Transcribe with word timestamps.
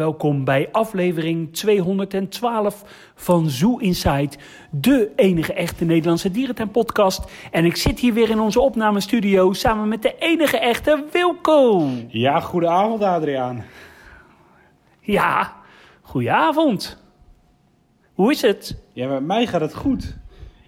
welkom 0.00 0.44
bij 0.44 0.68
aflevering 0.72 1.52
212 1.52 2.84
van 3.14 3.48
Zoo 3.48 3.76
Inside, 3.76 4.30
de 4.70 5.12
enige 5.16 5.52
echte 5.52 5.84
Nederlandse 5.84 6.30
dierentuin-podcast. 6.30 7.24
En 7.50 7.64
ik 7.64 7.76
zit 7.76 7.98
hier 7.98 8.12
weer 8.12 8.30
in 8.30 8.40
onze 8.40 8.60
opnamestudio 8.60 9.52
samen 9.52 9.88
met 9.88 10.02
de 10.02 10.14
enige 10.18 10.58
echte 10.58 11.04
Wilco. 11.12 11.88
Ja, 12.08 12.40
goedenavond 12.40 13.02
Adriaan. 13.02 13.64
Ja, 15.00 15.56
goedenavond. 16.02 17.02
Hoe 18.14 18.30
is 18.30 18.42
het? 18.42 18.82
Ja, 18.92 19.08
met 19.08 19.24
mij 19.24 19.46
gaat 19.46 19.60
het 19.60 19.74
goed. 19.74 20.16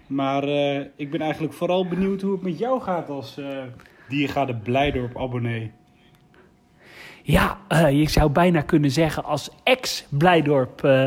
Maar 0.07 0.43
eh, 0.43 0.79
ik 0.95 1.11
ben 1.11 1.21
eigenlijk 1.21 1.53
vooral 1.53 1.87
benieuwd 1.87 2.21
hoe 2.21 2.31
het 2.31 2.41
met 2.41 2.57
jou 2.57 2.81
gaat 2.81 3.09
als 3.09 3.37
uh, 3.37 3.45
Diergaarde 4.09 4.55
Blijdorp 4.55 5.17
abonnee. 5.17 5.71
Ja, 7.25 7.57
uh, 7.69 7.91
je 7.91 8.09
zou 8.09 8.29
bijna 8.29 8.61
kunnen 8.61 8.91
zeggen 8.91 9.23
als 9.23 9.49
ex-Blijdorp 9.63 10.83
uh, 10.85 11.05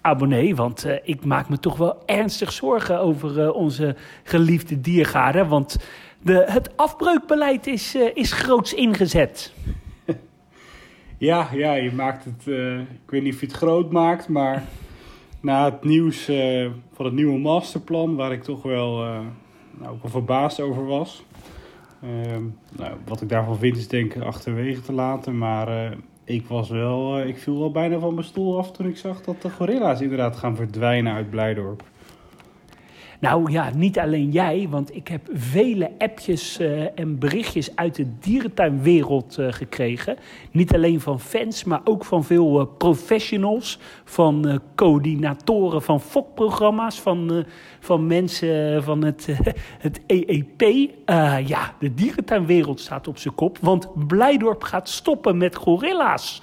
abonnee. 0.00 0.56
Want 0.56 0.86
uh, 0.86 0.94
ik 1.02 1.24
maak 1.24 1.48
me 1.48 1.58
toch 1.58 1.76
wel 1.76 2.02
ernstig 2.06 2.52
zorgen 2.52 3.00
over 3.00 3.52
onze 3.52 3.96
geliefde 4.22 4.80
diergaarden. 4.80 5.48
Want 5.48 5.76
de, 6.22 6.44
het 6.46 6.76
afbreukbeleid 6.76 7.66
is, 7.66 7.94
is 7.94 8.32
groots 8.32 8.74
ingezet. 8.74 9.52
Ja, 11.18 11.48
ja, 11.52 11.74
je 11.74 11.92
maakt 11.92 12.24
het. 12.24 12.46
ik 13.04 13.10
weet 13.10 13.22
niet 13.22 13.34
of 13.34 13.40
je 13.40 13.46
het 13.46 13.54
groot 13.54 13.92
maakt, 13.92 14.28
maar 14.28 14.64
na 15.40 15.64
het 15.64 15.84
nieuws 15.84 16.24
van 16.92 17.04
het 17.04 17.14
nieuwe 17.14 17.38
masterplan, 17.38 18.16
waar 18.16 18.32
ik 18.32 18.42
toch 18.42 18.62
wel, 18.62 18.96
nou, 19.70 19.92
ook 19.92 20.02
wel 20.02 20.10
verbaasd 20.10 20.60
over 20.60 20.86
was. 20.86 21.24
Uh, 22.04 22.10
nou, 22.76 22.94
wat 23.06 23.20
ik 23.20 23.28
daarvan 23.28 23.58
vind 23.58 23.76
is 23.76 23.88
denk 23.88 24.14
ik 24.14 24.22
achterwege 24.22 24.80
te 24.80 24.92
laten. 24.92 25.38
Maar 25.38 25.68
uh, 25.68 25.96
ik 26.24 26.46
was 26.46 26.70
wel, 26.70 27.20
uh, 27.20 27.26
ik 27.26 27.38
viel 27.38 27.58
wel 27.58 27.70
bijna 27.70 27.98
van 27.98 28.14
mijn 28.14 28.26
stoel 28.26 28.58
af 28.58 28.72
toen 28.72 28.86
ik 28.86 28.96
zag 28.96 29.22
dat 29.22 29.42
de 29.42 29.50
gorilla's 29.50 30.00
inderdaad 30.00 30.36
gaan 30.36 30.56
verdwijnen 30.56 31.12
uit 31.12 31.30
Blijdorp. 31.30 31.82
Nou 33.20 33.50
ja, 33.50 33.70
niet 33.74 33.98
alleen 33.98 34.30
jij, 34.30 34.66
want 34.70 34.94
ik 34.94 35.08
heb 35.08 35.28
vele 35.32 35.90
appjes 35.98 36.60
uh, 36.60 36.98
en 36.98 37.18
berichtjes 37.18 37.76
uit 37.76 37.94
de 37.94 38.18
dierentuinwereld 38.20 39.36
uh, 39.38 39.52
gekregen. 39.52 40.16
Niet 40.50 40.74
alleen 40.74 41.00
van 41.00 41.20
fans, 41.20 41.64
maar 41.64 41.80
ook 41.84 42.04
van 42.04 42.24
veel 42.24 42.60
uh, 42.60 42.66
professionals, 42.78 43.78
van 44.04 44.60
coördinatoren 44.74 45.82
van 45.82 46.00
fokprogramma's, 46.00 47.00
van, 47.00 47.44
van 47.80 48.06
mensen 48.06 48.82
van 48.82 49.04
het, 49.04 49.28
het 49.86 50.00
EEP. 50.06 50.90
ja, 51.46 51.74
de 51.78 51.94
dierentuinwereld 51.94 52.80
staat 52.80 53.08
op 53.08 53.18
zijn 53.18 53.34
kop, 53.34 53.58
want 53.60 54.06
Blijdorp 54.06 54.62
gaat 54.62 54.88
stoppen 54.88 55.36
met 55.36 55.56
gorilla's 55.56 56.42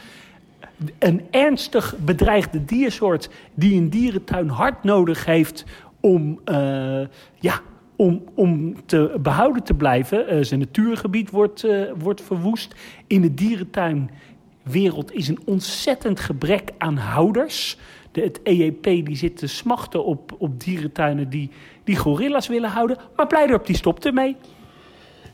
een 0.99 1.21
ernstig 1.31 1.95
bedreigde 1.97 2.65
diersoort 2.65 3.29
die 3.53 3.79
een 3.79 3.89
dierentuin 3.89 4.49
hard 4.49 4.83
nodig 4.83 5.25
heeft 5.25 5.65
om, 6.03 6.39
uh, 6.45 7.05
ja, 7.39 7.61
om, 7.95 8.23
om 8.33 8.75
te 8.85 9.17
behouden 9.21 9.63
te 9.63 9.73
blijven. 9.73 10.35
Uh, 10.35 10.43
zijn 10.43 10.59
natuurgebied 10.59 11.29
wordt, 11.29 11.65
uh, 11.65 11.91
wordt 11.97 12.21
verwoest. 12.21 12.75
In 13.07 13.21
de 13.21 13.33
dierentuinwereld 13.33 15.13
is 15.13 15.27
een 15.27 15.39
ontzettend 15.45 16.19
gebrek 16.19 16.71
aan 16.77 16.97
houders. 16.97 17.77
De, 18.11 18.21
het 18.21 18.39
EEP 18.43 18.83
die 18.83 19.15
zit 19.15 19.37
te 19.37 19.47
smachten 19.47 20.05
op, 20.05 20.35
op 20.37 20.59
dierentuinen 20.59 21.29
die, 21.29 21.49
die 21.83 21.95
gorilla's 21.95 22.47
willen 22.47 22.69
houden. 22.69 22.97
Maar 23.15 23.27
Blijdorp 23.27 23.65
die 23.65 23.75
stopt 23.75 24.05
ermee. 24.05 24.35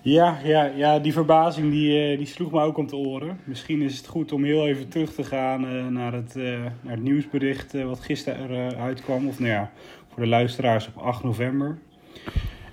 Ja, 0.01 0.37
ja, 0.43 0.65
ja 0.65 0.99
die 0.99 1.13
verbazing 1.13 1.71
die, 1.71 2.17
die 2.17 2.25
sloeg 2.25 2.51
me 2.51 2.61
ook 2.61 2.77
om 2.77 2.87
de 2.87 2.95
oren. 2.95 3.39
Misschien 3.43 3.81
is 3.81 3.97
het 3.97 4.07
goed 4.07 4.31
om 4.31 4.43
heel 4.43 4.67
even 4.67 4.89
terug 4.89 5.13
te 5.13 5.23
gaan 5.23 5.93
naar, 5.93 6.13
het, 6.13 6.35
naar 6.35 6.93
het 6.93 7.03
nieuwsbericht 7.03 7.83
wat 7.83 7.99
gisteren 7.99 8.77
uitkwam. 8.77 9.27
Of 9.27 9.39
nou 9.39 9.51
ja, 9.51 9.71
voor 10.19 10.27
de 10.27 10.35
luisteraars 10.35 10.87
op 10.87 10.97
8 10.97 11.23
november. 11.23 11.77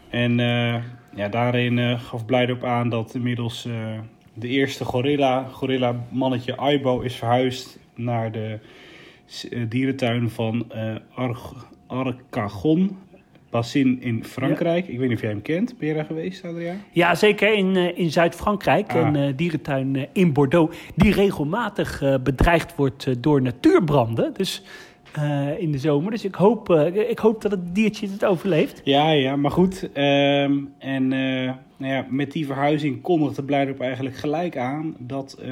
En 0.09 0.37
ja, 1.15 1.29
daarin 1.31 1.99
gaf 1.99 2.25
Blijdorp 2.25 2.65
aan 2.65 2.89
dat 2.89 3.15
inmiddels 3.15 3.69
de 4.35 4.49
eerste 4.49 4.85
gorilla, 4.85 5.45
gorilla 5.45 5.95
mannetje 6.11 6.57
Aibo, 6.57 7.01
is 7.01 7.15
verhuisd 7.15 7.79
naar 7.95 8.33
de 8.33 8.59
dierentuin 9.69 10.31
van 10.31 10.73
Ar 11.15 11.39
Arcagon 11.87 12.99
Bassin 13.51 14.03
in 14.03 14.25
Frankrijk. 14.25 14.87
Ja. 14.87 14.93
Ik 14.93 14.99
weet 14.99 15.09
niet 15.09 15.17
of 15.17 15.23
jij 15.23 15.31
hem 15.31 15.43
kent. 15.43 15.79
Ben 15.79 15.89
je 15.89 15.95
daar 15.95 16.05
geweest, 16.05 16.45
Adriaan? 16.45 16.83
Ja, 16.93 17.15
zeker 17.15 17.55
in, 17.55 17.97
in 17.97 18.11
Zuid-Frankrijk. 18.11 18.95
Ah. 18.95 19.07
Een 19.07 19.17
uh, 19.17 19.37
dierentuin 19.37 20.09
in 20.13 20.33
Bordeaux. 20.33 20.77
Die 20.95 21.13
regelmatig 21.13 22.03
bedreigd 22.23 22.77
wordt 22.77 23.23
door 23.23 23.43
natuurbranden. 23.43 24.35
Dus 24.35 24.63
in 25.59 25.73
de 25.73 25.79
zomer. 25.79 26.11
Dus 26.11 26.25
ik 26.25 26.35
hoop, 26.35 26.71
ik 27.09 27.19
hoop 27.19 27.43
dat 27.43 27.51
het 27.51 27.75
diertje 27.75 28.09
het 28.09 28.25
overleeft. 28.25 28.81
Ja, 28.85 29.11
ja, 29.11 29.37
maar 29.37 29.51
goed. 29.51 29.83
Um, 29.83 30.73
en 30.79 31.09
nou 31.09 31.93
ja, 31.93 32.07
met 32.11 32.33
die 32.33 32.47
verhuizing 32.47 33.01
kondigde 33.03 33.43
Blijdorp 33.43 33.81
eigenlijk 33.81 34.17
gelijk 34.17 34.57
aan... 34.57 34.95
dat 34.99 35.43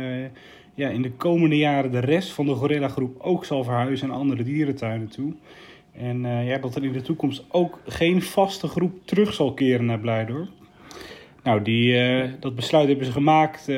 ja, 0.74 0.88
in 0.88 1.02
de 1.02 1.12
komende 1.12 1.56
jaren 1.56 1.90
de 1.90 2.00
rest 2.00 2.30
van 2.30 2.46
de 2.46 2.54
gorilla 2.54 2.88
groep 2.88 3.20
ook 3.20 3.44
zal 3.44 3.64
verhuizen 3.64 4.08
naar 4.08 4.16
andere 4.16 4.42
dierentuinen 4.42 5.08
toe... 5.08 5.32
En 5.98 6.44
ja, 6.44 6.58
dat 6.58 6.74
er 6.74 6.84
in 6.84 6.92
de 6.92 7.02
toekomst 7.02 7.44
ook 7.48 7.80
geen 7.86 8.22
vaste 8.22 8.66
groep 8.66 8.92
terug 9.04 9.32
zal 9.32 9.52
keren 9.52 9.86
naar 9.86 9.98
Blijdorp. 9.98 10.48
Nou, 11.42 11.62
die, 11.62 11.96
dat 12.40 12.54
besluit 12.54 12.88
hebben 12.88 13.06
ze 13.06 13.12
gemaakt, 13.12 13.72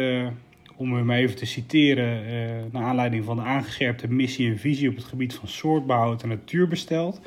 om 0.77 0.95
hem 0.95 1.11
even 1.11 1.37
te 1.37 1.47
citeren, 1.47 2.23
naar 2.73 2.83
aanleiding 2.83 3.25
van 3.25 3.37
de 3.37 3.43
aangescherpte 3.43 4.09
missie 4.09 4.51
en 4.51 4.59
visie 4.59 4.89
op 4.89 4.97
het 4.97 5.05
gebied 5.05 5.35
van 5.35 5.49
soortbehoud 5.49 6.23
en 6.23 6.29
natuurherstel. 6.29 7.19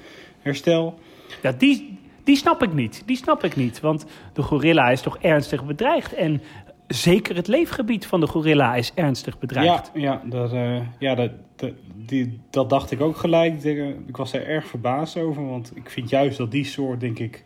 Ja, 1.42 1.52
die, 1.52 1.98
die 2.24 2.36
snap 2.36 2.64
ik 2.64 2.74
niet. 2.74 3.04
Die 3.06 3.18
snap 3.18 3.44
ik 3.44 3.56
niet. 3.56 3.80
Want 3.80 4.06
de 4.34 4.42
gorilla 4.42 4.90
is 4.90 5.02
toch 5.02 5.18
ernstig 5.18 5.66
bedreigd. 5.66 6.14
En 6.14 6.42
zeker 6.88 7.36
het 7.36 7.48
leefgebied 7.48 8.06
van 8.06 8.20
de 8.20 8.28
gorilla 8.28 8.76
is 8.76 8.92
ernstig 8.96 9.40
bedreigd. 9.40 9.92
Ja, 9.94 10.02
ja, 10.02 10.22
dat, 10.30 10.54
uh, 10.54 10.82
ja 11.00 11.16
dat, 11.16 11.32
dat, 11.56 11.72
die, 11.96 12.40
dat 12.50 12.70
dacht 12.70 12.92
ik 12.92 13.02
ook 13.02 13.18
gelijk. 13.18 13.64
Ik 14.08 14.18
was 14.18 14.34
er 14.34 14.48
erg 14.48 14.66
verbaasd 14.66 15.18
over, 15.18 15.50
want 15.50 15.72
ik 15.76 15.90
vind 15.90 16.10
juist 16.10 16.38
dat 16.38 16.52
die 16.52 16.66
soort, 16.66 17.00
denk 17.00 17.20
ik, 17.20 17.44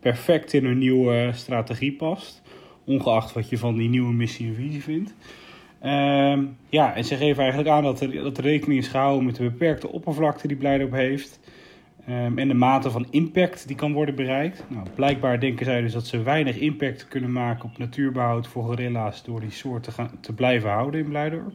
perfect 0.00 0.52
in 0.52 0.64
een 0.64 0.78
nieuwe 0.78 1.30
strategie 1.32 1.92
past. 1.92 2.42
Ongeacht 2.84 3.32
wat 3.32 3.48
je 3.48 3.58
van 3.58 3.76
die 3.76 3.88
nieuwe 3.88 4.12
missie 4.12 4.48
en 4.48 4.54
visie 4.54 4.82
vindt. 4.82 5.14
Uh, 5.84 6.38
ja, 6.68 6.94
en 6.94 7.04
ze 7.04 7.16
geven 7.16 7.42
eigenlijk 7.42 7.70
aan 7.70 7.82
dat 7.82 8.00
er, 8.00 8.22
dat 8.22 8.38
er 8.38 8.44
rekening 8.44 8.80
is 8.80 8.88
gehouden 8.88 9.24
met 9.24 9.36
de 9.36 9.42
beperkte 9.42 9.88
oppervlakte 9.88 10.48
die 10.48 10.56
Blijdorp 10.56 10.92
heeft. 10.92 11.40
Um, 12.08 12.38
en 12.38 12.48
de 12.48 12.54
mate 12.54 12.90
van 12.90 13.06
impact 13.10 13.66
die 13.66 13.76
kan 13.76 13.92
worden 13.92 14.14
bereikt. 14.14 14.64
Nou, 14.68 14.86
blijkbaar 14.94 15.40
denken 15.40 15.64
zij 15.64 15.80
dus 15.80 15.92
dat 15.92 16.06
ze 16.06 16.22
weinig 16.22 16.58
impact 16.58 17.08
kunnen 17.08 17.32
maken 17.32 17.64
op 17.64 17.78
natuurbehoud 17.78 18.48
voor 18.48 18.64
gorilla's 18.64 19.24
door 19.24 19.40
die 19.40 19.50
soort 19.50 19.82
te, 19.82 19.90
gaan, 19.90 20.10
te 20.20 20.32
blijven 20.32 20.70
houden 20.70 21.00
in 21.00 21.08
Blijdorp. 21.08 21.52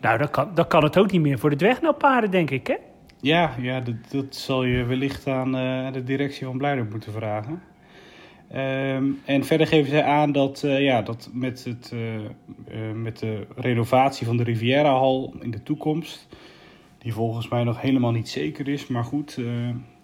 Nou, 0.00 0.18
dat 0.18 0.30
kan, 0.30 0.50
dat 0.54 0.66
kan 0.66 0.82
het 0.82 0.98
ook 0.98 1.10
niet 1.10 1.20
meer 1.20 1.38
voor 1.38 1.50
de 1.50 1.56
dwergnelpaarden, 1.56 2.30
denk 2.30 2.50
ik, 2.50 2.66
hè? 2.66 2.76
Ja, 3.20 3.54
ja 3.60 3.80
dat, 3.80 3.94
dat 4.10 4.34
zal 4.34 4.64
je 4.64 4.84
wellicht 4.84 5.26
aan 5.26 5.56
uh, 5.56 5.92
de 5.92 6.04
directie 6.04 6.46
van 6.46 6.58
Blijdorp 6.58 6.90
moeten 6.90 7.12
vragen. 7.12 7.62
Um, 8.56 9.20
en 9.24 9.44
verder 9.44 9.66
geven 9.66 9.90
zij 9.90 10.04
aan 10.04 10.32
dat, 10.32 10.62
uh, 10.64 10.80
ja, 10.80 11.02
dat 11.02 11.30
met, 11.32 11.64
het, 11.64 11.92
uh, 11.94 12.92
met 12.94 13.18
de 13.18 13.46
renovatie 13.56 14.26
van 14.26 14.36
de 14.36 14.42
Riviera-hal 14.42 15.34
in 15.40 15.50
de 15.50 15.62
toekomst 15.62 16.28
die 16.98 17.12
volgens 17.12 17.48
mij 17.48 17.64
nog 17.64 17.80
helemaal 17.80 18.10
niet 18.10 18.28
zeker 18.28 18.68
is. 18.68 18.86
Maar 18.86 19.04
goed, 19.04 19.38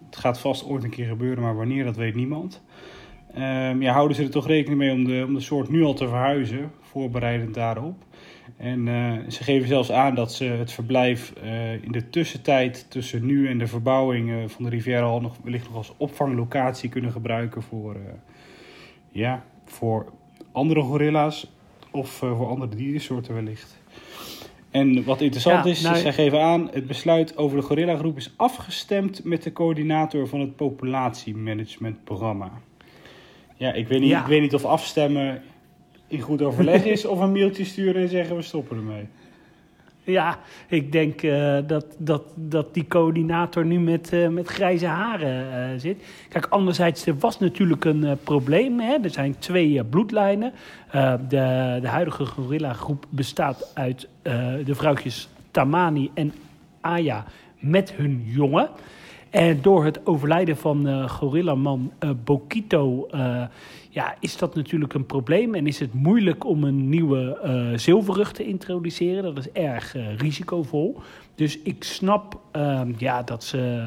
het 0.06 0.16
gaat 0.16 0.40
vast 0.40 0.66
ooit 0.66 0.84
een 0.84 0.90
keer 0.90 1.06
gebeuren, 1.06 1.42
maar 1.42 1.56
wanneer, 1.56 1.84
dat 1.84 1.96
weet 1.96 2.14
niemand. 2.14 2.62
Uh, 3.36 3.80
ja, 3.80 3.92
houden 3.92 4.16
ze 4.16 4.22
er 4.22 4.30
toch 4.30 4.46
rekening 4.46 4.78
mee 4.78 4.92
om 4.92 5.04
de, 5.04 5.24
om 5.26 5.34
de 5.34 5.40
soort 5.40 5.68
nu 5.68 5.82
al 5.82 5.94
te 5.94 6.08
verhuizen, 6.08 6.70
voorbereidend 6.80 7.54
daarop. 7.54 8.04
En 8.56 8.86
ze 9.28 9.44
geven 9.44 9.68
zelfs 9.68 9.92
aan 9.92 10.14
dat 10.14 10.32
ze 10.32 10.44
het 10.44 10.72
verblijf 10.72 11.32
in 11.80 11.92
de 11.92 12.10
tussentijd 12.10 12.90
tussen 12.90 13.26
nu 13.26 13.48
en 13.48 13.58
de 13.58 13.66
verbouwing 13.66 14.50
van 14.50 14.64
de 14.64 14.70
Riviera 14.70 15.06
al 15.06 15.20
nog 15.20 15.36
wellicht 15.42 15.66
nog 15.66 15.76
als 15.76 15.94
opvanglocatie 15.96 16.88
kunnen 16.88 17.12
gebruiken 17.12 17.62
voor, 17.62 17.96
ja, 19.18 19.44
voor 19.64 20.12
andere 20.52 20.80
gorilla's 20.80 21.50
of 21.90 22.10
voor 22.10 22.46
andere 22.46 22.74
diersoorten 22.76 23.34
wellicht. 23.34 23.80
En 24.70 25.04
wat 25.04 25.20
interessant 25.20 25.64
ja, 25.64 25.70
is, 25.70 25.80
nou, 25.80 25.96
zij 25.96 26.12
geven 26.12 26.42
aan, 26.42 26.68
het 26.72 26.86
besluit 26.86 27.36
over 27.36 27.56
de 27.56 27.62
gorilla 27.62 27.96
groep 27.96 28.16
is 28.16 28.32
afgestemd 28.36 29.24
met 29.24 29.42
de 29.42 29.52
coördinator 29.52 30.28
van 30.28 30.40
het 30.40 30.56
populatiemanagementprogramma. 30.56 32.50
Ja, 33.56 33.72
ik 33.72 33.88
weet 33.88 34.00
niet, 34.00 34.08
ja. 34.10 34.20
ik 34.20 34.26
weet 34.26 34.40
niet 34.40 34.54
of 34.54 34.64
afstemmen 34.64 35.42
in 36.06 36.20
goed 36.20 36.42
overleg 36.42 36.84
is 36.84 37.04
of 37.04 37.20
een 37.20 37.32
mailtje 37.32 37.64
sturen 37.64 38.02
en 38.02 38.08
zeggen 38.08 38.36
we 38.36 38.42
stoppen 38.42 38.76
ermee. 38.76 39.06
Ja, 40.18 40.38
ik 40.68 40.92
denk 40.92 41.22
uh, 41.22 41.58
dat, 41.66 41.86
dat, 41.98 42.22
dat 42.34 42.74
die 42.74 42.86
coördinator 42.86 43.64
nu 43.64 43.80
met, 43.80 44.12
uh, 44.12 44.28
met 44.28 44.48
grijze 44.48 44.86
haren 44.86 45.72
uh, 45.72 45.80
zit. 45.80 46.02
Kijk, 46.28 46.46
anderzijds, 46.46 47.06
er 47.06 47.18
was 47.18 47.38
natuurlijk 47.38 47.84
een 47.84 48.18
probleem. 48.24 48.80
Hè? 48.80 48.96
Er 49.02 49.10
zijn 49.10 49.38
twee 49.38 49.84
bloedlijnen. 49.84 50.52
de, 51.28 51.78
de 51.80 51.88
huidige 51.88 52.26
gorilla 52.26 52.72
groep 52.72 53.06
bestaat 53.08 53.70
uit 53.74 54.08
de 54.64 54.74
vrouwtjes 54.74 55.28
Tamani 55.50 56.10
en 56.14 56.32
Aya 56.80 57.24
met 57.58 57.92
hun 57.92 58.22
jongen. 58.24 58.68
En 59.30 59.62
door 59.62 59.84
het 59.84 60.06
overlijden 60.06 60.56
van 60.56 60.88
uh, 60.88 61.08
gorillaman 61.08 61.92
uh, 62.04 62.10
Bokito 62.24 63.08
uh, 63.14 63.42
ja, 63.90 64.14
is 64.20 64.36
dat 64.36 64.54
natuurlijk 64.54 64.94
een 64.94 65.06
probleem. 65.06 65.54
En 65.54 65.66
is 65.66 65.78
het 65.78 65.94
moeilijk 65.94 66.44
om 66.44 66.64
een 66.64 66.88
nieuwe 66.88 67.38
uh, 67.44 67.78
zilverrug 67.78 68.32
te 68.32 68.44
introduceren. 68.44 69.34
Dat 69.34 69.38
is 69.38 69.52
erg 69.52 69.96
risicovol. 70.16 70.98
Dus 71.34 71.58
ik 71.58 71.84
snap 71.84 72.40
ehm, 72.50 72.92
ja, 72.96 73.22
dat 73.22 73.44
ze 73.44 73.84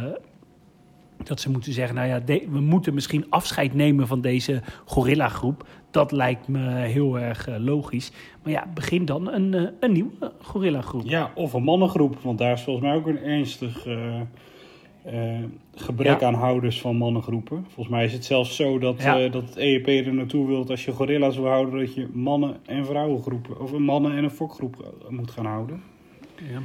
dat 1.23 1.39
ze 1.39 1.49
moeten 1.49 1.73
zeggen, 1.73 1.95
nou 1.95 2.07
ja, 2.07 2.21
we 2.49 2.59
moeten 2.59 2.93
misschien 2.93 3.25
afscheid 3.29 3.73
nemen 3.73 4.07
van 4.07 4.21
deze 4.21 4.61
gorilla-groep. 4.85 5.67
Dat 5.91 6.11
lijkt 6.11 6.47
me 6.47 6.69
heel 6.69 7.19
erg 7.19 7.47
logisch. 7.57 8.11
Maar 8.43 8.51
ja, 8.51 8.67
begin 8.73 9.05
dan 9.05 9.31
een, 9.31 9.69
een 9.79 9.91
nieuwe 9.91 10.31
gorilla-groep. 10.41 11.05
Ja, 11.05 11.31
of 11.35 11.53
een 11.53 11.63
mannengroep, 11.63 12.19
want 12.21 12.37
daar 12.37 12.53
is 12.53 12.61
volgens 12.61 12.85
mij 12.85 12.95
ook 12.95 13.07
een 13.07 13.23
ernstig 13.23 13.85
gebrek 15.75 16.19
ja. 16.19 16.27
aan 16.27 16.33
houders 16.33 16.81
van 16.81 16.95
mannengroepen. 16.95 17.65
Volgens 17.65 17.95
mij 17.95 18.05
is 18.05 18.13
het 18.13 18.25
zelfs 18.25 18.55
zo 18.55 18.79
dat, 18.79 19.01
ja. 19.01 19.27
dat 19.27 19.43
het 19.43 19.55
EEP 19.55 19.87
er 19.87 20.13
naartoe 20.13 20.47
wil 20.47 20.69
als 20.69 20.85
je 20.85 20.91
gorilla's 20.91 21.35
wil 21.35 21.47
houden, 21.47 21.79
dat 21.79 21.93
je 21.93 22.07
mannen- 22.13 22.57
en 22.65 22.85
vrouwengroepen, 22.85 23.59
of 23.59 23.71
een 23.71 23.83
mannen- 23.83 24.17
en 24.17 24.23
een 24.23 24.29
fokgroep 24.29 24.93
moet 25.09 25.31
gaan 25.31 25.45
houden. 25.45 25.83
Ja. 26.35 26.61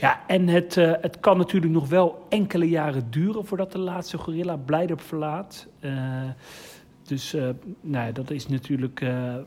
Ja, 0.00 0.20
en 0.26 0.48
het, 0.48 0.76
uh, 0.76 0.92
het 1.00 1.20
kan 1.20 1.36
natuurlijk 1.36 1.72
nog 1.72 1.88
wel 1.88 2.26
enkele 2.28 2.68
jaren 2.68 3.10
duren 3.10 3.46
voordat 3.46 3.72
de 3.72 3.78
laatste 3.78 4.18
gorilla 4.18 4.56
Blijdorp 4.56 5.00
verlaat. 5.00 5.68
Uh, 5.80 5.92
dus 7.02 7.34
uh, 7.34 7.48
nou, 7.80 8.12
dat 8.12 8.30
is 8.30 8.48
natuurlijk 8.48 9.04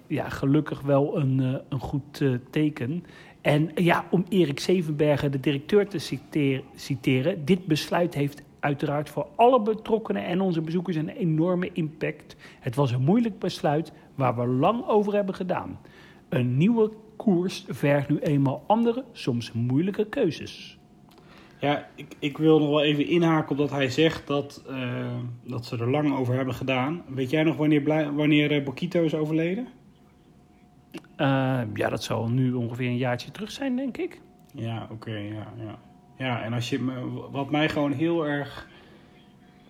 ja, 0.08 0.30
gelukkig 0.30 0.82
wel 0.82 1.18
een, 1.18 1.62
een 1.70 1.80
goed 1.80 2.24
teken. 2.50 3.06
En 3.46 3.72
ja, 3.76 4.06
om 4.10 4.26
Erik 4.30 4.60
Zevenbergen, 4.60 5.32
de 5.32 5.40
directeur, 5.40 5.88
te 5.88 6.00
citeer, 6.00 6.64
citeren. 6.76 7.46
Dit 7.46 7.66
besluit 7.66 8.14
heeft 8.14 8.44
uiteraard 8.60 9.10
voor 9.10 9.28
alle 9.36 9.62
betrokkenen 9.62 10.26
en 10.26 10.42
onze 10.42 10.62
bezoekers 10.62 10.96
een 10.96 11.10
enorme 11.10 11.70
impact. 11.74 12.36
Het 12.60 12.76
was 12.76 12.92
een 12.92 13.02
moeilijk 13.02 13.40
besluit 13.40 13.92
waar 14.16 14.36
we 14.36 14.48
lang 14.48 14.88
over 14.88 15.14
hebben 15.14 15.36
gedaan. 15.36 15.80
Een 16.30 16.58
nieuwe 16.58 16.92
koers 17.16 17.66
vergt 17.68 18.10
nu 18.10 18.20
eenmaal 18.20 18.64
andere, 18.68 19.04
soms 19.12 19.52
moeilijke 19.52 20.06
keuzes. 20.06 20.78
Ja, 21.60 21.88
ik, 21.96 22.16
ik 22.20 22.38
wil 22.38 22.60
nog 22.60 22.70
wel 22.70 22.84
even 22.84 23.08
inhaken 23.08 23.52
op 23.52 23.58
dat 23.58 23.72
hij 23.72 23.90
zegt 23.90 24.28
dat, 24.28 24.64
uh, 24.70 25.08
dat 25.44 25.66
ze 25.66 25.78
er 25.78 25.90
lang 25.90 26.16
over 26.18 26.36
hebben 26.36 26.54
gedaan. 26.54 27.04
Weet 27.08 27.30
jij 27.30 27.44
nog 27.44 27.56
wanneer, 27.56 28.14
wanneer 28.16 28.52
uh, 28.52 28.64
Bokito 28.64 29.04
is 29.04 29.16
overleden? 29.16 29.68
Uh, 31.18 31.62
ja, 31.74 31.90
dat 31.90 32.04
zal 32.04 32.30
nu 32.30 32.54
ongeveer 32.54 32.88
een 32.88 32.98
jaartje 32.98 33.32
terug 33.32 33.52
zijn, 33.52 33.76
denk 33.76 33.98
ik. 33.98 34.22
Ja, 34.54 34.88
oké, 34.92 35.12
ja, 35.12 35.54
ja. 35.58 35.80
Ja, 36.18 36.44
en 36.44 36.54
als 36.54 36.70
je, 36.70 36.80
wat 37.32 37.52
mij 37.52 37.70
gewoon 37.70 37.92
heel 37.92 38.28
erg 38.28 38.68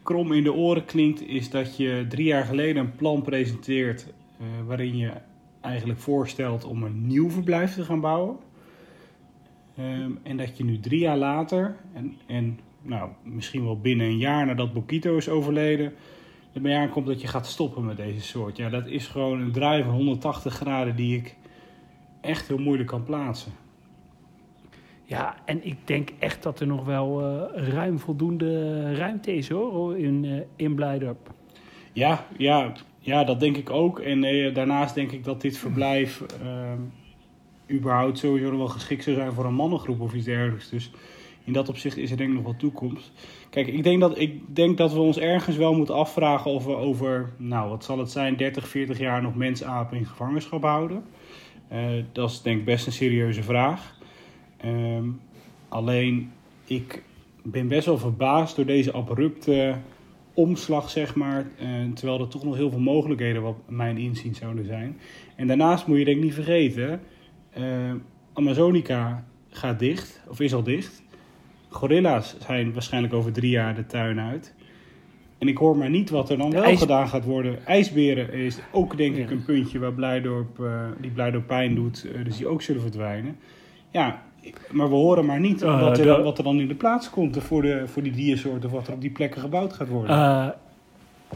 krom 0.03 0.31
in 0.31 0.43
de 0.43 0.53
oren 0.53 0.85
klinkt, 0.85 1.27
is 1.27 1.49
dat 1.49 1.77
je 1.77 2.05
drie 2.09 2.25
jaar 2.25 2.45
geleden 2.45 2.83
een 2.83 2.95
plan 2.95 3.21
presenteert 3.21 4.13
waarin 4.65 4.97
je 4.97 5.11
eigenlijk 5.61 5.99
voorstelt 5.99 6.65
om 6.65 6.83
een 6.83 7.07
nieuw 7.07 7.29
verblijf 7.29 7.73
te 7.73 7.83
gaan 7.83 8.01
bouwen. 8.01 8.37
Um, 9.79 10.19
en 10.23 10.37
dat 10.37 10.57
je 10.57 10.63
nu 10.63 10.79
drie 10.79 10.99
jaar 10.99 11.17
later, 11.17 11.75
en, 11.93 12.13
en 12.25 12.59
nou, 12.81 13.09
misschien 13.23 13.63
wel 13.63 13.79
binnen 13.79 14.07
een 14.07 14.17
jaar 14.17 14.45
nadat 14.45 14.73
Bokito 14.73 15.17
is 15.17 15.29
overleden, 15.29 15.93
erbij 16.55 16.77
aankomt 16.77 17.05
dat 17.05 17.21
je 17.21 17.27
gaat 17.27 17.47
stoppen 17.47 17.85
met 17.85 17.97
deze 17.97 18.21
soort. 18.21 18.57
Ja, 18.57 18.69
dat 18.69 18.87
is 18.87 19.07
gewoon 19.07 19.41
een 19.41 19.51
draai 19.51 19.83
van 19.83 19.93
180 19.93 20.53
graden 20.53 20.95
die 20.95 21.17
ik 21.17 21.35
echt 22.21 22.47
heel 22.47 22.57
moeilijk 22.57 22.89
kan 22.89 23.03
plaatsen. 23.03 23.51
Ja, 25.03 25.35
en 25.45 25.65
ik 25.65 25.77
denk 25.85 26.09
echt 26.19 26.43
dat 26.43 26.59
er 26.59 26.67
nog 26.67 26.85
wel 26.85 27.21
uh, 27.21 27.67
ruim 27.67 27.99
voldoende 27.99 28.95
ruimte 28.95 29.35
is 29.35 29.49
hoor, 29.49 29.97
in, 29.97 30.23
uh, 30.23 30.41
in 30.55 30.75
Blijdorp. 30.75 31.33
Ja, 31.93 32.25
ja, 32.37 32.71
ja, 32.99 33.23
dat 33.23 33.39
denk 33.39 33.57
ik 33.57 33.69
ook. 33.69 33.99
En 33.99 34.23
uh, 34.23 34.53
daarnaast 34.53 34.95
denk 34.95 35.11
ik 35.11 35.23
dat 35.23 35.41
dit 35.41 35.57
verblijf 35.57 36.23
überhaupt 37.71 38.17
sowieso 38.17 38.57
wel 38.57 38.67
geschikt 38.67 39.03
zou 39.03 39.15
zijn 39.15 39.33
voor 39.33 39.45
een 39.45 39.53
mannengroep 39.53 40.01
of 40.01 40.13
iets 40.13 40.25
dergelijks. 40.25 40.69
Dus 40.69 40.91
in 41.45 41.53
dat 41.53 41.69
opzicht 41.69 41.97
is 41.97 42.11
er 42.11 42.17
denk 42.17 42.29
ik 42.29 42.35
nog 42.35 42.43
wel 42.43 42.55
toekomst. 42.57 43.11
Kijk, 43.49 43.67
ik 43.67 43.83
denk 43.83 43.99
dat, 43.99 44.19
ik 44.19 44.55
denk 44.55 44.77
dat 44.77 44.93
we 44.93 44.99
ons 44.99 45.19
ergens 45.19 45.57
wel 45.57 45.73
moeten 45.73 45.95
afvragen 45.95 46.51
of 46.51 46.65
we 46.65 46.75
over, 46.75 47.33
nou 47.37 47.69
wat 47.69 47.83
zal 47.83 47.97
het 47.99 48.11
zijn, 48.11 48.37
30, 48.37 48.67
40 48.67 48.99
jaar 48.99 49.21
nog 49.21 49.35
mensapen 49.35 49.97
in 49.97 50.05
gevangenschap 50.05 50.63
houden. 50.63 51.03
Uh, 51.71 52.03
dat 52.11 52.29
is 52.29 52.41
denk 52.41 52.59
ik 52.59 52.65
best 52.65 52.85
een 52.85 52.91
serieuze 52.91 53.43
vraag. 53.43 53.95
Um, 54.65 55.19
alleen, 55.69 56.31
ik 56.65 57.03
ben 57.43 57.67
best 57.67 57.85
wel 57.85 57.97
verbaasd 57.97 58.55
door 58.55 58.65
deze 58.65 58.91
abrupte 58.91 59.75
omslag, 60.33 60.89
zeg 60.89 61.15
maar. 61.15 61.47
Uh, 61.61 61.93
terwijl 61.93 62.19
er 62.19 62.27
toch 62.27 62.43
nog 62.43 62.55
heel 62.55 62.69
veel 62.69 62.79
mogelijkheden, 62.79 63.41
wat 63.41 63.57
mijn 63.67 63.97
inzien 63.97 64.35
zouden 64.35 64.65
zijn. 64.65 64.97
En 65.35 65.47
daarnaast 65.47 65.87
moet 65.87 65.97
je 65.97 66.05
denk 66.05 66.17
ik 66.17 66.23
niet 66.23 66.33
vergeten, 66.33 67.01
uh, 67.57 67.93
Amazonica 68.33 69.25
gaat 69.49 69.79
dicht, 69.79 70.21
of 70.27 70.39
is 70.39 70.53
al 70.53 70.63
dicht. 70.63 71.03
Gorilla's 71.75 72.35
zijn 72.39 72.73
waarschijnlijk 72.73 73.13
over 73.13 73.31
drie 73.31 73.49
jaar 73.49 73.75
de 73.75 73.85
tuin 73.85 74.19
uit. 74.19 74.53
En 75.37 75.47
ik 75.47 75.57
hoor 75.57 75.77
maar 75.77 75.89
niet 75.89 76.09
wat 76.09 76.29
er 76.29 76.37
dan 76.37 76.51
wel 76.51 76.63
ijs... 76.63 76.79
gedaan 76.79 77.07
gaat 77.07 77.25
worden. 77.25 77.65
IJsberen 77.65 78.33
is 78.33 78.59
ook 78.71 78.97
denk 78.97 79.15
ik 79.15 79.29
ja. 79.29 79.31
een 79.31 79.45
puntje 79.45 79.79
waar 79.79 79.93
Blijdorp, 79.93 80.59
uh, 80.59 80.81
die 81.01 81.11
Blijdorp 81.11 81.47
pijn 81.47 81.75
doet. 81.75 82.05
Uh, 82.05 82.25
dus 82.25 82.37
die 82.37 82.47
ook 82.47 82.61
zullen 82.61 82.81
verdwijnen. 82.81 83.37
Ja, 83.91 84.21
maar 84.71 84.89
we 84.89 84.95
horen 84.95 85.25
maar 85.25 85.39
niet 85.39 85.63
uh, 85.63 85.81
wat, 85.81 85.97
er, 85.97 86.05
de... 86.05 86.23
wat 86.23 86.37
er 86.37 86.43
dan 86.43 86.59
in 86.59 86.67
de 86.67 86.75
plaats 86.75 87.09
komt 87.09 87.37
voor, 87.43 87.61
de, 87.61 87.83
voor 87.85 88.03
die 88.03 88.11
diersoorten. 88.11 88.69
Of 88.69 88.75
wat 88.75 88.87
er 88.87 88.93
op 88.93 89.01
die 89.01 89.11
plekken 89.11 89.41
gebouwd 89.41 89.73
gaat 89.73 89.87
worden. 89.87 90.55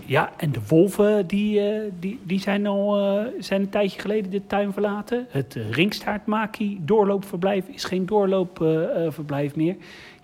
Ja, 0.06 0.32
en 0.38 0.52
de 0.52 0.60
wolven 0.68 1.28
die, 1.28 1.62
die, 2.00 2.20
die 2.24 2.40
zijn 2.40 2.68
al 2.68 2.98
zijn 3.40 3.62
een 3.62 3.70
tijdje 3.70 4.00
geleden 4.00 4.32
de 4.32 4.48
tuin 4.48 4.74
verlaten. 4.74 5.26
Het 5.30 5.58
ringstaartmaki 5.72 6.80
doorloopverblijf 6.82 7.68
is 7.68 7.84
geen 7.84 8.06
doorloopverblijf 8.06 9.56
meer. 9.56 9.76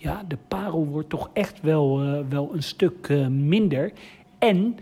Ja, 0.06 0.24
de 0.28 0.38
parel 0.48 0.86
wordt 0.86 1.10
toch 1.10 1.30
echt 1.34 1.62
wel, 1.62 2.02
wel 2.30 2.50
een 2.54 2.64
stuk 2.64 3.10
minder. 3.30 3.92
En, 4.40 4.78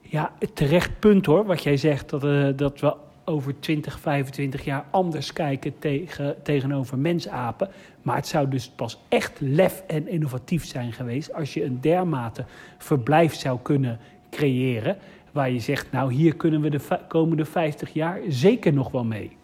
ja, 0.00 0.32
terecht 0.54 0.98
punt 0.98 1.26
hoor, 1.26 1.44
wat 1.44 1.62
jij 1.62 1.76
zegt, 1.76 2.10
dat, 2.10 2.58
dat 2.58 2.80
we 2.80 2.94
over 3.24 3.60
20, 3.60 3.98
25 3.98 4.64
jaar 4.64 4.84
anders 4.90 5.32
kijken 5.32 5.78
tegen, 5.78 6.42
tegenover 6.42 6.98
mensapen. 6.98 7.68
Maar 8.02 8.16
het 8.16 8.26
zou 8.26 8.48
dus 8.48 8.68
pas 8.68 8.98
echt 9.08 9.40
lef 9.40 9.82
en 9.86 10.08
innovatief 10.08 10.64
zijn 10.64 10.92
geweest 10.92 11.34
als 11.34 11.54
je 11.54 11.64
een 11.64 11.80
dermate 11.80 12.44
verblijf 12.78 13.34
zou 13.34 13.58
kunnen 13.62 13.98
creëren. 14.30 14.96
Waar 15.32 15.50
je 15.50 15.60
zegt, 15.60 15.92
nou 15.92 16.12
hier 16.12 16.36
kunnen 16.36 16.60
we 16.60 16.70
de 16.70 16.98
komende 17.08 17.44
50 17.44 17.92
jaar 17.92 18.20
zeker 18.28 18.72
nog 18.72 18.90
wel 18.90 19.04
mee. 19.04 19.36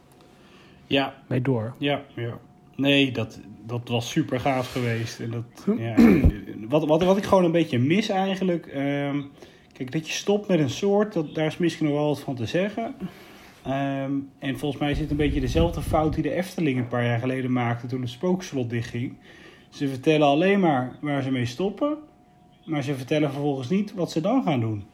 Ja. 0.86 1.14
Mee 1.26 1.42
door. 1.42 1.74
Ja, 1.78 2.02
ja. 2.14 2.38
Nee, 2.80 3.10
dat, 3.12 3.40
dat 3.66 3.88
was 3.88 4.10
super 4.10 4.40
gaaf 4.40 4.72
geweest. 4.72 5.20
En 5.20 5.30
dat, 5.30 5.66
ja, 5.78 5.94
wat, 6.68 6.86
wat, 6.86 7.04
wat 7.04 7.16
ik 7.16 7.24
gewoon 7.24 7.44
een 7.44 7.52
beetje 7.52 7.78
mis 7.78 8.08
eigenlijk. 8.08 8.66
Um, 8.66 9.30
kijk, 9.72 9.92
dat 9.92 10.06
je 10.06 10.12
stopt 10.12 10.48
met 10.48 10.58
een 10.58 10.70
soort, 10.70 11.12
dat, 11.12 11.34
daar 11.34 11.46
is 11.46 11.56
misschien 11.56 11.86
nog 11.86 11.94
wel 11.94 12.06
wat 12.06 12.20
van 12.20 12.34
te 12.34 12.46
zeggen. 12.46 12.94
Um, 13.66 14.30
en 14.38 14.58
volgens 14.58 14.80
mij 14.80 14.94
zit 14.94 15.10
een 15.10 15.16
beetje 15.16 15.40
dezelfde 15.40 15.82
fout 15.82 16.14
die 16.14 16.22
de 16.22 16.32
Efteling 16.32 16.78
een 16.78 16.88
paar 16.88 17.04
jaar 17.04 17.18
geleden 17.18 17.52
maakte 17.52 17.86
toen 17.86 18.00
het 18.00 18.10
spookslot 18.10 18.70
dichtging. 18.70 19.16
Ze 19.68 19.88
vertellen 19.88 20.26
alleen 20.26 20.60
maar 20.60 20.96
waar 21.00 21.22
ze 21.22 21.30
mee 21.30 21.46
stoppen, 21.46 21.96
maar 22.64 22.82
ze 22.82 22.94
vertellen 22.94 23.32
vervolgens 23.32 23.68
niet 23.68 23.94
wat 23.94 24.10
ze 24.10 24.20
dan 24.20 24.42
gaan 24.42 24.60
doen. 24.60 24.84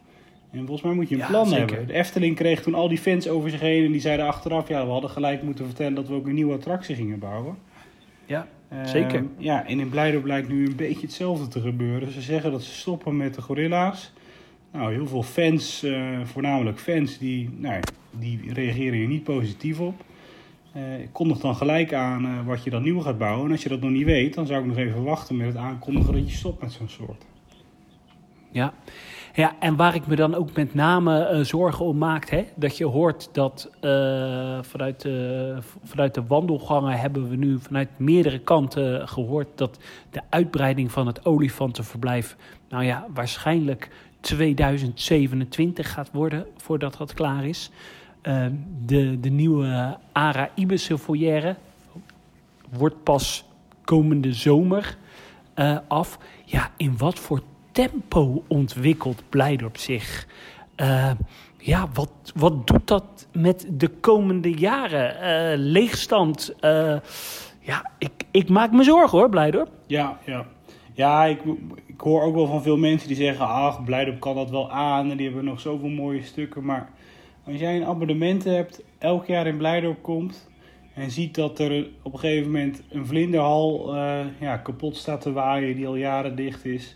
En 0.51 0.65
volgens 0.65 0.81
mij 0.81 0.93
moet 0.93 1.09
je 1.09 1.15
een 1.15 1.21
ja, 1.21 1.27
plan 1.27 1.47
zeker. 1.47 1.67
hebben. 1.67 1.87
De 1.87 1.93
Efteling 1.93 2.35
kreeg 2.35 2.61
toen 2.61 2.73
al 2.73 2.87
die 2.87 2.97
fans 2.97 3.27
over 3.27 3.49
zich 3.49 3.59
heen 3.59 3.85
en 3.85 3.91
die 3.91 4.01
zeiden 4.01 4.25
achteraf, 4.25 4.67
ja, 4.67 4.85
we 4.85 4.91
hadden 4.91 5.09
gelijk 5.09 5.43
moeten 5.43 5.65
vertellen 5.65 5.93
dat 5.93 6.07
we 6.07 6.13
ook 6.13 6.27
een 6.27 6.33
nieuwe 6.33 6.53
attractie 6.53 6.95
gingen 6.95 7.19
bouwen. 7.19 7.57
Ja, 8.25 8.47
zeker. 8.83 9.21
Uh, 9.21 9.27
ja, 9.37 9.65
en 9.65 9.79
in 9.79 9.89
Blijder 9.89 10.21
blijkt 10.21 10.47
nu 10.47 10.65
een 10.65 10.75
beetje 10.75 11.01
hetzelfde 11.01 11.47
te 11.47 11.61
gebeuren. 11.61 12.11
Ze 12.11 12.21
zeggen 12.21 12.51
dat 12.51 12.63
ze 12.63 12.73
stoppen 12.73 13.17
met 13.17 13.33
de 13.33 13.41
gorilla's. 13.41 14.13
Nou, 14.71 14.93
heel 14.93 15.07
veel 15.07 15.23
fans, 15.23 15.83
uh, 15.83 16.19
voornamelijk 16.23 16.79
fans, 16.79 17.17
die, 17.17 17.49
nou, 17.57 17.81
die 18.11 18.53
reageren 18.53 18.97
hier 18.97 19.07
niet 19.07 19.23
positief 19.23 19.79
op. 19.79 20.03
Uh, 20.75 20.99
ik 20.99 21.09
kondig 21.11 21.39
dan 21.39 21.55
gelijk 21.55 21.93
aan 21.93 22.25
uh, 22.25 22.45
wat 22.45 22.63
je 22.63 22.69
dan 22.69 22.83
nieuw 22.83 22.99
gaat 22.99 23.17
bouwen. 23.17 23.45
En 23.45 23.51
als 23.51 23.63
je 23.63 23.69
dat 23.69 23.81
nog 23.81 23.91
niet 23.91 24.05
weet, 24.05 24.33
dan 24.33 24.45
zou 24.45 24.59
ik 24.59 24.65
nog 24.65 24.77
even 24.77 25.03
wachten 25.03 25.37
met 25.37 25.47
het 25.47 25.55
aankondigen 25.55 26.13
dat 26.13 26.29
je 26.29 26.35
stopt 26.35 26.61
met 26.61 26.71
zo'n 26.71 26.89
soort. 26.89 27.25
Ja. 28.51 28.73
Ja, 29.35 29.55
en 29.59 29.75
waar 29.75 29.95
ik 29.95 30.07
me 30.07 30.15
dan 30.15 30.35
ook 30.35 30.55
met 30.55 30.73
name 30.73 31.31
uh, 31.31 31.39
zorgen 31.39 31.85
om 31.85 31.97
maak, 31.97 32.29
hè, 32.29 32.45
dat 32.55 32.77
je 32.77 32.85
hoort 32.85 33.29
dat 33.31 33.69
vanuit, 34.61 35.01
de, 35.01 35.57
vanuit 35.83 36.13
de 36.13 36.25
wandelgangen 36.27 36.99
hebben 36.99 37.29
we 37.29 37.35
nu 37.35 37.59
vanuit 37.59 37.89
meerdere 37.97 38.39
kanten 38.39 39.07
gehoord 39.07 39.47
dat 39.55 39.79
de 40.11 40.21
uitbreiding 40.29 40.91
van 40.91 41.07
het 41.07 41.25
olifantenverblijf, 41.25 42.35
nou 42.69 42.83
ja, 42.83 43.05
waarschijnlijk 43.13 43.89
2027 44.25 45.91
gaat 45.91 46.09
worden 46.11 46.45
voordat 46.57 46.97
dat 46.97 47.13
klaar 47.13 47.45
is. 47.45 47.71
Uh, 48.23 48.45
de, 48.85 49.19
de 49.19 49.29
nieuwe 49.29 49.97
ARA 50.11 50.49
Ibische 50.55 50.97
foyer. 50.97 51.55
wordt 52.69 53.03
pas 53.03 53.45
komende 53.83 54.33
zomer 54.33 54.97
eh, 55.53 55.77
af. 55.87 56.19
Ja, 56.45 56.71
in 56.77 56.97
wat 56.97 57.19
voor 57.19 57.41
tempo 57.75 58.43
ontwikkelt 58.47 59.23
Blijdorp 59.29 59.77
zich? 59.77 60.27
Uh, 60.77 61.11
ja, 61.57 61.89
wat, 61.93 62.09
wat 62.35 62.67
doet 62.67 62.87
dat 62.87 63.27
met 63.31 63.67
de 63.69 63.87
komende 63.87 64.51
jaren? 64.51 65.15
Uh, 65.15 65.57
leegstand. 65.57 66.55
ja, 67.59 67.91
ik, 67.97 68.11
ik 68.31 68.49
maak 68.49 68.71
me 68.71 68.83
zorgen 68.83 69.17
hoor, 69.17 69.29
Blijdorp. 69.29 69.69
Ja, 69.87 70.19
ja. 70.25 70.45
Ja, 70.93 71.25
ik, 71.25 71.41
ik 71.85 72.01
hoor 72.01 72.21
ook 72.21 72.35
wel 72.35 72.47
van 72.47 72.61
veel 72.61 72.77
mensen 72.77 73.07
die 73.07 73.17
zeggen... 73.17 73.47
ach, 73.47 73.83
Blijdorp 73.83 74.19
kan 74.19 74.35
dat 74.35 74.49
wel 74.49 74.71
aan 74.71 75.11
en 75.11 75.17
die 75.17 75.25
hebben 75.25 75.45
nog 75.45 75.59
zoveel 75.59 75.89
mooie 75.89 76.23
stukken. 76.23 76.65
Maar 76.65 76.89
als 77.45 77.59
jij 77.59 77.75
een 77.75 77.85
abonnement 77.85 78.43
hebt, 78.43 78.83
elk 78.97 79.25
jaar 79.25 79.47
in 79.47 79.57
Blijdorp 79.57 80.01
komt... 80.01 80.49
en 80.93 81.11
ziet 81.11 81.35
dat 81.35 81.59
er 81.59 81.87
op 82.01 82.13
een 82.13 82.19
gegeven 82.19 82.51
moment 82.51 82.81
een 82.89 83.05
vlinderhal 83.05 83.95
ja, 84.39 84.57
kapot 84.57 84.95
staat 84.95 85.21
te 85.21 85.31
waaien... 85.31 85.75
die 85.75 85.87
al 85.87 85.95
jaren 85.95 86.35
dicht 86.35 86.65
is... 86.65 86.95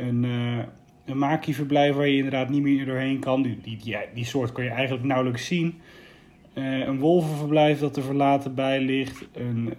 Een, 0.00 0.24
uh, 0.24 0.58
een 1.04 1.18
maakieverblijf 1.18 1.94
waar 1.94 2.06
je 2.06 2.16
inderdaad 2.16 2.48
niet 2.48 2.62
meer 2.62 2.86
doorheen 2.86 3.18
kan. 3.18 3.42
Die, 3.42 3.58
die, 3.62 3.96
die, 4.14 4.24
soort 4.24 4.52
kan 4.52 4.64
je 4.64 4.70
eigenlijk 4.70 5.04
nauwelijks 5.04 5.46
zien. 5.46 5.80
Uh, 6.54 6.78
een 6.78 6.98
wolvenverblijf 6.98 7.78
dat 7.78 7.96
er 7.96 8.02
verlaten 8.02 8.54
bij 8.54 8.80
ligt. 8.80 9.28
Een, 9.32 9.72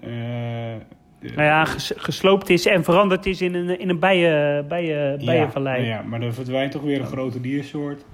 nou 1.19 1.43
ja, 1.43 1.65
gesloopt 1.95 2.49
is 2.49 2.65
en 2.65 2.83
veranderd 2.83 3.25
is 3.25 3.41
in 3.41 3.53
een, 3.53 3.79
in 3.79 3.89
een 3.89 3.99
bijen, 3.99 4.67
bijen, 4.67 5.17
bijenvallei. 5.25 5.83
Ja, 5.83 5.87
ja, 5.87 6.01
maar 6.01 6.21
er 6.21 6.33
verdwijnt 6.33 6.71
toch 6.71 6.81
weer 6.81 6.99
een 6.99 7.05
grote 7.05 7.41
diersoort. 7.41 8.05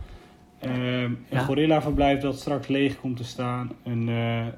Uh, 0.66 1.02
een 1.02 1.18
ja. 1.30 1.40
gorillaverblijf 1.40 2.20
dat 2.20 2.40
straks 2.40 2.68
leeg 2.68 3.00
komt 3.00 3.18
te 3.18 3.24
staan. 3.24 3.72
Een, 3.84 4.04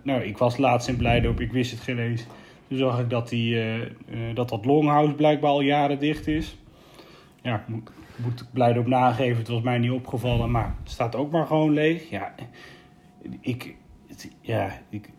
nou, 0.04 0.22
ik 0.22 0.38
was 0.38 0.58
laatst 0.58 0.88
in 0.88 0.98
Blijdorp, 0.98 1.40
ik 1.40 1.52
wist 1.52 1.72
het 1.72 1.80
geen 1.80 2.00
eens. 2.00 2.26
Toen 2.68 2.78
zag 2.78 3.00
ik 3.00 3.10
dat, 3.10 3.30
die, 3.30 3.58
dat 4.34 4.50
dat 4.50 4.66
longhouse 4.66 5.14
blijkbaar 5.14 5.52
al 5.52 5.62
jaren 5.62 6.00
dicht 6.00 6.28
is. 6.28 6.58
Ja, 7.42 7.56
ik 7.56 7.68
moet, 7.68 7.92
moet 8.16 8.46
Blijdorp 8.54 8.88
nageven, 8.88 9.38
het 9.38 9.48
was 9.48 9.62
mij 9.62 9.78
niet 9.78 9.92
opgevallen, 9.92 10.52
maar 10.52 10.76
het 10.84 10.92
staat 10.92 11.16
ook 11.16 11.32
maar 11.32 11.46
gewoon 11.46 11.74
leeg. 11.74 12.10
Ja, 12.10 12.34
ik, 13.42 13.76
ja, 14.42 14.72
ik, 14.90 15.10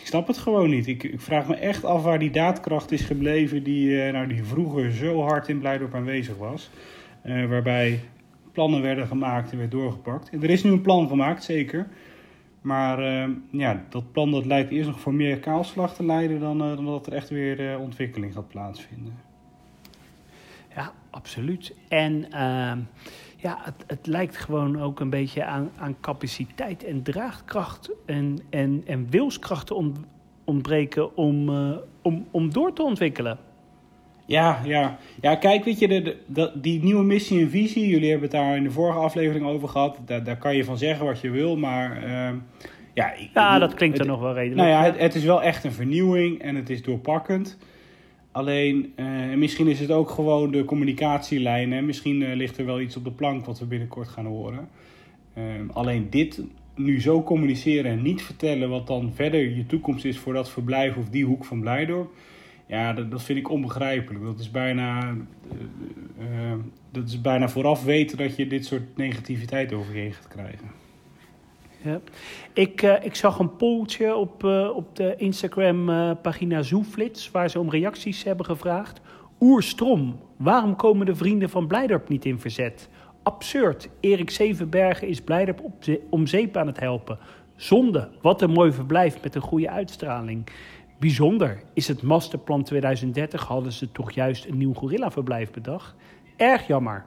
ik 0.00 0.06
snap 0.06 0.26
het 0.26 0.38
gewoon 0.38 0.70
niet. 0.70 0.86
Ik, 0.86 1.02
ik, 1.02 1.20
vraag 1.20 1.48
me 1.48 1.54
echt 1.54 1.84
af 1.84 2.02
waar 2.02 2.18
die 2.18 2.30
daadkracht 2.30 2.92
is 2.92 3.02
gebleven 3.02 3.62
die, 3.62 3.88
uh, 3.88 4.12
nou, 4.12 4.26
die 4.26 4.44
vroeger 4.44 4.92
zo 4.92 5.22
hard 5.22 5.48
in 5.48 5.58
Blijdorp 5.58 5.94
aanwezig 5.94 6.36
was. 6.36 6.70
Uh, 7.24 7.48
waarbij 7.48 8.00
plannen 8.52 8.82
werden 8.82 9.06
gemaakt 9.06 9.52
en 9.52 9.58
werd 9.58 9.70
doorgepakt. 9.70 10.30
En 10.30 10.42
er 10.42 10.50
is 10.50 10.62
nu 10.62 10.70
een 10.70 10.80
plan 10.80 11.08
gemaakt, 11.08 11.44
zeker. 11.44 11.86
Maar 12.60 13.26
uh, 13.28 13.34
ja, 13.50 13.84
dat 13.88 14.12
plan 14.12 14.30
dat 14.30 14.46
lijkt 14.46 14.70
eerst 14.70 14.88
nog 14.88 15.00
voor 15.00 15.14
meer 15.14 15.38
kaalslag 15.38 15.94
te 15.94 16.04
leiden 16.04 16.40
dan, 16.40 16.58
dan 16.58 16.84
dat 16.84 17.06
er 17.06 17.12
echt 17.12 17.28
weer 17.28 17.78
ontwikkeling 17.78 18.32
gaat 18.32 18.48
plaatsvinden. 18.48 19.33
Absoluut. 21.14 21.74
En 21.88 22.30
ehm, 22.30 22.78
ja, 23.36 23.58
het, 23.60 23.84
het, 23.86 24.06
lijkt 24.06 24.36
gewoon 24.36 24.82
ook 24.82 25.00
een 25.00 25.10
beetje 25.10 25.44
aan, 25.44 25.70
aan 25.78 25.96
capaciteit 26.00 26.84
en 26.84 27.02
draagkracht 27.02 27.90
en, 28.06 28.38
en, 28.50 28.82
en 28.86 29.06
wilskrachten 29.10 29.94
ontbreken 30.44 31.16
om, 31.16 31.48
uh, 31.48 31.76
om, 32.02 32.26
om 32.30 32.52
door 32.52 32.72
te 32.72 32.82
ontwikkelen. 32.82 33.38
Ja, 34.26 34.60
ja. 34.64 34.98
ja 35.20 35.34
kijk, 35.36 35.64
weet 35.64 35.78
je, 35.78 35.88
de, 35.88 36.16
de, 36.26 36.52
die 36.54 36.82
nieuwe 36.82 37.04
missie 37.04 37.40
en 37.40 37.50
visie, 37.50 37.88
jullie 37.88 38.10
hebben 38.10 38.28
het 38.28 38.38
daar 38.38 38.56
in 38.56 38.62
de 38.62 38.70
vorige 38.70 38.98
aflevering 38.98 39.46
over 39.46 39.68
gehad. 39.68 39.98
Daar, 40.06 40.24
daar 40.24 40.38
kan 40.38 40.56
je 40.56 40.64
van 40.64 40.78
zeggen 40.78 41.06
wat 41.06 41.20
je 41.20 41.30
wil, 41.30 41.56
maar 41.56 42.04
uh, 42.04 42.30
ja... 42.94 43.12
Ja, 43.34 43.58
dat 43.58 43.74
klinkt 43.74 43.98
er 43.98 44.06
nog 44.06 44.20
wel 44.20 44.34
redelijk. 44.34 44.60
Nou 44.60 44.68
ja, 44.68 44.82
het, 44.82 44.98
het, 44.98 45.14
is 45.14 45.24
wel 45.24 45.42
echt 45.42 45.64
een 45.64 45.72
vernieuwing 45.72 46.42
en 46.42 46.54
het 46.54 46.70
is 46.70 46.82
doorpakkend. 46.82 47.58
Alleen, 48.34 48.92
uh, 48.96 49.34
misschien 49.34 49.66
is 49.66 49.80
het 49.80 49.90
ook 49.90 50.10
gewoon 50.10 50.50
de 50.50 50.64
communicatielijn. 50.64 51.72
Hè? 51.72 51.82
Misschien 51.82 52.20
uh, 52.20 52.34
ligt 52.34 52.58
er 52.58 52.64
wel 52.64 52.80
iets 52.80 52.96
op 52.96 53.04
de 53.04 53.10
plank 53.10 53.46
wat 53.46 53.58
we 53.58 53.64
binnenkort 53.64 54.08
gaan 54.08 54.26
horen. 54.26 54.68
Uh, 55.38 55.44
alleen 55.72 56.10
dit 56.10 56.42
nu 56.74 57.00
zo 57.00 57.22
communiceren 57.22 57.90
en 57.90 58.02
niet 58.02 58.22
vertellen 58.22 58.68
wat 58.68 58.86
dan 58.86 59.12
verder 59.14 59.56
je 59.56 59.66
toekomst 59.66 60.04
is 60.04 60.18
voor 60.18 60.32
dat 60.32 60.50
verblijf 60.50 60.96
of 60.96 61.08
die 61.08 61.24
hoek 61.24 61.44
van 61.44 61.60
Blijdorp. 61.60 62.12
Ja, 62.66 62.92
dat, 62.92 63.10
dat 63.10 63.22
vind 63.22 63.38
ik 63.38 63.50
onbegrijpelijk. 63.50 64.24
Dat 64.24 64.38
is 64.38 64.50
bijna, 64.50 65.16
dat 66.90 67.08
is 67.08 67.20
bijna 67.20 67.48
vooraf 67.48 67.84
weten 67.84 68.18
dat 68.18 68.36
je 68.36 68.46
dit 68.46 68.66
soort 68.66 68.96
negativiteit 68.96 69.72
over 69.72 69.96
je 69.96 70.12
gaat 70.12 70.28
krijgen. 70.28 70.83
Ik, 72.52 72.82
uh, 72.82 73.04
ik 73.04 73.14
zag 73.14 73.38
een 73.38 73.56
polltje 73.56 74.16
op, 74.16 74.44
uh, 74.44 74.76
op 74.76 74.96
de 74.96 75.14
Instagram-pagina 75.16 76.58
uh, 76.58 76.64
Zoeflits, 76.64 77.30
waar 77.30 77.50
ze 77.50 77.58
om 77.58 77.70
reacties 77.70 78.24
hebben 78.24 78.46
gevraagd. 78.46 79.00
Oerstrom, 79.40 80.20
waarom 80.36 80.76
komen 80.76 81.06
de 81.06 81.14
vrienden 81.14 81.50
van 81.50 81.66
Blijdorp 81.66 82.08
niet 82.08 82.24
in 82.24 82.38
verzet? 82.38 82.88
Absurd, 83.22 83.88
Erik 84.00 84.30
Zevenbergen 84.30 85.08
is 85.08 85.22
ze 85.80 86.00
om 86.10 86.26
zeep 86.26 86.56
aan 86.56 86.66
het 86.66 86.80
helpen. 86.80 87.18
Zonde, 87.56 88.08
wat 88.22 88.42
een 88.42 88.50
mooi 88.50 88.72
verblijf 88.72 89.22
met 89.22 89.34
een 89.34 89.40
goede 89.40 89.70
uitstraling. 89.70 90.46
Bijzonder, 90.98 91.62
is 91.72 91.88
het 91.88 92.02
Masterplan 92.02 92.62
2030 92.62 93.44
hadden 93.44 93.72
ze 93.72 93.92
toch 93.92 94.12
juist 94.12 94.46
een 94.46 94.56
nieuw 94.56 94.74
gorillaverblijf 94.74 95.50
bedacht? 95.50 95.94
Erg 96.36 96.66
jammer. 96.66 97.04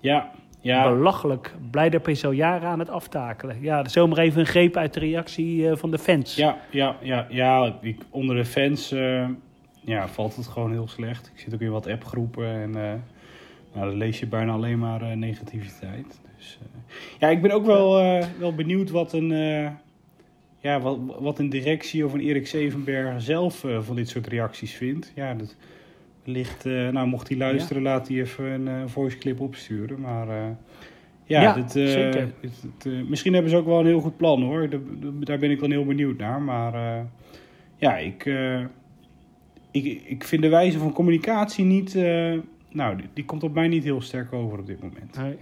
Ja, 0.00 0.30
ja. 0.60 0.92
Belachelijk. 0.92 1.54
Blijder 1.70 2.32
jaren 2.34 2.68
aan 2.68 2.78
het 2.78 2.90
aftakelen. 2.90 3.56
Ja, 3.60 3.88
zomaar 3.88 4.18
even 4.18 4.40
een 4.40 4.46
greep 4.46 4.76
uit 4.76 4.94
de 4.94 5.00
reactie 5.00 5.60
uh, 5.60 5.76
van 5.76 5.90
de 5.90 5.98
fans. 5.98 6.34
Ja, 6.34 6.58
ja, 6.70 6.96
ja, 7.02 7.26
ja. 7.30 7.76
Ik, 7.80 8.00
onder 8.10 8.36
de 8.36 8.44
fans 8.44 8.92
uh, 8.92 9.28
ja, 9.80 10.08
valt 10.08 10.36
het 10.36 10.46
gewoon 10.46 10.70
heel 10.70 10.88
slecht. 10.88 11.30
Ik 11.34 11.40
zit 11.40 11.54
ook 11.54 11.60
in 11.60 11.70
wat 11.70 11.86
appgroepen 11.86 12.46
en 12.46 12.68
uh, 12.68 12.74
nou, 13.72 13.88
dan 13.88 13.94
lees 13.94 14.18
je 14.18 14.26
bijna 14.26 14.52
alleen 14.52 14.78
maar 14.78 15.16
negativiteit. 15.16 16.20
Dus, 16.36 16.58
ja, 17.18 17.28
ik 17.28 17.42
ben 17.42 17.50
ook 17.50 17.66
wel, 17.66 17.92
wel 18.38 18.54
benieuwd 18.54 18.90
wat 18.90 19.12
een, 19.12 19.28
ja, 20.58 20.80
wat, 20.80 20.98
wat 21.18 21.38
een 21.38 21.48
directie 21.48 22.04
of 22.04 22.12
een 22.12 22.20
Erik 22.20 22.46
Zevenberg 22.46 23.22
zelf 23.22 23.64
van 23.80 23.96
dit 23.96 24.08
soort 24.08 24.26
reacties 24.26 24.74
vindt. 24.74 25.12
Ja, 25.14 25.34
dat 25.34 25.56
ligt, 26.28 26.66
uh, 26.66 26.88
nou 26.88 27.06
mocht 27.06 27.28
hij 27.28 27.36
luisteren, 27.36 27.82
ja. 27.82 27.88
laat 27.88 28.08
hij 28.08 28.16
even 28.16 28.44
een 28.44 28.66
uh, 28.66 28.82
voice 28.86 29.18
clip 29.18 29.40
opsturen. 29.40 30.00
Maar 30.00 30.28
uh, 30.28 30.34
ja, 31.24 31.42
ja 31.42 31.52
dit, 31.52 31.70
zeker. 31.70 32.32
Misschien 33.08 33.32
hebben 33.32 33.50
ze 33.50 33.56
ook 33.56 33.66
wel 33.66 33.80
een 33.80 33.86
heel 33.86 34.00
goed 34.00 34.16
plan 34.16 34.42
hoor. 34.42 34.68
De, 34.68 34.98
de, 35.00 35.18
daar 35.18 35.38
ben 35.38 35.50
ik 35.50 35.60
dan 35.60 35.70
heel 35.70 35.84
benieuwd 35.84 36.18
naar. 36.18 36.42
Maar 36.42 37.04
ja, 37.76 37.96
ik, 37.96 38.30
ik, 39.70 40.02
ik 40.04 40.24
vind 40.24 40.42
de 40.42 40.48
wijze 40.48 40.78
van 40.78 40.92
communicatie 40.92 41.64
niet, 41.64 41.94
nou, 42.70 42.96
die, 42.96 43.06
die, 43.12 43.24
komt 43.24 43.42
op 43.42 43.54
mij 43.54 43.68
niet 43.68 43.84
heel 43.84 44.00
sterk 44.00 44.32
over 44.32 44.58
op 44.58 44.66
dit 44.66 44.82
moment. 44.82 45.16
Nee. 45.16 45.36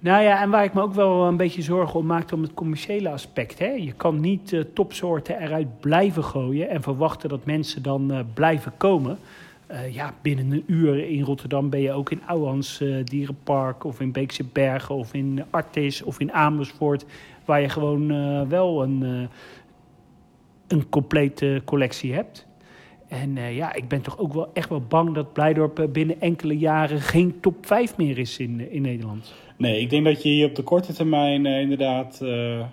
Nou 0.00 0.22
ja, 0.22 0.42
en 0.42 0.50
waar 0.50 0.64
ik 0.64 0.74
me 0.74 0.82
ook 0.82 0.94
wel 0.94 1.26
een 1.26 1.36
beetje 1.36 1.62
zorgen 1.62 2.00
om 2.00 2.06
maakte 2.06 2.34
om 2.34 2.42
het 2.42 2.54
commerciële 2.54 3.10
aspect. 3.10 3.58
Hè? 3.58 3.70
Je 3.70 3.92
kan 3.92 4.20
niet 4.20 4.64
topsoorten 4.74 5.40
eruit 5.40 5.80
blijven 5.80 6.24
gooien 6.24 6.68
en 6.68 6.82
verwachten 6.82 7.28
dat 7.28 7.44
mensen 7.44 7.82
dan 7.82 8.26
blijven 8.34 8.72
komen. 8.76 9.18
Uh, 9.72 9.94
ja, 9.94 10.14
binnen 10.22 10.50
een 10.50 10.64
uur 10.66 11.08
in 11.08 11.22
Rotterdam 11.22 11.70
ben 11.70 11.80
je 11.80 11.92
ook 11.92 12.10
in 12.10 12.22
Ouwans 12.26 12.80
uh, 12.80 13.04
Dierenpark 13.04 13.84
of 13.84 14.00
in 14.00 14.12
Beekse 14.12 14.44
Bergen 14.44 14.94
of 14.94 15.14
in 15.14 15.44
Artis 15.50 16.02
of 16.02 16.20
in 16.20 16.32
Amersfoort, 16.32 17.04
waar 17.44 17.60
je 17.60 17.68
gewoon 17.68 18.12
uh, 18.12 18.42
wel 18.48 18.82
een, 18.82 19.28
een 20.68 20.88
complete 20.88 21.62
collectie 21.64 22.12
hebt. 22.12 22.46
En 23.08 23.54
ja, 23.54 23.74
ik 23.74 23.88
ben 23.88 24.00
toch 24.00 24.18
ook 24.18 24.32
wel 24.32 24.50
echt 24.52 24.68
wel 24.68 24.80
bang 24.80 25.14
dat 25.14 25.32
Blijdorp 25.32 25.88
binnen 25.92 26.20
enkele 26.20 26.58
jaren 26.58 27.00
geen 27.00 27.40
top 27.40 27.66
5 27.66 27.96
meer 27.96 28.18
is 28.18 28.38
in, 28.38 28.70
in 28.70 28.82
Nederland. 28.82 29.34
Nee, 29.56 29.80
ik 29.80 29.90
denk 29.90 30.04
dat 30.04 30.22
je 30.22 30.28
hier 30.28 30.46
op 30.46 30.54
de 30.54 30.62
korte 30.62 30.92
termijn 30.92 31.46
inderdaad, 31.46 32.22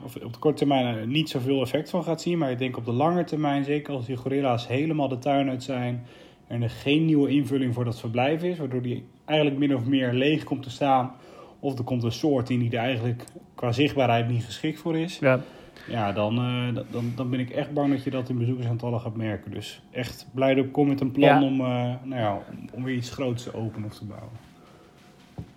of 0.04 0.16
op 0.16 0.34
de 0.34 0.39
korte 0.39 0.58
termijn 0.58 1.10
niet 1.10 1.30
zoveel 1.30 1.62
effect 1.62 1.89
van 1.89 2.04
gaat 2.04 2.22
zien. 2.22 2.38
Maar 2.38 2.51
ik 2.51 2.60
denk 2.60 2.77
op 2.77 2.86
de 2.86 2.92
lange 2.92 3.24
termijn, 3.24 3.63
zeker 3.63 3.94
als 3.94 4.06
die 4.06 4.16
gorilla's 4.16 4.68
helemaal 4.68 5.08
de 5.08 5.20
tuin 5.20 5.50
uit 5.50 5.63
zijn 5.63 6.06
en 6.48 6.62
er 6.62 6.70
geen 6.70 7.06
nieuwe 7.06 7.30
invulling 7.30 7.74
voor 7.74 7.86
dat 7.86 8.00
verblijf 8.00 8.44
is, 8.44 8.58
waardoor 8.58 8.82
die 8.82 9.06
eigenlijk 9.25 9.60
min 9.60 9.75
of 9.75 9.86
meer 9.86 10.13
leeg 10.13 10.44
komt 10.44 10.63
te 10.63 10.70
staan. 10.70 11.12
Of 11.60 11.77
er 11.77 11.84
komt 11.84 12.04
een 12.04 12.12
soort 12.12 12.50
in 12.50 12.60
die 12.60 12.72
er 12.72 12.77
eigenlijk 12.77 13.24
qua 13.56 13.72
zichtbaarheid 13.72 14.30
niet 14.30 14.44
geschikt 14.44 14.80
voor 14.80 14.98
is. 14.98 15.20
Ja, 15.20 15.39
ja 15.88 16.12
dan, 16.12 16.39
uh, 16.39 16.75
dan, 16.92 17.12
dan 17.16 17.30
ben 17.30 17.39
ik 17.39 17.50
echt 17.50 17.74
bang 17.74 17.92
dat 17.92 18.04
je 18.04 18.10
dat 18.10 18.30
in 18.30 18.38
bezoekersaantallen 18.38 19.00
gaat 19.00 19.16
merken. 19.16 19.51
Dus 19.51 19.82
echt 19.92 20.27
blij 20.34 20.60
op 20.60 20.72
kom 20.72 20.88
met 20.88 21.01
een 21.01 21.12
plan 21.12 21.44
om, 21.44 21.62
uh, 21.62 21.68
nou 22.04 22.22
ja, 22.22 22.39
om 22.72 22.84
weer 22.84 22.96
iets 22.96 23.10
groots 23.10 23.44
te 23.44 23.54
openen 23.54 23.89
of 23.89 23.98
te 23.98 24.06
bouwen. 24.06 24.30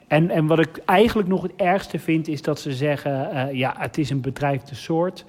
En, 0.07 0.31
en 0.31 0.47
wat 0.47 0.59
ik 0.59 0.83
eigenlijk 0.85 1.29
nog 1.29 1.43
het 1.43 1.57
ergste 1.57 1.99
vind, 1.99 2.29
is 2.29 2.43
dat 2.43 2.61
ze 2.61 2.73
zeggen: 2.73 3.31
uh, 3.35 3.53
ja, 3.53 3.75
het 3.79 3.99
is 3.99 4.11
een 4.11 4.21
bedrijfde 4.21 4.75
soort. 4.75 5.25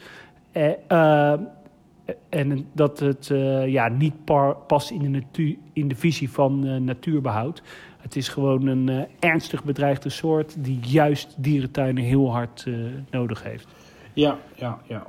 En 2.30 2.68
dat 2.74 3.00
het 3.00 3.30
uh, 3.30 3.68
ja, 3.68 3.88
niet 3.88 4.26
par, 4.26 4.56
past 4.56 4.90
in 4.90 5.00
de, 5.00 5.08
natuur, 5.08 5.56
in 5.74 5.88
de 5.88 5.96
visie 5.96 6.32
van 6.32 6.66
uh, 6.66 6.76
natuurbehoud. 6.76 7.62
Het 7.98 8.16
is 8.16 8.28
gewoon 8.28 8.68
een 8.68 8.88
uh, 8.88 9.02
ernstig 9.20 9.64
bedreigde 9.64 10.10
soort 10.10 10.64
die 10.64 10.80
juist 10.82 11.36
dierentuinen 11.38 12.04
heel 12.04 12.32
hard 12.32 12.68
nodig 13.10 13.44
heeft. 13.44 13.68
Ja, 14.14 14.38
ja, 14.56 14.80
ja. 14.88 15.08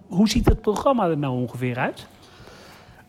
Hoe 0.06 0.28
ziet 0.28 0.48
het 0.48 0.60
programma 0.60 1.08
er 1.08 1.18
nou 1.18 1.40
ongeveer 1.40 1.78
uit? 1.78 2.06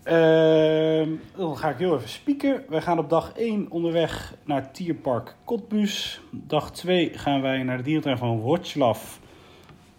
Ehm, 0.04 1.10
dan 1.36 1.58
ga 1.58 1.70
ik 1.70 1.78
heel 1.78 1.96
even 1.96 2.10
spieken. 2.10 2.64
Wij 2.70 2.82
gaan 2.82 3.00
op 3.00 3.10
dag 3.10 3.32
1 3.36 3.66
onderweg 3.70 4.34
naar 4.46 4.72
Tierpark 4.72 5.36
Kotbus. 5.44 6.22
Dag 6.32 6.72
2 6.72 7.12
gaan 7.14 7.42
wij 7.42 7.64
naar 7.64 7.78
de 7.78 7.84
dierentuin 7.84 8.18
van 8.18 8.42
Wroclaw, 8.42 8.96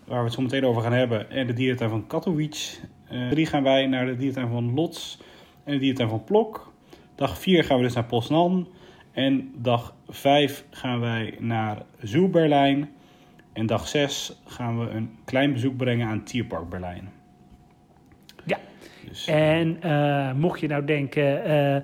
waar 0.04 0.18
we 0.18 0.24
het 0.24 0.32
zo 0.32 0.42
meteen 0.42 0.64
over 0.64 0.82
gaan 0.82 0.92
hebben, 0.92 1.30
en 1.30 1.46
de 1.46 1.52
dierentuin 1.52 1.90
van 1.90 2.06
Katowice. 2.06 2.78
Eh 3.08 3.28
3 3.28 3.46
gaan 3.46 3.62
wij 3.62 3.86
naar 3.86 4.06
de 4.06 4.16
dierentuin 4.16 4.48
van 4.48 4.74
Lodz 4.74 5.16
en 5.64 5.72
de 5.72 5.78
dierentuin 5.78 6.08
van 6.08 6.24
Plok. 6.24 6.72
Dag 7.14 7.38
4 7.38 7.64
gaan 7.64 7.76
we 7.76 7.82
dus 7.82 7.94
naar 7.94 8.04
Poznan. 8.04 8.68
En 9.12 9.52
dag 9.56 9.94
5 10.08 10.64
gaan 10.70 11.00
wij 11.00 11.34
naar 11.38 11.82
Zoo 12.02 12.28
Berlijn. 12.28 12.90
En 13.52 13.66
dag 13.66 13.88
6 13.88 14.40
gaan 14.46 14.78
we 14.78 14.90
een 14.90 15.10
klein 15.24 15.52
bezoek 15.52 15.76
brengen 15.76 16.08
aan 16.08 16.22
Tierpark 16.22 16.68
Berlijn. 16.68 17.10
Ja. 18.44 18.58
Dus, 19.08 19.26
En 19.26 19.82
eh, 19.82 20.32
mocht 20.32 20.60
je 20.60 20.66
nou 20.68 20.84
denken, 20.84 21.44
eh, 21.44 21.82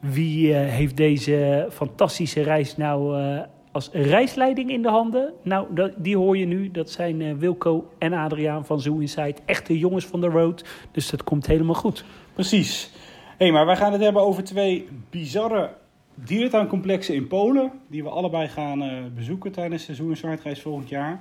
wie 0.00 0.54
eh, 0.54 0.70
heeft 0.70 0.96
deze 0.96 1.66
fantastische 1.70 2.42
reis 2.42 2.76
nou 2.76 3.20
eh, 3.20 3.40
als 3.72 3.90
reisleiding 3.92 4.70
in 4.70 4.82
de 4.82 4.88
handen? 4.88 5.32
Nou, 5.42 5.90
die 5.96 6.16
hoor 6.16 6.36
je 6.36 6.46
nu. 6.46 6.70
Dat 6.70 6.90
zijn 6.90 7.22
eh, 7.22 7.32
Wilco 7.34 7.90
en 7.98 8.12
Adriaan 8.12 8.66
van 8.66 8.80
Zoo 8.80 8.98
Inside. 8.98 9.34
Echte 9.44 9.78
jongens 9.78 10.04
van 10.04 10.20
de 10.20 10.26
road. 10.26 10.64
Dus 10.90 11.10
dat 11.10 11.24
komt 11.24 11.46
helemaal 11.46 11.74
goed. 11.74 12.04
Precies. 12.32 12.90
Hé, 13.38 13.50
maar 13.50 13.66
wij 13.66 13.76
gaan 13.76 13.92
het 13.92 14.02
hebben 14.02 14.22
over 14.22 14.44
twee 14.44 14.88
bizarre 15.10 15.70
dierentuincomplexen 16.14 17.14
in 17.14 17.26
Polen. 17.26 17.72
Die 17.88 18.02
we 18.02 18.08
allebei 18.08 18.48
gaan 18.48 18.82
eh, 18.82 18.96
bezoeken 19.14 19.52
tijdens 19.52 19.86
de 19.86 19.94
Zoo 19.94 20.14
volgend 20.42 20.88
jaar. 20.88 21.20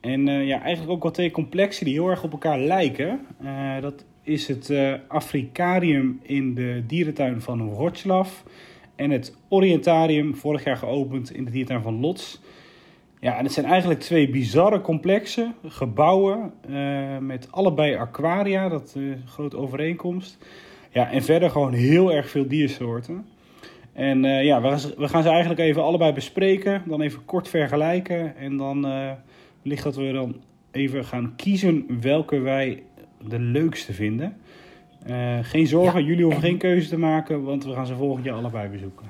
En 0.00 0.28
eh, 0.28 0.46
ja, 0.46 0.60
eigenlijk 0.60 0.92
ook 0.92 1.02
wel 1.02 1.12
twee 1.12 1.30
complexen 1.30 1.84
die 1.84 1.94
heel 1.94 2.08
erg 2.08 2.22
op 2.22 2.32
elkaar 2.32 2.58
lijken. 2.58 3.26
Dat 3.80 4.04
is 4.22 4.48
het 4.48 4.72
Afrikarium 5.08 6.20
in 6.22 6.54
de 6.54 6.82
dierentuin 6.86 7.40
van 7.40 7.70
Wroclaw. 7.70 8.26
En 8.98 9.10
het 9.10 9.36
Orientarium, 9.48 10.34
vorig 10.34 10.64
jaar 10.64 10.76
geopend 10.76 11.30
in 11.30 11.44
de 11.44 11.50
dierentuin 11.50 11.82
van 11.82 12.00
Lodz. 12.00 12.38
Ja, 13.20 13.36
en 13.38 13.44
het 13.44 13.52
zijn 13.52 13.66
eigenlijk 13.66 14.00
twee 14.00 14.30
bizarre 14.30 14.80
complexen, 14.80 15.54
gebouwen 15.66 16.52
eh, 16.68 17.18
met 17.18 17.52
allebei 17.52 17.94
aquaria, 17.94 18.68
dat 18.68 18.84
is 18.84 18.94
een 18.94 19.22
grote 19.26 19.56
overeenkomst. 19.56 20.38
Ja, 20.90 21.10
en 21.10 21.22
verder 21.22 21.50
gewoon 21.50 21.72
heel 21.72 22.12
erg 22.12 22.30
veel 22.30 22.48
diersoorten. 22.48 23.26
En 23.92 24.24
eh, 24.24 24.44
ja, 24.44 24.60
we 24.62 24.68
gaan, 24.68 24.80
ze, 24.80 24.94
we 24.96 25.08
gaan 25.08 25.22
ze 25.22 25.28
eigenlijk 25.28 25.60
even 25.60 25.82
allebei 25.82 26.12
bespreken, 26.12 26.82
dan 26.86 27.00
even 27.00 27.24
kort 27.24 27.48
vergelijken. 27.48 28.36
En 28.36 28.56
dan 28.56 28.86
ligt 29.62 29.82
dat 29.82 29.96
we 29.96 30.12
dan 30.12 30.36
even 30.70 31.04
gaan 31.04 31.32
kiezen 31.36 32.00
welke 32.00 32.38
wij 32.38 32.82
de 33.28 33.38
leukste 33.38 33.92
vinden. 33.92 34.36
Eh, 35.06 35.38
geen 35.42 35.66
zorgen, 35.66 36.00
Ja, 36.00 36.06
jullie 36.06 36.24
hoeven 36.24 36.42
en- 36.42 36.48
geen 36.48 36.58
keuze 36.58 36.88
te 36.88 36.98
maken, 36.98 37.42
want 37.42 37.64
we 37.64 37.72
gaan 37.72 37.86
ze 37.86 37.94
volgend 37.94 38.24
jaar 38.24 38.36
allebei 38.36 38.68
bezoeken. 38.68 39.06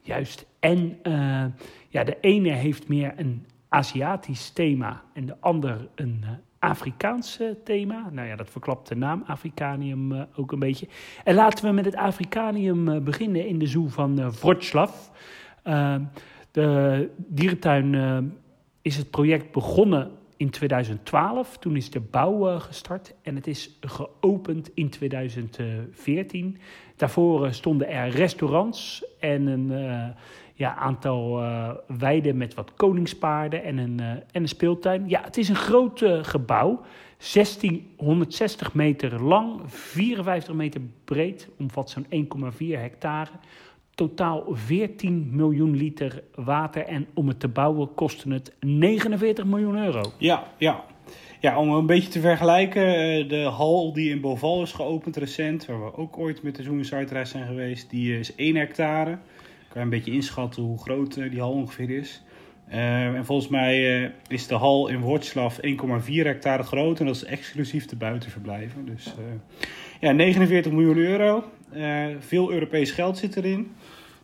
Juist. 0.00 0.46
En 0.60 0.98
eh, 1.02 1.44
ja, 1.88 2.04
de 2.04 2.16
ene 2.20 2.50
heeft 2.50 2.88
meer 2.88 3.12
een 3.16 3.46
Aziatisch 3.68 4.50
thema 4.50 5.02
en 5.12 5.26
de 5.26 5.36
ander 5.40 5.88
een 5.94 6.20
eh, 6.22 6.28
Afrikaans 6.58 7.40
thema. 7.64 8.08
Nou 8.12 8.28
ja, 8.28 8.36
dat 8.36 8.50
verklapt 8.50 8.88
de 8.88 8.96
naam 8.96 9.22
Afrikanium 9.26 10.26
ook 10.36 10.52
een 10.52 10.58
beetje. 10.58 10.88
En 11.24 11.34
laten 11.34 11.64
we 11.64 11.70
met 11.72 11.84
het 11.84 11.96
Afrikanium 11.96 13.04
beginnen 13.04 13.46
in 13.46 13.58
de 13.58 13.66
zoo 13.66 13.86
van 13.88 14.30
Wroclaw. 14.30 14.88
De 16.50 17.08
dierentuin 17.16 17.94
is 18.82 18.96
het 18.96 19.10
project 19.10 19.52
begonnen 19.52 20.10
in 20.40 20.50
2012. 20.50 21.58
Toen 21.58 21.76
is 21.76 21.90
de 21.90 22.00
bouw 22.00 22.48
eh, 22.48 22.60
gestart 22.60 23.14
en 23.22 23.34
het 23.34 23.46
is 23.46 23.78
geopend 23.80 24.70
in 24.74 24.90
2014. 24.90 26.58
Daarvoor 26.96 27.44
eh, 27.46 27.52
stonden 27.52 27.88
er 27.88 28.08
restaurants 28.08 29.04
en 29.18 29.46
een 29.46 29.72
eh, 29.72 30.08
ja, 30.54 30.74
aantal 30.74 31.42
weiden 31.98 32.36
met 32.36 32.54
wat 32.54 32.74
koningspaarden 32.74 33.64
en 33.64 33.78
een, 33.78 34.00
en 34.00 34.22
een 34.32 34.48
speeltuin. 34.48 35.08
Ja, 35.08 35.22
het 35.24 35.36
is 35.36 35.48
een 35.48 35.56
groot 35.56 36.04
gebouw. 36.22 36.80
1660 37.32 38.74
meter 38.74 39.22
lang, 39.22 39.60
54 39.66 40.54
meter 40.54 40.80
breed, 41.04 41.48
omvat 41.58 41.90
zo'n 41.90 42.06
1,4 42.52 42.56
hectare. 42.58 43.30
Totaal 43.94 44.44
14 44.52 45.28
miljoen 45.32 45.76
liter 45.76 46.22
water 46.34 46.86
en 46.86 47.06
om 47.14 47.28
het 47.28 47.40
te 47.40 47.48
bouwen 47.48 47.94
kostte 47.94 48.32
het 48.32 48.52
49 48.60 49.44
miljoen 49.44 49.76
euro. 49.76 50.02
Ja, 50.18 50.44
ja. 50.58 50.84
Ja, 51.40 51.58
om 51.58 51.70
een 51.70 51.86
beetje 51.86 52.10
te 52.10 52.20
vergelijken, 52.20 52.86
eh, 52.86 53.28
de 53.28 53.42
hal 53.42 53.92
die 53.92 54.10
in 54.10 54.20
Boval 54.20 54.62
is 54.62 54.72
geopend 54.72 55.16
recent, 55.16 55.66
waar 55.66 55.84
we 55.84 55.96
ook 55.96 56.18
ooit 56.18 56.42
met 56.42 56.56
de 56.56 56.62
Zoom 56.62 56.78
Inside 56.78 57.04
reis 57.04 57.30
zijn 57.30 57.46
geweest, 57.46 57.90
die 57.90 58.18
is 58.18 58.34
1 58.36 58.56
hectare. 58.56 59.10
Kan 59.10 59.18
je 59.74 59.80
een 59.80 59.88
beetje 59.88 60.12
inschatten 60.12 60.62
hoe 60.62 60.78
groot 60.78 61.16
eh, 61.16 61.30
die 61.30 61.40
hal 61.40 61.52
ongeveer 61.52 61.90
is. 61.90 62.22
Eh, 62.70 63.06
en 63.06 63.24
volgens 63.24 63.48
mij 63.48 64.02
eh, 64.02 64.10
is 64.28 64.46
de 64.46 64.54
hal 64.54 64.88
in 64.88 65.00
Wroclaw 65.00 65.50
1,4 65.60 66.26
hectare 66.26 66.62
groot 66.62 67.00
en 67.00 67.06
dat 67.06 67.14
is 67.14 67.24
exclusief 67.24 67.86
de 67.86 67.96
buitenverblijven. 67.96 68.84
Dus 68.84 69.06
eh, 69.06 69.58
ja, 70.00 70.12
49 70.12 70.72
miljoen 70.72 70.96
euro. 70.96 71.44
Eh, 71.72 72.06
veel 72.18 72.52
Europees 72.52 72.90
geld 72.90 73.18
zit 73.18 73.36
erin. 73.36 73.74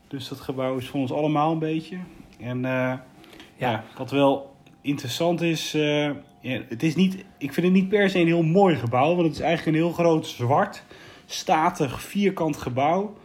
Dus 0.09 0.29
dat 0.29 0.41
gebouw 0.41 0.77
is 0.77 0.89
voor 0.89 1.01
ons 1.01 1.13
allemaal 1.13 1.53
een 1.53 1.59
beetje. 1.59 1.97
En 2.41 2.65
eh, 2.65 2.93
ja, 3.57 3.85
wat 3.97 4.11
wel 4.11 4.55
interessant 4.81 5.41
is, 5.41 5.75
eh, 5.75 6.05
ja, 6.41 6.61
het 6.69 6.83
is 6.83 6.95
niet, 6.95 7.25
ik 7.39 7.53
vind 7.53 7.67
het 7.67 7.75
niet 7.75 7.89
per 7.89 8.11
se 8.11 8.19
een 8.19 8.27
heel 8.27 8.43
mooi 8.43 8.77
gebouw, 8.77 9.15
want 9.15 9.27
het 9.27 9.37
is 9.37 9.41
eigenlijk 9.41 9.77
een 9.77 9.83
heel 9.83 9.93
groot 9.93 10.27
zwart, 10.27 10.85
statig, 11.27 12.01
vierkant 12.03 12.57
gebouw. 12.57 13.17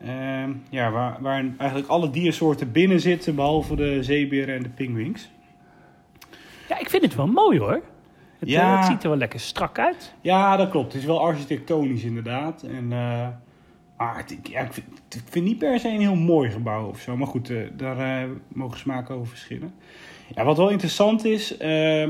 Ehm, 0.00 0.50
ja, 0.70 0.90
waar, 0.90 1.16
waar 1.20 1.44
eigenlijk 1.58 1.90
alle 1.90 2.10
diersoorten 2.10 2.72
binnen 2.72 3.00
zitten, 3.00 3.34
behalve 3.34 3.76
de 3.76 4.02
zeeberen 4.02 4.54
en 4.54 4.62
de 4.62 4.68
pinguïns. 4.68 5.30
Ja, 6.68 6.78
ik 6.78 6.90
vind 6.90 7.02
het 7.02 7.14
wel 7.14 7.26
mooi 7.26 7.58
hoor. 7.58 7.82
Het, 8.38 8.48
Ja. 8.48 8.76
het 8.76 8.86
ziet 8.86 9.02
er 9.02 9.08
wel 9.08 9.18
lekker 9.18 9.40
strak 9.40 9.78
uit. 9.78 10.14
Ja, 10.20 10.56
dat 10.56 10.70
klopt. 10.70 10.92
Het 10.92 11.00
is 11.00 11.06
wel 11.06 11.20
architectonisch 11.20 12.02
inderdaad. 12.02 12.62
En, 12.62 12.92
maar 13.96 14.16
het, 14.16 14.38
ja, 14.42 14.60
ik, 14.60 14.72
vind, 14.72 14.86
ik 15.32 15.42
niet 15.42 15.58
per 15.58 15.80
se 15.80 15.88
een 15.88 16.00
heel 16.00 16.14
mooi 16.14 16.50
gebouw 16.50 16.88
of 16.88 17.00
zo. 17.00 17.16
Maar 17.16 17.26
goed, 17.26 17.50
eh, 17.50 17.56
daar 17.76 17.98
eh, 17.98 18.30
mogen 18.48 18.78
smaken 18.78 19.14
over 19.14 19.26
verschillen. 19.26 19.74
Ja, 20.34 20.44
wat 20.44 20.56
wel 20.56 20.70
interessant 20.70 21.24
is, 21.24 21.60
uh, 21.60 22.08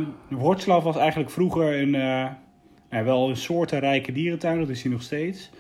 was 0.67 0.97
eigenlijk 0.97 1.31
vroeger 1.31 1.81
een, 1.81 1.95
eh, 1.95 3.03
wel 3.03 3.29
een 3.29 3.37
soortenrijke 3.37 4.13
dierentuin. 4.13 4.59
Dat 4.59 4.69
is 4.69 4.83
hij 4.83 4.93
nog 4.93 5.03
steeds. 5.03 5.51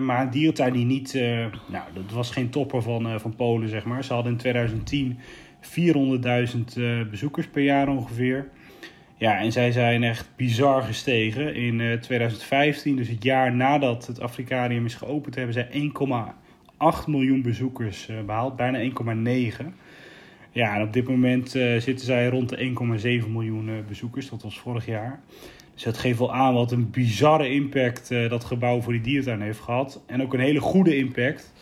Maar 0.00 0.22
een 0.22 0.30
dierentuin 0.30 0.72
die 0.72 0.84
niet, 0.84 1.14
nou, 1.66 1.84
dat 1.94 2.12
was 2.12 2.30
geen 2.30 2.50
topper 2.50 2.82
van, 2.82 3.20
van 3.20 3.36
Polen, 3.36 3.68
zeg 3.68 3.84
maar. 3.84 4.04
Ze 4.04 4.12
hadden 4.12 4.32
in 4.32 4.38
2010 4.38 5.18
400.000 5.60 6.76
eh, 6.76 7.02
bezoekers 7.10 7.48
per 7.48 7.62
jaar 7.62 7.88
ongeveer. 7.88 8.48
Ja, 9.18 9.38
en 9.38 9.52
zij 9.52 9.72
zijn 9.72 10.02
echt 10.02 10.28
bizar 10.36 10.82
gestegen. 10.82 11.54
In 11.54 11.80
eh, 11.80 11.92
2015, 11.92 12.96
dus 12.96 13.08
het 13.08 13.22
jaar 13.22 13.54
nadat 13.54 14.06
het 14.06 14.20
Afrikarium 14.20 14.84
is 14.84 14.94
geopend, 14.94 15.34
hebben 15.34 15.54
zij 15.54 15.68
1,8 15.72 17.06
miljoen 17.06 17.42
bezoekers 17.42 18.08
eh, 18.08 18.16
behaald. 18.26 18.56
Bijna 18.56 18.90
1,9. 19.60 19.66
Ja, 20.50 20.74
en 20.74 20.82
op 20.82 20.92
dit 20.92 21.08
moment 21.08 21.54
eh, 21.54 21.76
zitten 21.76 22.06
zij 22.06 22.28
rond 22.28 22.48
de 22.48 23.20
1,7 23.22 23.28
miljoen 23.28 23.68
eh, 23.68 23.74
bezoekers. 23.88 24.30
Dat 24.30 24.42
was 24.42 24.58
vorig 24.58 24.86
jaar. 24.86 25.20
Dus 25.74 25.84
het 25.84 25.98
geeft 25.98 26.18
wel 26.18 26.34
aan 26.34 26.54
wat 26.54 26.72
een 26.72 26.90
bizarre 26.90 27.50
impact 27.50 28.08
dat 28.08 28.44
gebouw 28.44 28.80
voor 28.80 28.92
die 28.92 29.02
dierentuin 29.02 29.40
heeft 29.40 29.60
gehad. 29.60 30.02
En 30.06 30.22
ook 30.22 30.34
een 30.34 30.40
hele 30.40 30.60
goede 30.60 30.96
impact. 30.96 31.52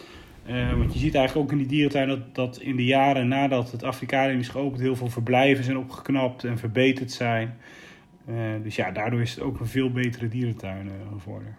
Want 0.76 0.92
je 0.92 0.98
ziet 0.98 1.14
eigenlijk 1.14 1.46
ook 1.46 1.52
in 1.52 1.58
die 1.58 1.66
dierentuin 1.66 2.08
dat, 2.08 2.34
dat 2.34 2.58
in 2.58 2.76
de 2.76 2.84
jaren 2.84 3.28
nadat 3.28 3.72
het 3.72 3.82
Afrikanium 3.82 4.38
is 4.38 4.48
geopend... 4.48 4.80
heel 4.80 4.96
veel 4.96 5.10
verblijven 5.10 5.64
zijn 5.64 5.76
opgeknapt 5.76 6.44
en 6.44 6.58
verbeterd 6.58 7.12
zijn. 7.12 7.56
dus 8.62 8.76
ja, 8.76 8.90
daardoor 8.90 9.20
is 9.20 9.34
het 9.34 9.44
ook 9.44 9.60
een 9.60 9.66
veel 9.66 9.90
betere 9.90 10.28
dierentuin 10.28 10.90
geworden. 11.22 11.56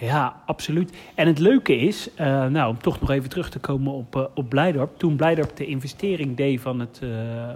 Ja, 0.00 0.42
absoluut. 0.46 0.96
En 1.14 1.26
het 1.26 1.38
leuke 1.38 1.76
is, 1.76 2.10
nou, 2.18 2.68
om 2.68 2.78
toch 2.78 3.00
nog 3.00 3.10
even 3.10 3.28
terug 3.28 3.50
te 3.50 3.58
komen 3.58 3.92
op, 3.92 4.30
op 4.34 4.48
Blijdorp. 4.48 4.98
Toen 4.98 5.16
Blijdorp 5.16 5.56
de 5.56 5.66
investering 5.66 6.36
deed 6.36 6.60
van 6.60 6.80
het, 6.80 7.00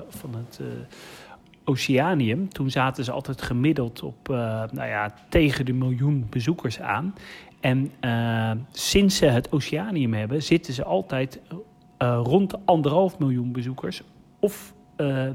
van 0.08 0.34
het 0.34 0.60
Oceanium, 1.64 2.48
toen 2.48 2.70
zaten 2.70 3.04
ze 3.04 3.10
altijd 3.10 3.42
gemiddeld 3.42 4.02
op 4.02 4.28
nou 4.72 4.88
ja, 4.88 5.14
tegen 5.28 5.64
de 5.64 5.72
miljoen 5.72 6.26
bezoekers 6.30 6.80
aan. 6.80 7.14
En 7.60 7.92
sinds 8.72 9.16
ze 9.16 9.26
het 9.26 9.52
Oceanium 9.52 10.14
hebben, 10.14 10.42
zitten 10.42 10.74
ze 10.74 10.84
altijd 10.84 11.40
rond 11.98 12.50
de 12.50 12.58
anderhalf 12.64 13.18
miljoen 13.18 13.52
bezoekers 13.52 14.02
of 14.38 14.74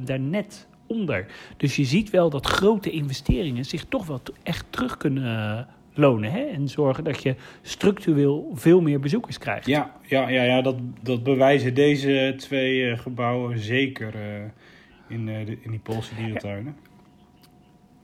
daar 0.03 0.19
net 0.19 0.67
onder. 0.88 1.25
Dus 1.57 1.75
je 1.75 1.83
ziet 1.83 2.09
wel 2.09 2.29
dat 2.29 2.45
grote 2.45 2.91
investeringen 2.91 3.65
zich 3.65 3.85
toch 3.85 4.05
wel 4.05 4.21
echt 4.43 4.65
terug 4.69 4.97
kunnen 4.97 5.67
lonen. 5.93 6.31
Hè? 6.31 6.39
En 6.39 6.67
zorgen 6.67 7.03
dat 7.03 7.23
je 7.23 7.35
structureel 7.61 8.51
veel 8.53 8.81
meer 8.81 8.99
bezoekers 8.99 9.38
krijgt. 9.38 9.65
Ja, 9.65 9.95
ja, 10.07 10.29
ja, 10.29 10.43
ja 10.43 10.61
dat, 10.61 10.75
dat 11.01 11.23
bewijzen 11.23 11.73
deze 11.73 12.33
twee 12.38 12.97
gebouwen 12.97 13.59
zeker 13.59 14.13
in, 15.07 15.25
de, 15.25 15.57
in 15.61 15.71
die 15.71 15.79
Poolse 15.79 16.15
dierentuinen. 16.15 16.75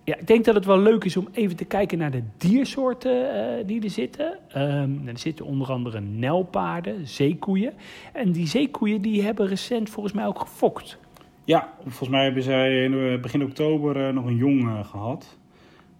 Ja. 0.03 0.13
ja. 0.13 0.17
ik 0.17 0.27
denk 0.27 0.45
dat 0.45 0.55
het 0.55 0.65
wel 0.65 0.79
leuk 0.79 1.03
is 1.03 1.17
om 1.17 1.27
even 1.31 1.55
te 1.55 1.65
kijken 1.65 1.97
naar 1.97 2.11
de 2.11 2.23
diersoorten 2.37 3.67
die 3.67 3.83
er 3.83 3.89
zitten. 3.89 4.37
Um, 4.57 5.07
er 5.07 5.19
zitten 5.19 5.45
onder 5.45 5.71
andere 5.71 5.99
nelpaarden, 5.99 7.07
zeekoeien. 7.07 7.73
En 8.13 8.31
die 8.31 8.47
zeekoeien 8.47 9.01
die 9.01 9.23
hebben 9.23 9.47
recent 9.47 9.89
volgens 9.89 10.15
mij 10.15 10.25
ook 10.25 10.39
gefokt. 10.39 10.97
Ja, 11.43 11.73
volgens 11.81 12.09
mij 12.09 12.23
hebben 12.23 12.43
zij 12.43 12.83
in 12.83 13.21
begin 13.21 13.43
oktober 13.43 14.13
nog 14.13 14.25
een 14.25 14.35
jong 14.35 14.85
gehad. 14.85 15.37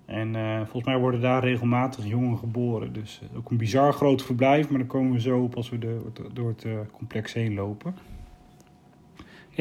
En 0.05 0.35
volgens 0.57 0.85
mij 0.85 0.97
worden 0.97 1.21
daar 1.21 1.43
regelmatig 1.43 2.05
jongen 2.05 2.37
geboren. 2.37 2.93
Dus 2.93 3.21
ook 3.37 3.51
een 3.51 3.57
bizar 3.57 3.93
groot 3.93 4.23
verblijf, 4.23 4.69
maar 4.69 4.79
daar 4.79 4.87
komen 4.87 5.11
we 5.11 5.19
zo 5.19 5.41
op 5.41 5.55
als 5.55 5.69
we 5.69 5.79
de, 5.79 6.01
door 6.33 6.47
het 6.47 6.65
complex 6.91 7.33
heen 7.33 7.53
lopen. 7.53 7.95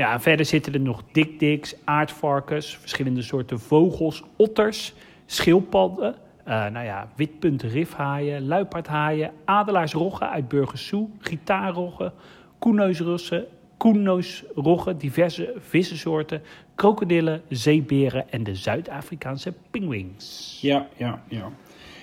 Ja, 0.00 0.20
verder 0.20 0.46
zitten 0.46 0.72
er 0.72 0.80
nog 0.80 1.02
dikdiks, 1.12 1.74
aardvarkens, 1.84 2.76
verschillende 2.76 3.22
soorten 3.22 3.60
vogels, 3.60 4.24
otters, 4.36 4.94
schildpadden, 5.26 6.14
nou 6.44 6.84
ja, 6.84 7.08
witpunt 7.16 7.62
rifhaaien, 7.62 8.46
luipaardhaaien, 8.46 9.32
adelaarsroggen 9.44 10.30
uit 10.30 10.48
Burgersoe, 10.48 11.08
gitaarroggen, 11.18 12.12
koeneusrussen, 12.58 13.44
koennoosroggen, 13.76 14.98
diverse 14.98 15.54
vissensoorten, 15.58 16.42
krokodillen, 16.74 17.42
zeeberen 17.48 18.30
en 18.30 18.44
de 18.44 18.54
Zuid-Afrikaanse 18.54 19.54
pinguïns. 19.70 20.58
Ja, 20.62 20.86
ja, 20.96 21.22
ja. 21.28 21.50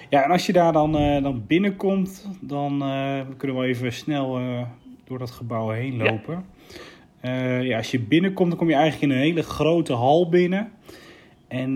Ja, 0.10 0.24
en 0.24 0.32
als 0.32 0.46
je 0.46 0.54
daar 0.54 0.74
dan, 0.74 1.02
uh, 1.02 1.24
dan 1.24 1.44
binnenkomt, 1.48 2.28
dan 2.42 2.82
uh, 2.82 3.22
kunnen 3.38 3.58
we 3.58 3.66
even 3.66 3.94
snel 3.94 4.40
uh, 4.40 4.62
door 5.04 5.18
dat 5.20 5.32
gebouw 5.32 5.70
heen 5.70 5.98
lopen. 5.98 6.34
Ja. 6.34 6.44
Ja. 7.21 7.77
als 7.77 7.91
je 7.91 7.99
binnenkomt, 7.99 8.49
dan 8.49 8.60
kom 8.60 8.69
je 8.69 8.75
eigenlijk 8.75 9.12
in 9.12 9.17
een 9.17 9.23
hele 9.23 9.43
grote 9.43 9.93
hal 9.93 10.30
binnen. 10.30 10.71
En 11.47 11.71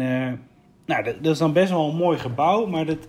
nou, 0.86 1.04
dat, 1.04 1.24
dat, 1.24 1.34
is 1.34 1.38
dan 1.38 1.54
best 1.54 1.70
wel 1.70 1.90
een 1.90 1.96
mooi 1.96 2.18
gebouw, 2.18 2.66
maar 2.66 2.86
dat, 2.86 3.08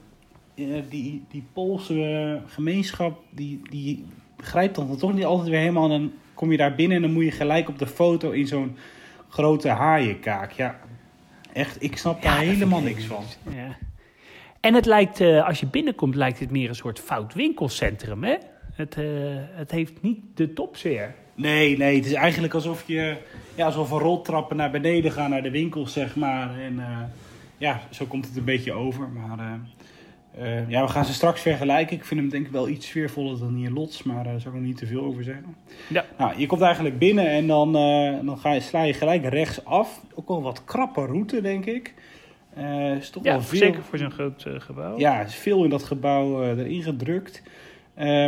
die, 0.88 1.24
die 1.28 1.44
Poolse 1.52 2.40
gemeenschap, 2.46 3.20
die, 3.30 3.60
die 3.70 4.04
begrijpt 4.36 4.74
dan 4.74 4.96
toch 4.96 5.14
niet 5.14 5.24
altijd 5.24 5.48
weer 5.48 5.58
helemaal. 5.58 5.88
Dan 5.88 6.12
kom 6.34 6.50
je 6.50 6.56
daar 6.56 6.74
binnen 6.74 6.96
en 6.96 7.02
dan 7.02 7.12
moet 7.12 7.24
je 7.24 7.30
gelijk 7.30 7.68
op 7.68 7.78
de 7.78 7.86
foto 7.86 8.30
in 8.30 8.46
zo'n 8.46 8.76
grote 9.28 9.68
haaienkaak. 9.68 10.52
Ja, 10.52 10.78
echt, 11.52 11.82
ik 11.82 11.96
snap 11.96 12.22
daar 12.22 12.38
helemaal 12.38 12.80
niks 12.80 13.04
van. 13.04 13.24
Ja. 13.54 13.76
En 14.60 14.74
het 14.74 14.86
lijkt, 14.86 15.20
als 15.20 15.60
je 15.60 15.66
binnenkomt, 15.66 16.14
lijkt 16.14 16.38
het 16.38 16.50
meer 16.50 16.68
een 16.68 16.74
soort 16.74 17.00
fout 17.00 17.34
winkelcentrum, 17.34 18.24
hè? 18.24 18.36
Het, 18.74 18.96
het 19.54 19.70
heeft 19.70 20.02
niet 20.02 20.20
de 20.34 20.52
topsfeer. 20.52 21.14
Nee, 21.34 21.76
nee, 21.76 21.96
het 21.96 22.06
is 22.06 22.12
eigenlijk 22.12 22.54
alsof 22.54 22.84
je, 22.86 23.16
ja, 23.54 23.66
alsof 23.66 23.90
een 23.90 23.98
roltrappen 23.98 24.56
naar 24.56 24.70
beneden 24.70 25.12
gaan 25.12 25.30
naar 25.30 25.42
de 25.42 25.50
winkels, 25.50 25.92
zeg 25.92 26.16
maar. 26.16 26.60
En 26.60 26.74
uh, 26.74 26.98
ja, 27.56 27.80
zo 27.90 28.04
komt 28.04 28.26
het 28.26 28.36
een 28.36 28.44
beetje 28.44 28.72
over. 28.72 29.08
Maar 29.08 29.60
uh, 30.38 30.68
ja, 30.68 30.82
we 30.82 30.88
gaan 30.88 31.04
ze 31.04 31.12
straks 31.12 31.40
vergelijken. 31.40 31.96
Ik 31.96 32.04
vind 32.04 32.20
hem 32.20 32.28
denk 32.28 32.46
ik 32.46 32.52
wel 32.52 32.68
iets 32.68 32.86
sfeervoller 32.86 33.38
dan 33.38 33.54
hier 33.54 33.70
Lots, 33.70 34.02
maar 34.02 34.24
daar 34.24 34.40
zou 34.40 34.54
ik 34.54 34.60
nog 34.60 34.68
niet 34.68 34.78
te 34.78 34.86
veel 34.86 35.02
over 35.02 35.24
zeggen. 35.24 35.56
Ja. 35.88 36.04
Nou, 36.18 36.38
je 36.38 36.46
komt 36.46 36.60
eigenlijk 36.60 36.98
binnen 36.98 37.26
en 37.26 37.46
dan, 37.46 37.72
dan 38.26 38.38
ga 38.38 38.52
je, 38.52 38.60
sla 38.60 38.82
je 38.82 38.94
gelijk 38.94 39.24
rechts 39.24 39.64
af. 39.64 40.00
Ook 40.14 40.28
wel 40.28 40.36
een 40.36 40.42
wat 40.42 40.64
krappe 40.64 41.06
route, 41.06 41.40
denk 41.40 41.64
ik. 41.66 41.94
Is 42.98 43.10
toch 43.10 43.24
ja, 43.24 43.32
wel 43.32 43.42
veel... 43.42 43.58
zeker 43.58 43.82
voor 43.82 43.98
zo'n 43.98 44.10
groot 44.10 44.46
gebouw. 44.58 44.98
Ja, 44.98 45.20
er 45.20 45.26
is 45.26 45.34
veel 45.34 45.64
in 45.64 45.70
dat 45.70 45.82
gebouw 45.82 46.42
erin 46.42 46.82
gedrukt. 46.82 47.42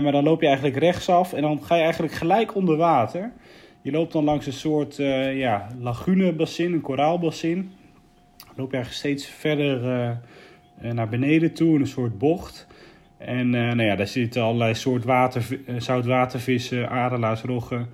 Maar 0.02 0.12
dan 0.12 0.24
loop 0.24 0.40
je 0.40 0.46
eigenlijk 0.46 0.76
rechtsaf 0.76 1.32
en 1.32 1.42
dan 1.42 1.62
ga 1.62 1.74
je 1.74 1.82
eigenlijk 1.82 2.12
gelijk 2.12 2.54
onder 2.54 2.76
water. 2.76 3.32
Je 3.82 3.90
loopt 3.90 4.12
dan 4.12 4.24
langs 4.24 4.46
een 4.46 4.52
soort 4.52 4.96
ja, 5.34 5.66
lagunebassin, 5.80 6.72
een 6.72 6.80
koraalbassin. 6.80 7.70
Dan 8.36 8.54
loop 8.56 8.70
je 8.70 8.76
eigenlijk 8.76 9.06
steeds 9.06 9.26
verder 9.26 9.82
eh, 10.78 10.92
naar 10.92 11.08
beneden 11.08 11.52
toe, 11.52 11.78
een 11.78 11.86
soort 11.86 12.18
bocht. 12.18 12.66
En 13.18 13.46
uh, 13.46 13.52
nou 13.52 13.82
ja, 13.82 13.96
daar 13.96 14.06
zitten 14.06 14.42
allerlei 14.42 14.74
soort 14.74 15.04
water, 15.04 15.58
zoutwatervissen, 15.78 16.90
adelaarsroggen. 16.90 17.88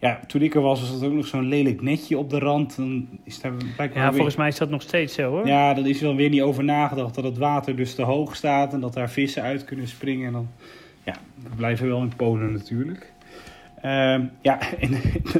Ja, 0.00 0.20
toen 0.26 0.42
ik 0.42 0.54
er 0.54 0.60
was, 0.60 0.80
was 0.80 1.00
er 1.00 1.08
ook 1.08 1.14
nog 1.14 1.26
zo'n 1.26 1.48
lelijk 1.48 1.82
netje 1.82 2.18
op 2.18 2.30
de 2.30 2.38
rand. 2.38 2.76
Dan 2.76 3.08
is 3.24 3.40
daar 3.40 3.52
ja, 3.76 3.88
weer... 3.88 4.14
volgens 4.14 4.36
mij 4.36 4.48
is 4.48 4.58
dat 4.58 4.70
nog 4.70 4.82
steeds 4.82 5.14
zo 5.14 5.30
hoor. 5.30 5.46
Ja, 5.46 5.74
dan 5.74 5.86
is 5.86 6.00
er 6.00 6.06
dan 6.06 6.16
weer 6.16 6.28
niet 6.28 6.40
over 6.40 6.64
nagedacht 6.64 7.14
dat 7.14 7.24
het 7.24 7.38
water 7.38 7.76
dus 7.76 7.94
te 7.94 8.02
hoog 8.02 8.36
staat 8.36 8.72
en 8.72 8.80
dat 8.80 8.94
daar 8.94 9.10
vissen 9.10 9.42
uit 9.42 9.64
kunnen 9.64 9.88
springen. 9.88 10.26
En 10.26 10.32
dan, 10.32 10.48
ja, 11.08 11.14
we 11.42 11.56
blijven 11.56 11.88
wel 11.88 12.02
in 12.02 12.16
Polen 12.16 12.52
natuurlijk. 12.52 13.12
Uh, 13.84 14.18
ja, 14.40 14.60
en 14.80 14.90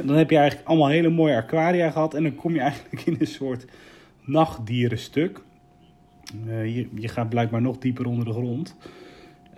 dan 0.03 0.15
heb 0.15 0.29
je 0.29 0.37
eigenlijk 0.37 0.67
allemaal 0.67 0.87
hele 0.87 1.09
mooie 1.09 1.35
aquaria 1.35 1.91
gehad. 1.91 2.13
En 2.13 2.23
dan 2.23 2.35
kom 2.35 2.53
je 2.53 2.59
eigenlijk 2.59 3.05
in 3.05 3.15
een 3.19 3.27
soort 3.27 3.65
nachtdierenstuk. 4.23 5.41
Uh, 6.45 6.75
je, 6.75 6.87
je, 6.95 7.07
gaat 7.07 7.29
blijkbaar 7.29 7.61
nog 7.61 7.77
dieper 7.77 8.05
onder 8.07 8.25
de 8.25 8.31
grond. 8.31 8.77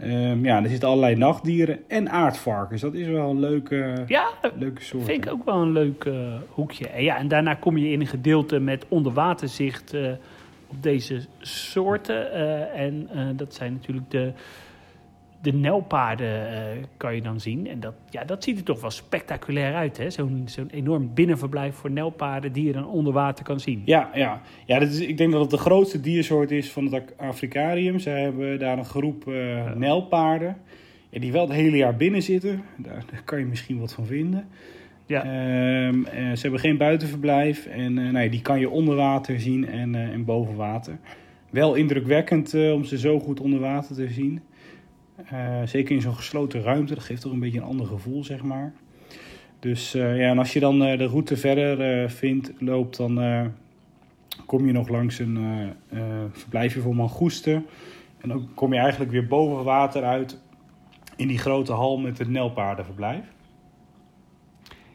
Um, 0.04 0.46
ja, 0.46 0.64
er 0.64 0.70
zitten 0.70 0.88
allerlei 0.88 1.16
nachtdieren 1.16 1.80
en 1.88 2.10
aardvarkens. 2.10 2.82
Dat 2.82 2.94
is 2.94 3.08
wel 3.08 3.30
een 3.30 3.40
leuke, 3.40 4.04
ja, 4.08 4.28
leuke 4.56 4.84
soort. 4.84 5.06
vind 5.06 5.26
ik 5.26 5.32
ook 5.32 5.46
wel 5.46 5.62
een 5.62 5.72
leuk 5.72 6.04
uh, 6.04 6.34
hoekje. 6.50 6.88
En, 6.88 7.04
ja, 7.04 7.18
en 7.18 7.28
daarna 7.28 7.54
kom 7.54 7.78
je 7.78 7.90
in 7.90 8.00
een 8.00 8.08
gedeelte 8.08 8.60
met 8.60 8.86
onderwaterzicht 8.88 9.94
uh, 9.94 10.12
op 10.68 10.84
deze 10.84 11.26
soorten. 11.40 12.32
en 12.74 13.10
dat 13.36 13.54
zijn 13.54 13.74
natuurlijk 13.74 14.12
de 14.12 14.32
de 15.42 15.54
nelpaarden 15.54 16.52
uh, 16.52 16.84
kan 16.98 17.16
je 17.16 17.22
dan 17.22 17.40
zien. 17.40 17.68
En 17.68 17.80
dat, 17.80 17.94
ja, 18.10 18.24
dat 18.24 18.44
ziet 18.44 18.58
er 18.58 18.64
toch 18.64 18.82
wel 18.82 18.90
spectaculair 18.90 19.76
uit. 19.76 20.06
Zo'n 20.08 20.44
zo'n 20.46 20.70
enorm 20.70 21.14
binnenverblijf 21.14 21.76
voor 21.76 21.92
nelpaarden 21.92 22.52
die 22.52 22.66
je 22.66 22.72
dan 22.72 22.88
onder 22.88 23.14
water 23.14 23.46
kan 23.46 23.60
zien. 23.60 23.82
Ja, 23.86 24.10
ja. 24.14 24.42
ja 24.66 24.80
dat 24.80 24.90
is, 24.90 25.00
ik 25.00 25.18
denk 25.18 25.32
dat 25.32 25.42
het 25.42 25.50
de 25.50 25.58
grootste 25.58 26.02
diersoort 26.02 26.52
is 26.52 26.72
van 26.72 26.94
het 26.94 27.18
Afrikarium. 27.18 28.00
Ze 28.00 28.10
hebben 28.10 28.60
daar 28.60 28.78
een 28.78 28.86
groep 28.86 29.28
uh, 29.28 29.72
nelpaarden. 29.76 30.58
Ja, 31.10 31.20
die 31.20 31.32
wel 31.32 31.48
het 31.48 31.56
hele 31.56 31.78
jaar 31.78 31.96
binnen 31.96 32.22
zitten. 32.22 32.64
Daar, 32.78 33.04
daar 33.12 33.22
kan 33.26 33.40
je 33.40 33.46
misschien 33.46 33.80
wat 33.80 33.94
van 33.94 34.06
vinden. 34.06 34.48
Ja. 35.06 35.20
Um, 35.88 36.06
ze 36.06 36.42
hebben 36.42 36.60
geen 36.60 36.78
buitenverblijf. 36.78 37.66
En 37.66 38.12
nee, 38.12 38.30
die 38.30 38.42
kan 38.42 38.60
je 38.60 38.70
onder 38.70 38.96
water 38.96 39.40
zien 39.40 39.68
en, 39.68 39.96
en 39.96 40.26
boven 40.26 40.56
water. 40.56 40.98
Wel 41.50 41.76
indrukwekkend 41.76 42.54
om 42.54 42.84
ze 42.84 42.98
zo 42.98 43.20
goed 43.20 43.40
onder 43.40 43.60
water 43.60 43.96
te 43.96 44.08
zien. 44.10 44.42
Uh, 45.34 45.62
zeker 45.66 45.96
in 45.96 46.02
zo'n 46.02 46.16
gesloten 46.16 46.62
ruimte, 46.62 46.94
dat 46.94 47.04
geeft 47.04 47.22
toch 47.22 47.32
een 47.32 47.40
beetje 47.40 47.60
een 47.60 47.66
ander 47.66 47.86
gevoel, 47.86 48.24
zeg 48.24 48.44
maar. 48.44 48.74
Dus 49.60 49.96
uh, 49.96 50.18
ja, 50.18 50.30
en 50.30 50.38
als 50.38 50.54
je 50.54 50.60
dan 50.60 50.84
uh, 50.84 50.98
de 50.98 51.06
route 51.06 51.38
verder 51.38 52.10
vindt, 52.10 52.52
loopt, 52.60 52.98
dan 52.98 53.52
kom 54.46 54.66
je 54.66 54.72
nog 54.72 54.90
langs 54.90 55.20
een 55.20 55.74
verblijfje 56.32 56.80
voor 56.80 56.96
mangoesten. 56.96 57.66
En 58.22 58.30
dan 58.30 58.50
kom 58.54 58.74
je 58.74 58.80
eigenlijk 58.80 59.12
weer 59.12 59.28
boven 59.28 59.64
water 59.64 60.04
uit 60.04 60.40
in 61.16 61.28
die 61.28 61.38
grote 61.38 61.74
hal 61.74 61.98
met 61.98 62.18
het 62.18 62.30
nelpaardenverblijf. 62.30 63.26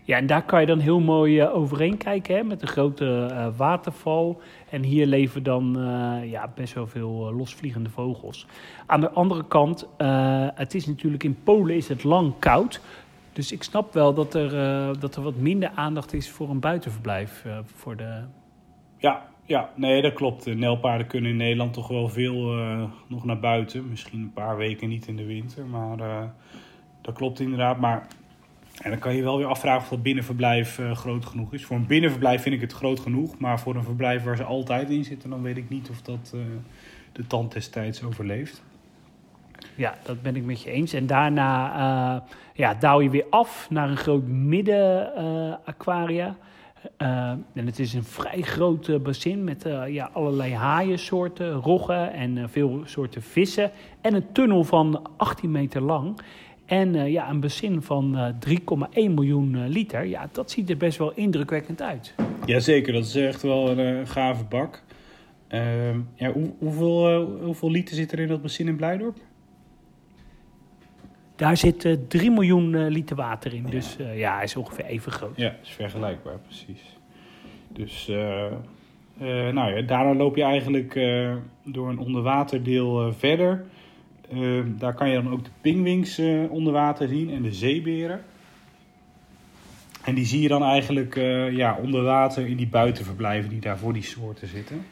Ja, 0.07 0.17
en 0.17 0.27
daar 0.27 0.43
kan 0.43 0.61
je 0.61 0.67
dan 0.67 0.79
heel 0.79 1.01
mooi 1.01 1.43
uh, 1.43 1.55
overheen 1.55 1.97
kijken 1.97 2.37
hè, 2.37 2.43
met 2.43 2.61
de 2.61 2.67
grote 2.67 3.29
uh, 3.31 3.47
waterval. 3.57 4.41
En 4.71 4.83
hier 4.83 5.07
leven 5.07 5.43
dan 5.43 5.79
uh, 5.79 6.31
ja, 6.31 6.53
best 6.55 6.75
wel 6.75 6.87
veel 6.87 7.33
losvliegende 7.33 7.91
vogels. 7.91 8.47
Aan 8.87 9.01
de 9.01 9.11
andere 9.11 9.45
kant, 9.47 9.89
het 10.55 10.75
is 10.75 10.87
natuurlijk 10.87 11.25
in 11.25 11.39
Polen 11.43 11.77
is 11.77 11.89
het 11.89 12.05
lang 12.05 12.33
koud. 12.39 12.81
Dus 13.33 13.53
ik 13.53 13.63
snap 13.63 13.93
wel 13.93 14.15
dat 14.15 14.35
er, 14.35 14.51
dat 15.01 15.17
er 15.17 15.23
wat 15.23 15.37
minder 15.37 15.71
aandacht 15.75 16.13
is 16.13 16.31
voor 16.31 16.51
een 16.51 16.61
buitenverblijf 16.61 17.45
voor 17.65 17.97
de 17.97 18.21
Ja, 18.99 19.27
ja, 19.45 19.71
nee, 19.75 20.03
dat 20.03 20.13
klopt. 20.13 20.45
De 20.45 20.55
Nelpaarden 20.55 21.07
kunnen 21.07 21.31
in 21.31 21.37
Nederland 21.37 21.73
toch 21.73 21.89
wel 21.89 22.09
veel 22.09 22.41
nog 23.07 23.25
naar 23.25 23.41
buiten. 23.41 23.89
Misschien 23.89 24.21
een 24.21 24.33
paar 24.33 24.57
weken 24.57 24.89
niet 24.89 25.07
in 25.07 25.17
de 25.17 25.27
winter, 25.27 25.67
maar 25.67 25.97
dat 27.01 27.15
klopt 27.15 27.41
inderdaad. 27.41 27.79
Maar 27.81 28.07
en 28.83 28.91
dan 28.91 28.99
kan 28.99 29.17
je 29.17 29.23
wel 29.23 29.39
weer 29.39 29.47
afvragen 29.47 29.83
of 29.83 29.89
dat 29.89 30.03
binnenverblijf 30.03 30.79
uh, 30.79 30.93
groot 30.93 31.27
genoeg 31.27 31.53
is. 31.53 31.65
Voor 31.65 31.77
een 31.77 31.87
binnenverblijf 31.87 32.43
vind 32.43 32.55
ik 32.55 32.61
het 32.61 32.73
groot 32.73 33.01
genoeg. 33.01 33.39
Maar 33.39 33.61
voor 33.61 33.75
een 33.75 33.85
verblijf 33.85 34.23
waar 34.23 34.37
ze 34.37 34.45
altijd 34.45 34.91
in 34.91 35.05
zitten, 35.05 35.31
dan 35.31 35.43
weet 35.43 35.57
ik 35.57 35.69
niet 35.69 35.91
of 35.91 36.03
dat 36.03 36.35
de 37.13 37.27
tand 37.27 37.53
destijds 37.53 38.03
overleeft. 38.03 38.63
Ja, 39.75 39.95
dat 40.03 40.23
ben 40.23 40.37
ik 40.37 40.45
met 40.45 40.63
je 40.63 40.71
eens. 40.71 40.93
En 40.93 41.07
daarna 41.07 41.73
uh, 42.15 42.21
ja, 42.55 42.75
daal 42.75 43.01
je 43.01 43.11
weer 43.11 43.27
af 43.31 43.71
naar 43.71 43.89
een 43.91 43.97
groot 43.97 44.27
midden 44.27 45.13
aquaria. 45.65 46.37
Uh, 46.99 47.09
en 47.29 47.67
het 47.67 47.79
is 47.79 47.95
een 47.95 48.05
vrij 48.05 48.43
groot 48.43 49.03
bassin 49.03 49.45
met 49.45 49.67
ja, 49.89 50.11
allerlei 50.13 50.55
haaiensoorten, 50.55 51.53
roggen 51.53 52.13
en 52.13 52.51
veel 52.51 52.83
soorten 52.85 53.23
vissen. 53.23 53.71
En 54.01 54.15
een 54.15 54.33
tunnel 54.33 54.65
van 54.65 55.11
18 55.17 55.51
meter 55.51 55.81
lang. 55.81 56.21
En 56.67 57.11
ja, 57.11 57.31
een 57.31 57.41
bassin 57.41 57.83
van 57.83 58.35
3,1 58.49 58.55
miljoen 58.95 59.69
liter. 59.69 60.05
Ja, 60.05 60.29
dat 60.33 60.51
ziet 60.51 60.71
er 60.71 60.77
best 60.77 60.99
wel 60.99 61.13
indrukwekkend 61.15 61.83
uit. 61.83 62.15
Jazeker, 62.45 62.93
dat 62.93 63.05
is 63.05 63.15
echt 63.15 63.43
wel 63.43 63.79
een 63.79 64.07
gave 64.07 64.45
bak. 64.45 64.83
Ehm, 65.49 66.01
ja, 66.15 66.33
hoe, 66.33 66.53
hoeveel, 66.59 67.25
hoeveel 67.43 67.71
liter 67.71 67.97
zit 67.97 68.13
er 68.13 68.19
in 68.19 68.29
dat 68.29 68.43
bassin 68.43 68.69
in 68.69 68.77
Blijdorp? 68.77 69.17
Daar 71.37 71.57
zit 71.57 71.85
uh, 71.85 71.97
3 72.09 72.31
miljoen 72.31 72.73
uh, 72.73 72.89
liter 72.89 73.17
water 73.17 73.55
in. 73.55 73.67
Dus 73.71 73.97
uh, 74.01 74.19
ja, 74.19 74.35
hij 74.35 74.45
is 74.45 74.57
ongeveer 74.57 74.85
even 74.85 75.13
groot. 75.13 75.37
Ja, 75.37 75.55
is 75.63 75.69
vergelijkbaar, 75.69 76.39
precies. 76.39 76.97
Dus 77.69 78.07
nou 79.53 79.75
ja, 79.75 79.83
daarna 79.83 80.15
loop 80.15 80.37
je 80.37 80.43
eigenlijk 80.43 80.95
door 81.65 81.89
een 81.89 81.99
onderwaterdeel 81.99 83.13
verder. 83.13 83.65
Daar 84.79 84.95
kan 84.95 85.09
je 85.09 85.23
dan 85.23 85.33
ook 85.33 85.45
de 85.45 85.51
pingwings 85.61 86.19
onder 86.49 86.73
water 86.73 87.09
zien 87.09 87.31
en 87.31 87.43
de 87.43 87.53
zeeberen. 87.53 88.25
En 90.05 90.15
die 90.15 90.25
zie 90.25 90.43
je 90.43 90.49
dan 90.49 90.63
eigenlijk 90.63 91.15
ja, 91.51 91.79
onder 91.83 92.03
water 92.03 92.47
in 92.47 92.57
die 92.57 92.69
buitenverblijven 92.69 93.51
die 93.51 93.61
daar 93.61 93.79
voor 93.79 93.93
die 93.93 94.03
soorten 94.03 94.49
zitten. 94.49 94.87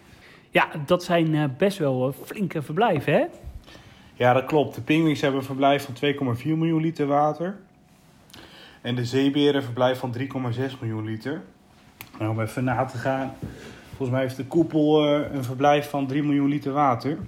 Ja, 0.51 0.69
dat 0.87 1.05
zijn 1.05 1.55
best 1.59 1.79
wel 1.79 2.13
flinke 2.25 2.63
verblijven, 2.63 3.13
hè? 3.13 3.25
Ja, 4.15 4.33
dat 4.33 4.45
klopt. 4.45 4.75
De 4.75 4.81
pinguïns 4.81 5.21
hebben 5.21 5.41
een 5.41 5.47
verblijf 5.47 5.85
van 5.85 6.37
2,4 6.37 6.45
miljoen 6.45 6.81
liter 6.81 7.07
water. 7.07 7.57
En 8.81 8.95
de 8.95 9.05
zeeberen 9.05 9.55
een 9.55 9.63
verblijf 9.63 9.99
van 9.99 10.15
3,6 10.19 10.27
miljoen 10.81 11.05
liter. 11.05 11.43
Nou, 12.19 12.31
om 12.31 12.41
even 12.41 12.65
na 12.65 12.85
te 12.85 12.97
gaan. 12.97 13.35
Volgens 13.89 14.11
mij 14.11 14.21
heeft 14.21 14.37
de 14.37 14.45
koepel 14.45 15.07
een 15.07 15.45
verblijf 15.45 15.91
van 15.91 16.07
3 16.07 16.23
miljoen 16.23 16.49
liter 16.49 16.73
water. 16.73 17.19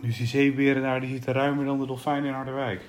Dus 0.00 0.16
die 0.16 0.26
zeeberen 0.26 0.82
daar 0.82 1.00
die 1.00 1.10
zitten 1.10 1.32
ruimer 1.32 1.64
dan 1.64 1.78
de 1.78 1.86
dolfijnen 1.86 2.28
in 2.28 2.34
Harderwijk. 2.34 2.82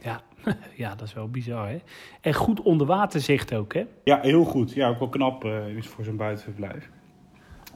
Ja, 0.00 0.20
ja, 0.74 0.94
dat 0.94 1.06
is 1.06 1.14
wel 1.14 1.28
bizar, 1.28 1.68
hè? 1.68 1.78
En 2.20 2.34
goed 2.34 2.62
onderwaterzicht 2.62 3.54
ook, 3.54 3.74
hè? 3.74 3.84
Ja, 4.04 4.20
heel 4.20 4.44
goed. 4.44 4.72
Ja, 4.72 4.88
ook 4.88 4.98
wel 4.98 5.08
knap 5.08 5.44
uh, 5.44 5.76
is 5.76 5.86
voor 5.86 6.04
zo'n 6.04 6.16
buitenverblijf. 6.16 6.90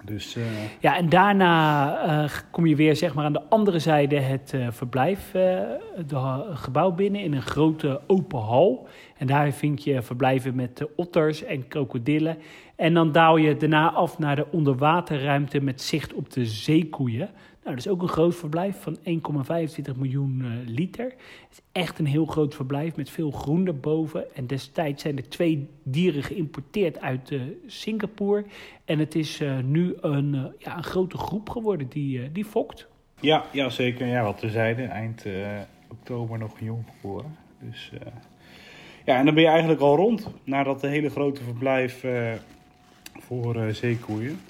Dus, 0.05 0.37
uh... 0.37 0.45
Ja, 0.81 0.97
en 0.97 1.09
daarna 1.09 2.23
uh, 2.23 2.31
kom 2.51 2.67
je 2.67 2.77
weer 2.77 2.97
zeg 2.97 3.15
maar, 3.15 3.25
aan 3.25 3.33
de 3.33 3.49
andere 3.49 3.79
zijde 3.79 4.21
het 4.21 4.55
verblijf, 4.71 5.33
het 5.95 6.13
gebouw 6.53 6.91
binnen 6.93 7.21
in 7.21 7.33
een 7.33 7.43
grote 7.43 8.01
open 8.07 8.39
hal. 8.39 8.89
En 9.17 9.27
daar 9.27 9.53
vind 9.53 9.85
je 9.85 10.03
verblijven 10.03 10.55
met 10.55 10.87
otters 10.97 11.45
en 11.45 11.69
krokodillen. 11.69 12.39
En 12.77 12.95
dan 12.95 13.13
daal 13.13 13.37
je 13.37 13.57
daarna 13.57 13.93
af 13.93 14.19
naar 14.19 14.37
de 14.37 14.47
onderwaterruimte 14.51 15.61
met 15.61 15.81
zicht 15.83 16.15
op 16.15 16.31
de 16.31 16.47
zeekoeien. 16.47 17.31
Nou, 17.63 17.77
dat 17.77 17.85
is 17.85 17.93
ook 17.93 18.03
een 18.03 18.09
groot 18.09 18.37
verblijf 18.37 18.81
van 18.81 18.99
1,25 18.99 19.97
miljoen 19.97 20.41
uh, 20.45 20.51
liter. 20.67 21.05
Het 21.05 21.51
is 21.51 21.61
echt 21.73 21.99
een 21.99 22.07
heel 22.07 22.27
groot 22.27 22.55
verblijf 22.55 22.97
met 22.97 23.11
veel 23.11 23.31
groen 23.31 23.67
erboven. 23.67 24.35
En 24.35 24.47
destijds 24.47 25.03
zijn 25.03 25.17
er 25.17 25.29
twee 25.29 25.69
dieren 25.83 26.23
geïmporteerd 26.23 27.01
uit 27.01 27.31
uh, 27.31 27.43
Singapore. 27.67 28.45
En 28.85 28.99
het 28.99 29.15
is 29.15 29.41
uh, 29.41 29.59
nu 29.59 29.95
een, 30.01 30.53
ja, 30.59 30.77
een 30.77 30.83
grote 30.83 31.17
groep 31.17 31.51
geworden 31.51 31.89
die, 31.89 32.33
die 32.33 32.45
fokt. 32.45 32.87
Ja, 33.21 33.45
ja, 33.53 33.69
zeker. 33.69 34.07
Ja, 34.07 34.23
wat 34.23 34.41
we 34.41 34.51
zeiden, 34.51 34.91
eind 34.91 35.25
oktober 35.91 36.39
nog 36.39 36.61
jong 36.61 36.85
geboren. 36.95 37.37
Dus 37.59 37.93
ja, 39.05 39.19
en 39.19 39.25
dan 39.25 39.35
ben 39.35 39.43
je 39.43 39.49
eigenlijk 39.51 39.81
al 39.81 39.97
rond 39.97 40.31
naar 40.45 40.65
dat 40.65 40.83
hele 40.83 41.11
grote 41.11 41.43
verblijf 41.43 42.05
voor 43.19 43.75
zeekoeien. 43.75 44.41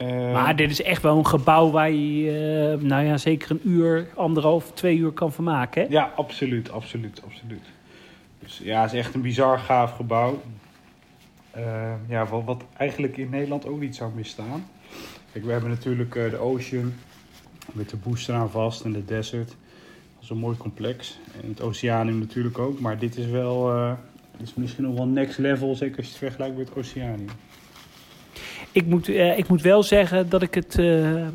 Uh, 0.00 0.32
maar 0.32 0.56
dit 0.56 0.70
is 0.70 0.82
echt 0.82 1.02
wel 1.02 1.18
een 1.18 1.26
gebouw 1.26 1.70
waar 1.70 1.90
je, 1.90 2.76
uh, 2.80 2.88
nou 2.88 3.04
ja, 3.04 3.16
zeker 3.16 3.50
een 3.50 3.60
uur, 3.64 4.08
anderhalf, 4.14 4.72
twee 4.72 4.96
uur 4.96 5.10
kan 5.10 5.32
vermaken. 5.32 5.82
Hè? 5.82 5.88
Ja, 5.90 6.12
absoluut, 6.16 6.70
absoluut, 6.70 7.22
absoluut. 7.24 7.64
Dus 8.38 8.60
ja, 8.64 8.82
het 8.82 8.92
is 8.92 8.98
echt 8.98 9.14
een 9.14 9.20
bizar 9.20 9.58
gaaf 9.58 9.96
gebouw. 9.96 10.42
Uh, 11.56 11.92
ja, 12.08 12.26
wat, 12.26 12.44
wat, 12.44 12.64
eigenlijk 12.76 13.16
in 13.16 13.30
Nederland 13.30 13.66
ook 13.66 13.80
niet 13.80 13.96
zou 13.96 14.12
misstaan. 14.14 14.66
Kijk, 15.32 15.44
we 15.44 15.52
hebben 15.52 15.70
natuurlijk 15.70 16.12
de 16.12 16.36
Ocean 16.36 16.94
met 17.72 17.90
de 17.90 17.96
booster 17.96 18.34
aan 18.34 18.50
vast 18.50 18.84
en 18.84 18.92
de 18.92 19.04
Desert. 19.04 19.48
Dat 19.48 20.22
is 20.22 20.30
een 20.30 20.36
mooi 20.36 20.56
complex. 20.56 21.18
En 21.42 21.48
het 21.48 21.60
Oceanium 21.60 22.18
natuurlijk 22.18 22.58
ook. 22.58 22.80
Maar 22.80 22.98
dit 22.98 23.16
is 23.16 23.26
wel, 23.26 23.72
dit 24.36 24.46
is 24.46 24.54
misschien 24.54 24.84
nog 24.84 24.94
wel 24.94 25.06
next 25.06 25.38
level, 25.38 25.74
zeker 25.74 25.96
als 25.96 26.06
je 26.06 26.12
het 26.12 26.20
vergelijkt 26.20 26.56
met 26.56 26.68
het 26.68 26.78
Oceanium. 26.78 27.28
Ik 28.72 28.86
moet, 28.86 29.08
uh, 29.08 29.38
ik 29.38 29.48
moet 29.48 29.62
wel 29.62 29.82
zeggen 29.82 30.28
dat 30.28 30.42
ik 30.42 30.54
het, 30.54 30.78
uh, 30.78 31.26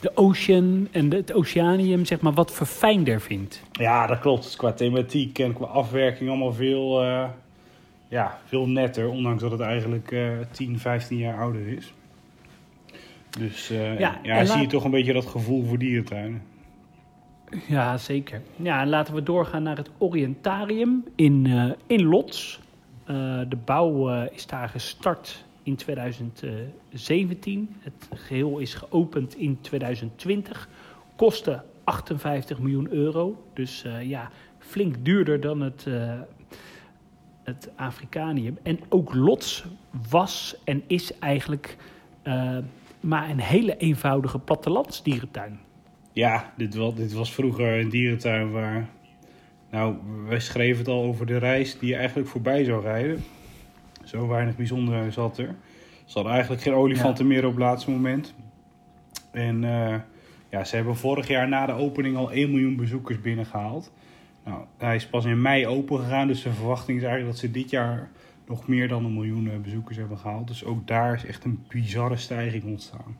de 0.00 0.10
Ocean 0.14 0.88
en 0.90 1.08
de, 1.08 1.16
het 1.16 1.32
Oceanium 1.32 2.04
zeg 2.04 2.20
maar 2.20 2.32
wat 2.32 2.52
verfijnder 2.52 3.20
vind. 3.20 3.62
Ja, 3.72 4.06
dat 4.06 4.18
klopt. 4.18 4.56
Qua 4.56 4.72
thematiek 4.72 5.38
en 5.38 5.52
qua 5.52 5.66
afwerking 5.66 6.28
allemaal 6.28 6.52
veel, 6.52 7.04
uh, 7.04 7.24
ja, 8.08 8.38
veel 8.44 8.68
netter. 8.68 9.08
Ondanks 9.08 9.42
dat 9.42 9.50
het 9.50 9.60
eigenlijk 9.60 10.14
10, 10.50 10.78
15 10.78 11.18
jaar 11.18 11.38
ouder 11.38 11.68
is. 11.68 11.92
Dus 13.38 13.68
ja, 13.98 14.18
ja 14.22 14.44
zie 14.44 14.60
je 14.60 14.66
toch 14.66 14.84
een 14.84 14.90
beetje 14.90 15.12
dat 15.12 15.26
gevoel 15.26 15.64
voor 15.64 15.78
dierentuinen. 15.78 16.42
Ja, 17.66 17.96
zeker. 17.96 18.42
Ja, 18.56 18.80
en 18.80 18.88
laten 18.88 19.14
we 19.14 19.22
doorgaan 19.22 19.62
naar 19.62 19.76
het 19.76 19.90
Orientarium 19.98 21.04
in, 21.14 21.46
in 21.86 22.04
Lots. 22.04 22.60
de 23.48 23.58
bouw 23.64 24.22
is 24.24 24.46
daar 24.46 24.68
gestart 24.68 25.44
in 25.64 25.76
2017. 25.76 27.76
Het 27.80 28.08
geheel 28.14 28.58
is 28.58 28.74
geopend 28.74 29.36
in 29.36 29.58
2020. 29.60 30.68
Kostte 31.16 31.62
58 31.84 32.58
miljoen 32.58 32.92
euro. 32.92 33.44
Dus 33.52 33.84
uh, 33.86 34.02
ja, 34.02 34.30
flink 34.58 34.94
duurder 35.02 35.40
dan 35.40 35.60
het, 35.60 35.84
uh, 35.88 36.20
het 37.42 37.70
Afrikanium. 37.76 38.58
En 38.62 38.78
ook 38.88 39.14
Lots 39.14 39.64
was 40.10 40.56
en 40.64 40.82
is 40.86 41.18
eigenlijk 41.18 41.76
uh, 42.24 42.58
maar 43.00 43.30
een 43.30 43.40
hele 43.40 43.76
eenvoudige 43.76 44.38
plattelandsdierentuin. 44.38 45.60
Ja, 46.12 46.52
dit 46.56 46.74
was, 46.74 46.94
dit 46.94 47.12
was 47.12 47.32
vroeger 47.32 47.80
een 47.80 47.88
dierentuin 47.88 48.50
waar... 48.50 48.88
Nou, 49.70 49.96
wij 50.28 50.40
schreven 50.40 50.78
het 50.78 50.88
al 50.88 51.02
over 51.02 51.26
de 51.26 51.38
reis 51.38 51.78
die 51.78 51.88
je 51.88 51.96
eigenlijk 51.96 52.28
voorbij 52.28 52.64
zou 52.64 52.82
rijden. 52.82 53.24
Zo 54.04 54.28
weinig 54.28 54.56
bijzonder 54.56 55.12
zat 55.12 55.38
er. 55.38 55.54
Ze 56.04 56.14
hadden 56.14 56.32
eigenlijk 56.32 56.62
geen 56.62 56.74
olifanten 56.74 57.26
meer 57.26 57.44
op 57.44 57.50
het 57.50 57.60
laatste 57.60 57.90
moment. 57.90 58.34
En 59.30 59.62
uh, 59.62 59.94
ja, 60.50 60.64
ze 60.64 60.76
hebben 60.76 60.96
vorig 60.96 61.28
jaar 61.28 61.48
na 61.48 61.66
de 61.66 61.72
opening 61.72 62.16
al 62.16 62.32
1 62.32 62.50
miljoen 62.50 62.76
bezoekers 62.76 63.20
binnengehaald. 63.20 63.92
Nou, 64.44 64.64
hij 64.78 64.96
is 64.96 65.06
pas 65.06 65.24
in 65.24 65.42
mei 65.42 65.66
open 65.66 65.98
gegaan, 65.98 66.26
dus 66.26 66.42
de 66.42 66.52
verwachting 66.52 66.98
is 66.98 67.04
eigenlijk 67.04 67.32
dat 67.32 67.40
ze 67.40 67.50
dit 67.50 67.70
jaar 67.70 68.10
nog 68.46 68.68
meer 68.68 68.88
dan 68.88 69.04
een 69.04 69.14
miljoen 69.14 69.50
eh, 69.50 69.58
bezoekers 69.58 69.96
hebben 69.96 70.18
gehaald. 70.18 70.48
Dus 70.48 70.64
ook 70.64 70.86
daar 70.86 71.14
is 71.14 71.26
echt 71.26 71.44
een 71.44 71.64
bizarre 71.68 72.16
stijging 72.16 72.64
ontstaan. 72.64 73.16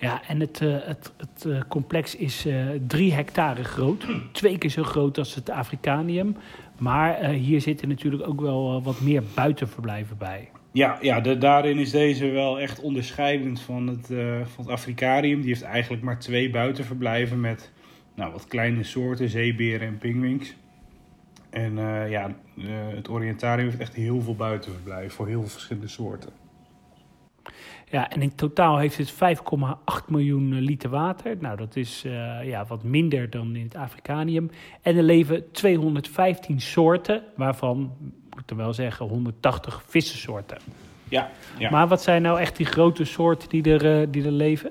Ja, 0.00 0.22
en 0.26 0.40
het, 0.40 0.60
uh, 0.60 0.76
het, 0.80 1.12
het 1.16 1.44
uh, 1.46 1.60
complex 1.68 2.16
is 2.16 2.46
uh, 2.46 2.66
drie 2.86 3.12
hectare 3.12 3.64
groot. 3.64 4.06
Twee 4.32 4.58
keer 4.58 4.70
zo 4.70 4.82
groot 4.82 5.18
als 5.18 5.34
het 5.34 5.50
Afrikanium. 5.50 6.36
Maar 6.78 7.24
hier 7.24 7.60
zitten 7.60 7.88
natuurlijk 7.88 8.28
ook 8.28 8.40
wel 8.40 8.82
wat 8.82 9.00
meer 9.00 9.22
buitenverblijven 9.34 10.18
bij. 10.18 10.48
Ja, 10.72 10.98
ja 11.00 11.20
daarin 11.20 11.78
is 11.78 11.90
deze 11.90 12.26
wel 12.30 12.60
echt 12.60 12.80
onderscheidend 12.80 13.60
van 13.60 13.86
het, 13.86 14.06
van 14.44 14.64
het 14.64 14.68
Afrikarium. 14.68 15.40
Die 15.40 15.48
heeft 15.48 15.62
eigenlijk 15.62 16.02
maar 16.02 16.18
twee 16.18 16.50
buitenverblijven 16.50 17.40
met 17.40 17.72
nou, 18.14 18.32
wat 18.32 18.46
kleine 18.46 18.82
soorten, 18.82 19.28
zeeberen 19.28 19.88
en 19.88 19.98
pinguïns. 19.98 20.56
En 21.50 21.76
ja, 22.10 22.34
het 22.94 23.08
Orientarium 23.08 23.66
heeft 23.68 23.80
echt 23.80 23.94
heel 23.94 24.20
veel 24.20 24.36
buitenverblijven 24.36 25.10
voor 25.10 25.26
heel 25.26 25.46
verschillende 25.46 25.88
soorten. 25.88 26.30
Ja, 27.94 28.10
en 28.10 28.22
in 28.22 28.34
totaal 28.34 28.78
heeft 28.78 28.96
het 28.96 29.12
5,8 29.12 29.18
miljoen 30.08 30.60
liter 30.60 30.90
water. 30.90 31.36
Nou, 31.40 31.56
dat 31.56 31.76
is 31.76 32.02
uh, 32.06 32.12
ja, 32.44 32.64
wat 32.68 32.82
minder 32.82 33.30
dan 33.30 33.56
in 33.56 33.64
het 33.64 33.76
Afrikanium. 33.76 34.50
En 34.82 34.96
er 34.96 35.02
leven 35.02 35.52
215 35.52 36.60
soorten, 36.60 37.22
waarvan, 37.36 37.92
moet 38.30 38.42
ik 38.42 38.50
er 38.50 38.56
wel 38.56 38.72
zeggen, 38.72 39.06
180 39.06 39.82
vissensoorten. 39.86 40.58
Ja, 41.08 41.30
ja. 41.58 41.70
Maar 41.70 41.88
wat 41.88 42.02
zijn 42.02 42.22
nou 42.22 42.40
echt 42.40 42.56
die 42.56 42.66
grote 42.66 43.04
soorten 43.04 43.48
die 43.48 43.62
er, 43.62 44.00
eh, 44.00 44.06
die 44.10 44.24
er 44.24 44.30
leven? 44.30 44.70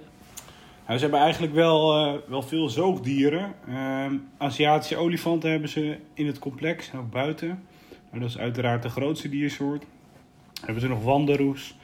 Nou, 0.85 0.97
ze 0.97 1.03
hebben 1.03 1.21
eigenlijk 1.21 1.53
wel, 1.53 2.05
eh, 2.05 2.13
wel 2.27 2.41
veel 2.41 2.69
zoogdieren. 2.69 3.53
Aziatische 4.37 4.97
olifanten 4.97 5.51
hebben 5.51 5.69
ze 5.69 5.97
in 6.13 6.27
het 6.27 6.39
complex, 6.39 6.91
ook 6.95 7.11
buiten. 7.11 7.47
Nou, 8.09 8.21
dat 8.21 8.29
is 8.29 8.37
uiteraard 8.37 8.83
de 8.83 8.89
grootste 8.89 9.29
diersoort. 9.29 9.81
Dan 9.81 10.65
hebben 10.65 10.81
ze 10.81 10.87
nog 10.87 11.03
wanderoes, 11.03 11.75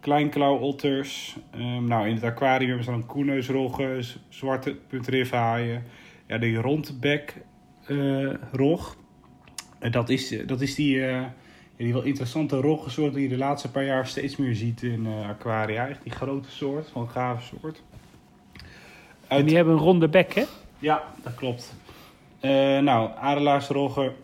kleinklauwotters. 0.00 1.36
Ehm 1.50 1.84
nou, 1.84 2.08
in 2.08 2.14
het 2.14 2.24
aquarium 2.24 2.68
hebben 2.68 2.84
ze 2.84 2.90
dan 2.90 3.06
koeneusroggen, 3.06 4.04
zwarte 4.28 4.76
puntrifhaaien. 4.88 5.84
Ja, 6.26 6.38
die 6.38 6.56
rondbekrog. 6.56 8.96
En 9.78 9.90
dat 9.90 10.08
is, 10.08 10.34
dat 10.46 10.60
is 10.60 10.74
die, 10.74 11.06
eh, 11.06 11.24
die 11.76 11.92
wel 11.92 12.02
interessante 12.02 12.56
roggensoort 12.56 13.14
die 13.14 13.22
je 13.22 13.28
de 13.28 13.36
laatste 13.36 13.70
paar 13.70 13.84
jaar 13.84 14.06
steeds 14.06 14.36
meer 14.36 14.54
ziet 14.54 14.82
in 14.82 15.06
eh, 15.06 15.28
aquaria. 15.28 15.88
Echt 15.88 16.02
die 16.02 16.12
grote 16.12 16.50
soort, 16.50 16.88
van 16.88 17.08
gave 17.08 17.56
soort. 17.56 17.82
En 19.28 19.46
die 19.46 19.56
hebben 19.56 19.74
een 19.74 19.80
ronde 19.80 20.08
bek, 20.08 20.34
hè? 20.34 20.44
Ja, 20.78 21.02
dat 21.22 21.34
klopt. 21.34 21.74
Eh, 22.40 22.78
nou, 22.78 23.10
adelaarsroggen, 23.18 24.14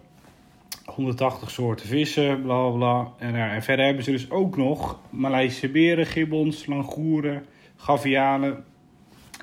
180 0.84 1.50
soorten 1.50 1.86
vissen, 1.86 2.42
bla 2.42 2.68
bla 2.68 2.76
bla. 2.76 3.26
En, 3.26 3.36
ja, 3.36 3.52
en 3.52 3.62
verder 3.62 3.84
hebben 3.84 4.04
ze 4.04 4.10
dus 4.10 4.30
ook 4.30 4.56
nog 4.56 4.98
Maleisische 5.10 5.68
beren, 5.68 6.06
gibbons, 6.06 6.66
langoeren, 6.66 7.44
gavianen 7.76 8.64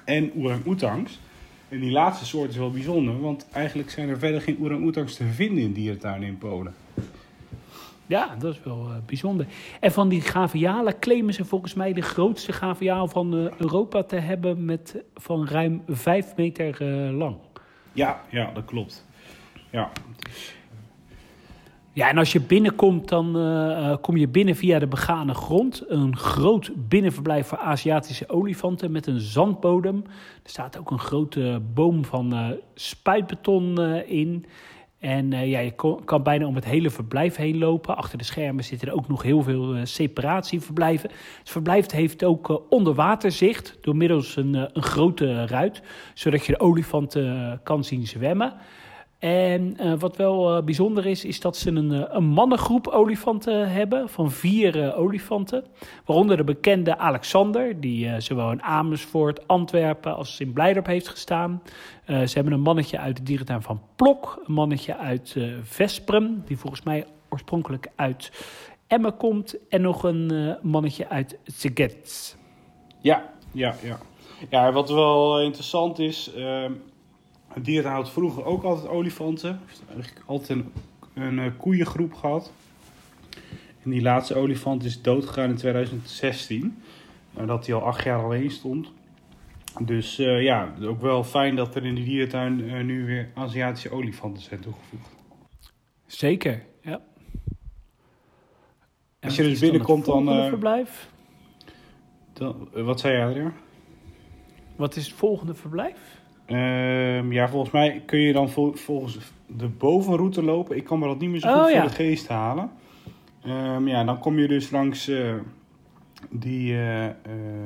en 0.05 0.31
orang-oetangs. 0.37 1.19
En 1.69 1.79
die 1.79 1.91
laatste 1.91 2.25
soort 2.25 2.49
is 2.49 2.57
wel 2.57 2.71
bijzonder, 2.71 3.21
want 3.21 3.47
eigenlijk 3.51 3.89
zijn 3.89 4.09
er 4.09 4.19
verder 4.19 4.41
geen 4.41 4.57
orang-oetangs 4.61 5.15
te 5.15 5.25
vinden 5.25 5.63
in 5.63 5.73
dierentuinen 5.73 6.27
in 6.27 6.37
Polen. 6.37 6.73
Ja, 8.09 8.35
dat 8.39 8.53
is 8.53 8.63
wel 8.63 8.87
eh, 8.89 8.95
bijzonder. 9.05 9.45
En 9.79 9.91
van 9.91 10.09
die 10.09 10.21
gavialen 10.21 10.99
claimen 10.99 11.33
ze 11.33 11.45
volgens 11.45 11.73
mij 11.73 11.93
de 11.93 12.01
grootste 12.01 12.53
gaviaal 12.53 13.07
van 13.07 13.37
eh, 13.37 13.51
Europa 13.57 14.03
te 14.03 14.15
hebben 14.15 14.65
met 14.65 15.03
van 15.15 15.47
ruim 15.47 15.81
5 15.87 16.35
meter 16.35 16.81
eh, 16.81 17.17
lang. 17.17 17.35
Ja, 17.93 18.21
ja, 18.29 18.51
dat 18.51 18.65
klopt. 18.65 19.05
Ja, 19.69 19.91
Ja, 21.99 22.09
en 22.09 22.17
als 22.17 22.31
je 22.31 22.41
binnenkomt, 22.41 23.07
dan 23.07 23.35
eh, 23.37 23.91
eh, 23.91 23.97
kom 24.01 24.17
je 24.17 24.27
binnen 24.27 24.55
via 24.55 24.79
de 24.79 24.87
begane 24.87 25.33
grond. 25.33 25.83
Een 25.87 26.17
groot 26.17 26.71
binnenverblijf 26.75 27.47
voor 27.47 27.57
Aziatische 27.57 28.29
olifanten 28.29 28.91
met 28.91 29.07
een 29.07 29.19
zandbodem. 29.19 30.03
Er 30.43 30.49
staat 30.49 30.77
ook 30.77 30.91
een 30.91 30.99
grote 30.99 31.61
boom 31.73 32.05
van 32.05 32.33
eh, 32.33 32.47
spuitbeton 32.73 33.79
in. 34.05 34.45
En 34.99 35.31
ja, 35.31 35.59
je 35.59 35.73
kan 36.05 36.23
bijna 36.23 36.45
om 36.45 36.55
het 36.55 36.65
hele 36.65 36.89
verblijf 36.89 37.35
heen 37.35 37.57
lopen. 37.57 37.97
Achter 37.97 38.17
de 38.17 38.23
schermen 38.23 38.63
zitten 38.63 38.87
er 38.87 38.93
ook 38.93 39.07
nog 39.07 39.23
heel 39.23 39.43
veel 39.43 39.75
separatieverblijven. 39.83 41.09
Het 41.39 41.49
verblijf 41.49 41.91
heeft 41.91 42.23
ook 42.23 42.61
onderwaterzicht 42.69 43.77
door 43.81 43.95
middels 43.95 44.35
een, 44.35 44.53
een 44.53 44.83
grote 44.83 45.45
ruit. 45.45 45.81
Zodat 46.13 46.45
je 46.45 46.51
de 46.51 46.59
olifanten 46.59 47.59
kan 47.63 47.83
zien 47.83 48.07
zwemmen. 48.07 48.53
En 49.19 49.77
eh, 49.77 49.93
wat 49.97 50.15
wel 50.15 50.55
eh, 50.55 50.63
bijzonder 50.63 51.05
is, 51.05 51.25
is 51.25 51.39
dat 51.39 51.57
ze 51.57 51.69
een, 51.71 51.91
eh, 51.91 52.03
een 52.07 52.23
mannengroep 52.23 52.87
olifanten 52.87 53.71
hebben 53.71 54.09
van 54.09 54.31
vier 54.31 54.95
olifanten. 54.95 55.65
Waaronder 56.05 56.37
de 56.37 56.43
bekende 56.43 56.97
Alexander, 56.97 57.79
die 57.79 58.21
zowel 58.21 58.51
in 58.51 58.63
Amersfoort, 58.63 59.47
Antwerpen 59.47 60.15
als 60.15 60.39
in 60.39 60.53
Blijdorp 60.53 60.85
heeft 60.85 61.07
gestaan. 61.07 61.61
Ze 62.05 62.31
hebben 62.33 62.53
een 62.53 62.61
mannetje 62.61 62.99
uit 62.99 63.17
de 63.17 63.23
dierentuin 63.23 63.61
van 63.61 63.81
Plok, 63.95 64.41
een 64.45 64.53
mannetje 64.53 64.97
uit 64.97 65.35
Vesprum, 65.61 66.41
die 66.45 66.57
volgens 66.57 66.83
mij 66.83 67.05
oorspronkelijk 67.29 67.87
uit 67.95 68.31
Emmen 68.87 69.17
komt. 69.17 69.67
En 69.69 69.81
nog 69.81 70.03
een 70.03 70.57
mannetje 70.61 71.09
uit 71.09 71.37
Szeged. 71.45 72.37
Ja, 73.01 73.33
ja, 73.51 73.75
ja. 73.83 73.99
Ja, 74.49 74.71
wat 74.71 74.89
wel 74.89 75.41
interessant 75.41 75.99
is, 75.99 76.33
ehm 76.33 76.71
het 77.53 77.85
houdt 77.85 78.09
vroeger 78.09 78.45
ook 78.45 78.63
altijd 78.63 78.87
olifanten. 78.87 79.59
Heeft 79.65 79.81
eigenlijk 79.93 80.23
altijd 80.25 80.49
een, 80.49 80.71
een 81.13 81.39
eh, 81.39 81.51
koeiengroep 81.57 82.13
gehad. 82.13 82.51
En 83.83 83.89
die 83.89 84.01
laatste 84.01 84.35
olifant 84.35 84.83
is 84.83 85.01
doodgegaan 85.01 85.49
in 85.49 85.55
2016. 85.55 86.81
Nadat 87.31 87.65
hij 87.65 87.75
al 87.75 87.81
acht 87.81 88.03
jaar 88.03 88.23
alleen 88.23 88.51
stond. 88.51 88.91
Dus 89.79 90.19
eh, 90.19 90.43
ja, 90.43 90.73
ook 90.81 91.01
wel 91.01 91.23
fijn 91.23 91.55
dat 91.55 91.75
er 91.75 91.85
in 91.85 91.95
de 91.95 92.03
dierentuin 92.03 92.69
eh, 92.69 92.83
nu 92.83 93.05
weer 93.05 93.29
Aziatische 93.33 93.91
olifanten 93.91 94.43
zijn 94.43 94.59
toegevoegd. 94.59 95.17
Zeker, 96.05 96.63
ja. 96.81 97.01
Als 99.19 99.35
je 99.35 99.43
dus 99.43 99.59
binnenkomt, 99.59 100.05
het 100.05 100.15
dan, 100.15 100.29
eh, 100.29 100.47
verblijf? 100.47 101.09
Dan, 102.33 102.69
eh, 102.73 102.83
wat 102.83 102.99
zei 102.99 103.17
je, 103.17 103.23
Adriaan? 103.23 103.53
Wat 104.75 104.95
is 104.95 105.05
het 105.07 105.15
volgende 105.15 105.53
verblijf? 105.53 106.18
Ehm, 106.49 107.31
ja, 107.31 107.49
volgens 107.49 107.71
mij 107.71 108.03
kun 108.05 108.19
je 108.19 108.33
dan 108.33 108.49
vol- 108.49 108.73
volgens 108.73 109.17
de 109.47 109.67
bovenroute 109.67 110.43
lopen. 110.43 110.75
Ik 110.75 110.83
kan 110.83 110.99
me 110.99 111.07
dat 111.07 111.19
niet 111.19 111.29
meer 111.29 111.39
zo 111.39 111.47
Oh, 111.47 111.63
goed 111.63 111.71
ja. 111.71 111.79
voor 111.79 111.89
de 111.89 111.95
geest 111.95 112.27
halen. 112.27 112.71
Ehm, 113.43 113.87
ja, 113.87 114.03
dan 114.03 114.19
kom 114.19 114.39
je 114.39 114.47
dus 114.47 114.69
langs 114.71 115.07
eh, 115.07 115.33
die 116.29 116.73
eh, 116.73 117.05
eh, 117.05 117.13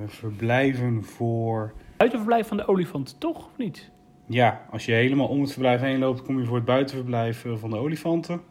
verblijven 0.07 1.03
voor... 1.03 1.73
Buitenverblijf 1.97 2.47
van 2.47 2.57
de 2.57 2.67
olifant, 2.67 3.15
toch? 3.19 3.37
Of 3.37 3.57
niet? 3.57 3.89
Ja, 4.25 4.61
als 4.71 4.85
je 4.85 4.91
helemaal 4.91 5.27
om 5.27 5.41
het 5.41 5.51
verblijf 5.51 5.81
heen 5.81 5.99
loopt, 5.99 6.21
kom 6.21 6.39
je 6.39 6.45
voor 6.45 6.55
het 6.55 6.65
buitenverblijf 6.65 7.45
van 7.55 7.69
de 7.69 7.77
olifanten. 7.77 8.41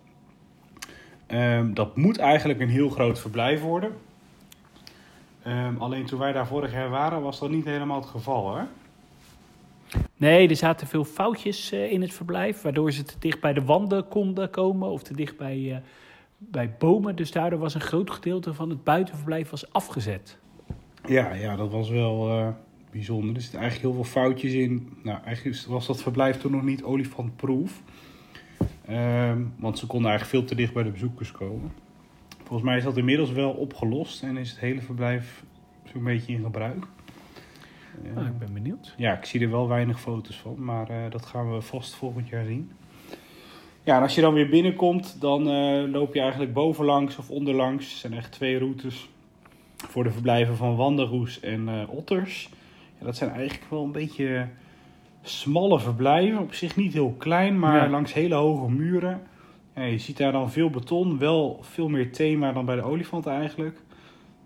Ehm, 1.26 1.74
dat 1.74 1.96
moet 1.96 2.18
eigenlijk 2.18 2.60
een 2.60 2.68
heel 2.68 2.88
groot 2.88 3.20
verblijf 3.20 3.60
worden. 3.62 3.92
Alleen 5.78 6.04
toen 6.06 6.18
wij 6.18 6.32
daar 6.32 6.46
vorig 6.46 6.72
jaar 6.72 6.90
waren, 6.90 7.22
was 7.22 7.38
dat 7.40 7.50
niet 7.50 7.64
helemaal 7.64 8.00
het 8.00 8.08
geval, 8.08 8.56
hè? 8.56 8.62
Nee, 10.22 10.48
er 10.48 10.56
zaten 10.56 10.86
veel 10.86 11.04
foutjes 11.04 11.72
eh, 11.72 11.92
in 11.92 12.02
het 12.02 12.12
verblijf, 12.12 12.62
waardoor 12.62 12.92
ze 12.92 13.02
te 13.02 13.14
dicht 13.18 13.40
bij 13.40 13.52
de 13.52 13.64
wanden 13.64 14.08
konden 14.08 14.50
komen 14.50 14.88
of 14.88 15.02
te 15.02 15.14
dicht 15.14 15.36
bij, 15.36 15.72
eh, 15.74 15.76
bij 16.38 16.74
bomen. 16.78 17.16
Dus 17.16 17.30
daardoor 17.30 17.58
was 17.58 17.74
een 17.74 17.80
groot 17.80 18.10
gedeelte 18.10 18.54
van 18.54 18.70
het 18.70 18.84
buitenverblijf 18.84 19.50
was 19.50 19.72
afgezet. 19.72 20.38
Ja, 21.08 21.34
ja, 21.34 21.56
dat 21.56 21.70
was 21.70 21.88
wel 21.90 22.28
eh, 22.28 22.48
bijzonder. 22.90 23.34
Er 23.34 23.40
zitten 23.40 23.60
eigenlijk 23.60 23.94
heel 23.94 24.02
veel 24.04 24.12
foutjes 24.12 24.52
in. 24.52 24.92
Nou, 25.02 25.18
eigenlijk 25.24 25.66
was 25.66 25.86
dat 25.86 26.02
verblijf 26.02 26.40
toen 26.40 26.52
nog 26.52 26.62
niet 26.62 26.82
olifantproof. 26.82 27.82
Ehm 28.86 29.42
want 29.56 29.78
ze 29.78 29.86
konden 29.86 30.10
eigenlijk 30.10 30.38
veel 30.38 30.48
te 30.48 30.62
dicht 30.62 30.72
bij 30.72 30.82
de 30.82 30.90
bezoekers 30.90 31.32
komen. 31.32 31.72
Volgens 32.36 32.62
mij 32.62 32.76
is 32.76 32.84
dat 32.84 32.96
inmiddels 32.96 33.30
wel 33.30 33.50
opgelost 33.50 34.22
en 34.22 34.36
is 34.36 34.50
het 34.50 34.58
hele 34.58 34.80
verblijf 34.80 35.44
zo'n 35.92 36.04
beetje 36.04 36.32
in 36.32 36.42
gebruik. 36.42 36.86
Nou, 38.14 38.26
ik 38.26 38.38
ben 38.38 38.52
benieuwd. 38.52 38.94
ja, 38.96 39.12
ik 39.18 39.24
zie 39.24 39.40
er 39.40 39.50
wel 39.50 39.68
weinig 39.68 40.00
foto's 40.00 40.36
van, 40.36 40.64
maar 40.64 40.88
eh, 40.88 40.96
dat 41.10 41.26
gaan 41.26 41.54
we 41.54 41.60
vast 41.60 41.94
volgend 41.94 42.28
jaar 42.28 42.44
zien. 42.44 42.70
Ja, 43.84 43.96
en 43.96 44.02
als 44.02 44.14
je 44.14 44.20
dan 44.20 44.34
weer 44.34 44.48
binnenkomt, 44.48 45.16
dan 45.20 45.48
eh, 45.48 45.90
loop 45.92 46.14
je 46.14 46.20
eigenlijk 46.20 46.52
bovenlangs 46.52 47.18
of 47.18 47.30
onderlangs. 47.30 47.92
Er 47.92 47.98
zijn 47.98 48.12
echt 48.12 48.32
twee 48.32 48.58
routes 48.58 49.08
voor 49.76 50.04
de 50.04 50.10
verblijven 50.10 50.56
van 50.56 50.76
wandelroes 50.76 51.40
en 51.40 51.68
eh, 51.68 51.74
otters. 51.86 52.48
Ja, 52.98 53.04
dat 53.04 53.16
zijn 53.16 53.30
eigenlijk 53.30 53.70
wel 53.70 53.84
een 53.84 53.92
beetje 53.92 54.48
smalle 55.22 55.80
verblijven. 55.80 56.38
Op 56.40 56.54
zich 56.54 56.76
niet 56.76 56.92
heel 56.92 57.14
klein, 57.18 57.58
maar 57.58 57.76
Ja. 57.84 57.88
langs 57.88 58.12
hele 58.12 58.34
hoge 58.34 58.70
muren. 58.70 59.22
Ja, 59.74 59.82
je 59.82 59.98
ziet 59.98 60.16
daar 60.16 60.32
dan 60.32 60.50
veel 60.50 60.70
beton, 60.70 61.18
wel 61.18 61.58
veel 61.60 61.88
meer 61.88 62.12
thema 62.12 62.52
dan 62.52 62.64
bij 62.64 62.76
de 62.76 62.82
olifanten 62.82 63.32
eigenlijk. 63.32 63.80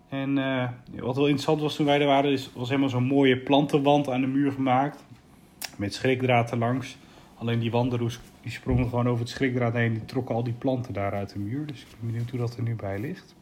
En 0.09 0.37
eh, 0.37 0.69
wat 1.01 1.15
wel 1.15 1.25
interessant 1.25 1.61
was 1.61 1.75
toen 1.75 1.85
wij 1.85 2.01
er 2.01 2.07
waren, 2.07 2.31
is, 2.31 2.49
was 2.53 2.69
helemaal 2.69 2.89
zo'n 2.89 3.03
mooie 3.03 3.37
plantenwand 3.37 4.09
aan 4.09 4.21
de 4.21 4.27
muur 4.27 4.51
gemaakt. 4.51 5.05
Met 5.77 5.93
schrikdraad 5.93 6.51
erlangs. 6.51 6.97
Alleen 7.35 7.59
die 7.59 7.71
wanderoes 7.71 8.19
die 8.41 8.51
sprongen 8.51 8.89
gewoon 8.89 9.07
over 9.07 9.19
het 9.19 9.29
schrikdraad 9.29 9.73
heen. 9.73 9.93
Die 9.93 10.05
trokken 10.05 10.35
al 10.35 10.43
die 10.43 10.53
planten 10.53 10.93
daar 10.93 11.13
uit 11.13 11.33
de 11.33 11.39
muur. 11.39 11.65
Dus 11.65 11.81
ik 11.81 11.87
ben 11.99 12.09
benieuwd 12.11 12.29
hoe 12.29 12.39
dat 12.39 12.55
er 12.55 12.63
nu 12.63 12.75
bij 12.75 12.99
ligt. 12.99 13.35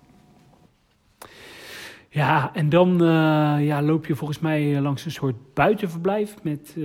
Ja, 2.10 2.52
en 2.54 2.70
dan 2.70 3.02
eh, 3.02 3.66
ja, 3.66 3.82
loop 3.82 4.06
je 4.06 4.16
volgens 4.16 4.40
mij 4.40 4.76
eh, 4.76 4.82
langs 4.82 5.06
een 5.06 5.12
soort 5.12 5.54
buitenverblijf 5.54 6.44
met, 6.44 6.76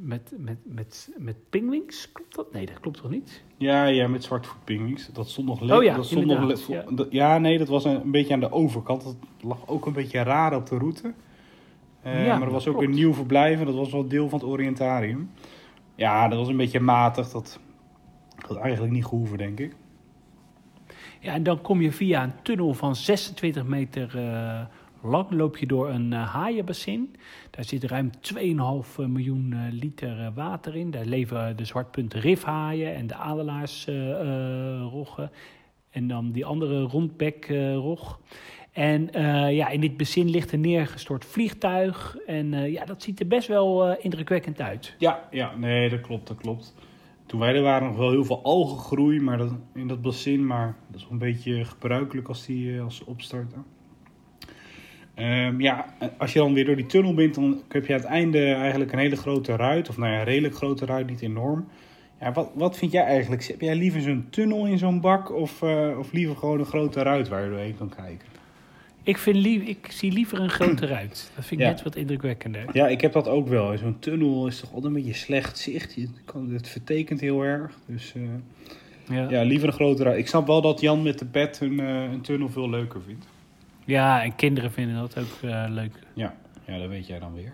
met, 0.00 0.32
met, 0.38 0.56
met, 0.64 1.10
met 1.18 1.36
pingwings. 1.50 2.12
Klopt 2.12 2.34
dat? 2.34 2.52
Nee, 2.52 2.66
dat 2.66 2.80
klopt 2.80 3.00
toch 3.00 3.10
niet? 3.10 3.42
Ja, 3.56 3.84
ja, 3.84 4.08
met 4.08 4.24
zwartvoetpingwings. 4.24 5.08
Dat 5.12 5.28
stond 5.28 5.46
nog 5.46 5.60
le- 5.60 5.76
Oh 5.76 5.82
ja, 5.82 5.96
dat 5.96 6.06
stond 6.06 6.26
nog 6.26 6.66
ja. 6.68 6.84
ja, 7.10 7.38
nee, 7.38 7.58
dat 7.58 7.68
was 7.68 7.84
een, 7.84 8.00
een 8.00 8.10
beetje 8.10 8.34
aan 8.34 8.40
de 8.40 8.52
overkant. 8.52 9.04
Dat 9.04 9.16
lag 9.40 9.68
ook 9.68 9.86
een 9.86 9.92
beetje 9.92 10.22
raar 10.22 10.56
op 10.56 10.66
de 10.66 10.78
route. 10.78 11.12
Eh, 12.02 12.26
Ja, 12.26 12.38
maar 12.38 12.46
er 12.46 12.52
was 12.52 12.66
ook 12.66 12.74
klopt. 12.74 12.88
een 12.88 12.94
nieuw 12.94 13.12
verblijf 13.14 13.58
en 13.60 13.66
dat 13.66 13.74
was 13.74 13.92
wel 13.92 14.08
deel 14.08 14.28
van 14.28 14.38
het 14.38 14.48
oriëntarium. 14.48 15.30
Ja, 15.94 16.28
dat 16.28 16.38
was 16.38 16.48
een 16.48 16.56
beetje 16.56 16.80
matig. 16.80 17.28
Dat 17.30 17.60
had 18.46 18.56
eigenlijk 18.56 18.92
niet 18.92 19.04
gehoeven, 19.04 19.38
denk 19.38 19.60
ik. 19.60 19.74
Ja, 21.20 21.32
en 21.32 21.42
dan 21.42 21.60
kom 21.60 21.80
je 21.80 21.92
via 21.92 22.22
een 22.22 22.42
tunnel 22.42 22.74
van 22.74 22.96
26 22.96 23.64
meter 23.64 24.18
eh, 24.18 24.60
lang, 25.02 25.30
loop 25.30 25.56
je 25.56 25.66
door 25.66 25.90
een 25.90 26.12
eh, 26.12 26.32
haaienbassin. 26.32 27.16
Daar 27.50 27.64
zit 27.64 27.84
ruim 27.84 28.10
2,5 28.34 28.40
miljoen 28.96 29.52
eh, 29.52 29.58
liter 29.70 30.20
eh, 30.20 30.28
water 30.34 30.76
in. 30.76 30.90
Daar 30.90 31.04
leven 31.04 31.56
de 31.56 31.64
zwartpunten 31.64 32.20
rifhaaien 32.20 32.94
en 32.94 33.06
de 33.06 33.14
adelaarsroggen. 33.14 35.30
En 35.90 36.08
dan 36.08 36.32
die 36.32 36.44
andere 36.44 36.80
rondbekrog. 36.80 38.20
En 38.76 39.12
eh, 39.12 39.56
ja, 39.56 39.68
in 39.68 39.80
dit 39.80 39.96
bezin 39.96 40.30
ligt 40.30 40.52
een 40.52 40.60
neergestort 40.60 41.24
vliegtuig. 41.24 42.16
En 42.26 42.54
eh, 42.54 42.72
ja, 42.72 42.84
dat 42.84 43.02
ziet 43.02 43.20
er 43.20 43.26
best 43.26 43.48
wel 43.48 43.86
eh, 43.86 44.04
indrukwekkend 44.04 44.60
uit. 44.60 44.94
Ja, 44.98 45.28
ja, 45.30 45.56
nee, 45.56 45.88
dat 45.88 46.00
klopt, 46.00 46.28
dat 46.28 46.36
klopt. 46.36 46.74
Toen 47.26 47.40
wij 47.40 47.54
er 47.54 47.62
waren 47.62 47.88
nog 47.88 47.96
wel 47.96 48.10
heel 48.10 48.24
veel 48.24 48.42
algengroei 48.42 49.20
maar 49.20 49.38
dat, 49.38 49.52
in 49.74 49.88
dat 49.88 50.02
bassin. 50.02 50.46
Maar 50.46 50.76
dat 50.86 50.96
is 50.96 51.02
wel 51.02 51.12
een 51.12 51.18
beetje 51.18 51.64
gebruikelijk 51.64 52.28
als 52.28 52.46
die 52.46 52.80
als 52.80 52.96
ze 52.96 53.06
opstarten. 53.06 53.64
Ehm, 55.16 55.60
ja, 55.60 55.94
als 56.18 56.32
je 56.32 56.38
dan 56.38 56.54
weer 56.54 56.64
door 56.64 56.76
die 56.76 56.86
tunnel 56.86 57.14
bent, 57.14 57.34
dan 57.34 57.62
heb 57.68 57.86
je 57.86 57.92
aan 57.92 58.00
het 58.00 58.08
einde 58.08 58.52
eigenlijk 58.52 58.92
een 58.92 58.98
hele 58.98 59.16
grote 59.16 59.56
ruit. 59.56 59.88
Of 59.88 59.96
nou 59.96 60.12
ja, 60.12 60.18
een 60.18 60.24
redelijk 60.24 60.54
grote 60.54 60.84
ruit, 60.84 61.06
niet 61.06 61.22
enorm. 61.22 61.66
Ja, 62.20 62.32
wat, 62.32 62.50
wat 62.54 62.78
vind 62.78 62.92
jij 62.92 63.04
eigenlijk? 63.04 63.44
Heb 63.44 63.60
jij 63.60 63.74
liever 63.74 64.00
zo'n 64.00 64.26
tunnel 64.30 64.66
in 64.66 64.78
zo'n 64.78 65.00
bak 65.00 65.32
of, 65.32 65.62
of 65.98 66.12
liever 66.12 66.36
gewoon 66.36 66.58
een 66.58 66.66
grote 66.66 67.02
ruit 67.02 67.28
waar 67.28 67.42
je 67.42 67.50
doorheen 67.50 67.76
kan 67.76 67.88
kijken? 67.88 68.28
Ik, 69.06 69.18
vind 69.18 69.36
lief, 69.36 69.62
ik 69.62 69.86
zie 69.90 70.12
liever 70.12 70.40
een 70.40 70.50
grote 70.50 70.86
ruit. 70.96 71.30
Dat 71.34 71.44
vind 71.44 71.60
ik 71.60 71.66
net 71.66 71.82
wat 71.82 71.96
indrukwekkender. 71.96 72.64
Ja, 72.72 72.88
ik 72.88 73.00
heb 73.00 73.12
dat 73.12 73.28
ook 73.28 73.48
wel. 73.48 73.78
Zo'n 73.78 73.98
tunnel 73.98 74.46
is 74.46 74.60
toch 74.60 74.68
altijd 74.68 74.94
een 74.94 75.00
beetje 75.02 75.14
slecht 75.14 75.58
zicht. 75.58 75.94
Je 75.94 76.08
kan, 76.24 76.50
het 76.50 76.68
vertekent 76.68 77.20
heel 77.20 77.42
erg. 77.42 77.72
Dus 77.86 78.12
uh, 78.16 78.22
ja. 79.16 79.30
ja. 79.30 79.42
liever 79.42 79.68
een 79.68 79.74
grote 79.74 80.02
ruit. 80.02 80.18
Ik 80.18 80.28
snap 80.28 80.46
wel 80.46 80.60
dat 80.60 80.80
Jan 80.80 81.02
met 81.02 81.18
de 81.18 81.24
bed 81.24 81.60
een, 81.60 81.80
uh, 81.80 82.02
een 82.02 82.20
tunnel 82.20 82.48
veel 82.48 82.70
leuker 82.70 83.00
vindt. 83.02 83.26
Ja, 83.86 84.22
en 84.22 84.34
kinderen 84.34 84.72
vinden 84.72 84.96
dat 84.96 85.18
ook 85.18 85.42
uh, 85.44 85.64
leuk. 85.68 85.98
Ja. 86.14 86.34
ja, 86.66 86.78
dat 86.78 86.88
weet 86.88 87.06
jij 87.06 87.18
dan 87.18 87.34
weer. 87.34 87.52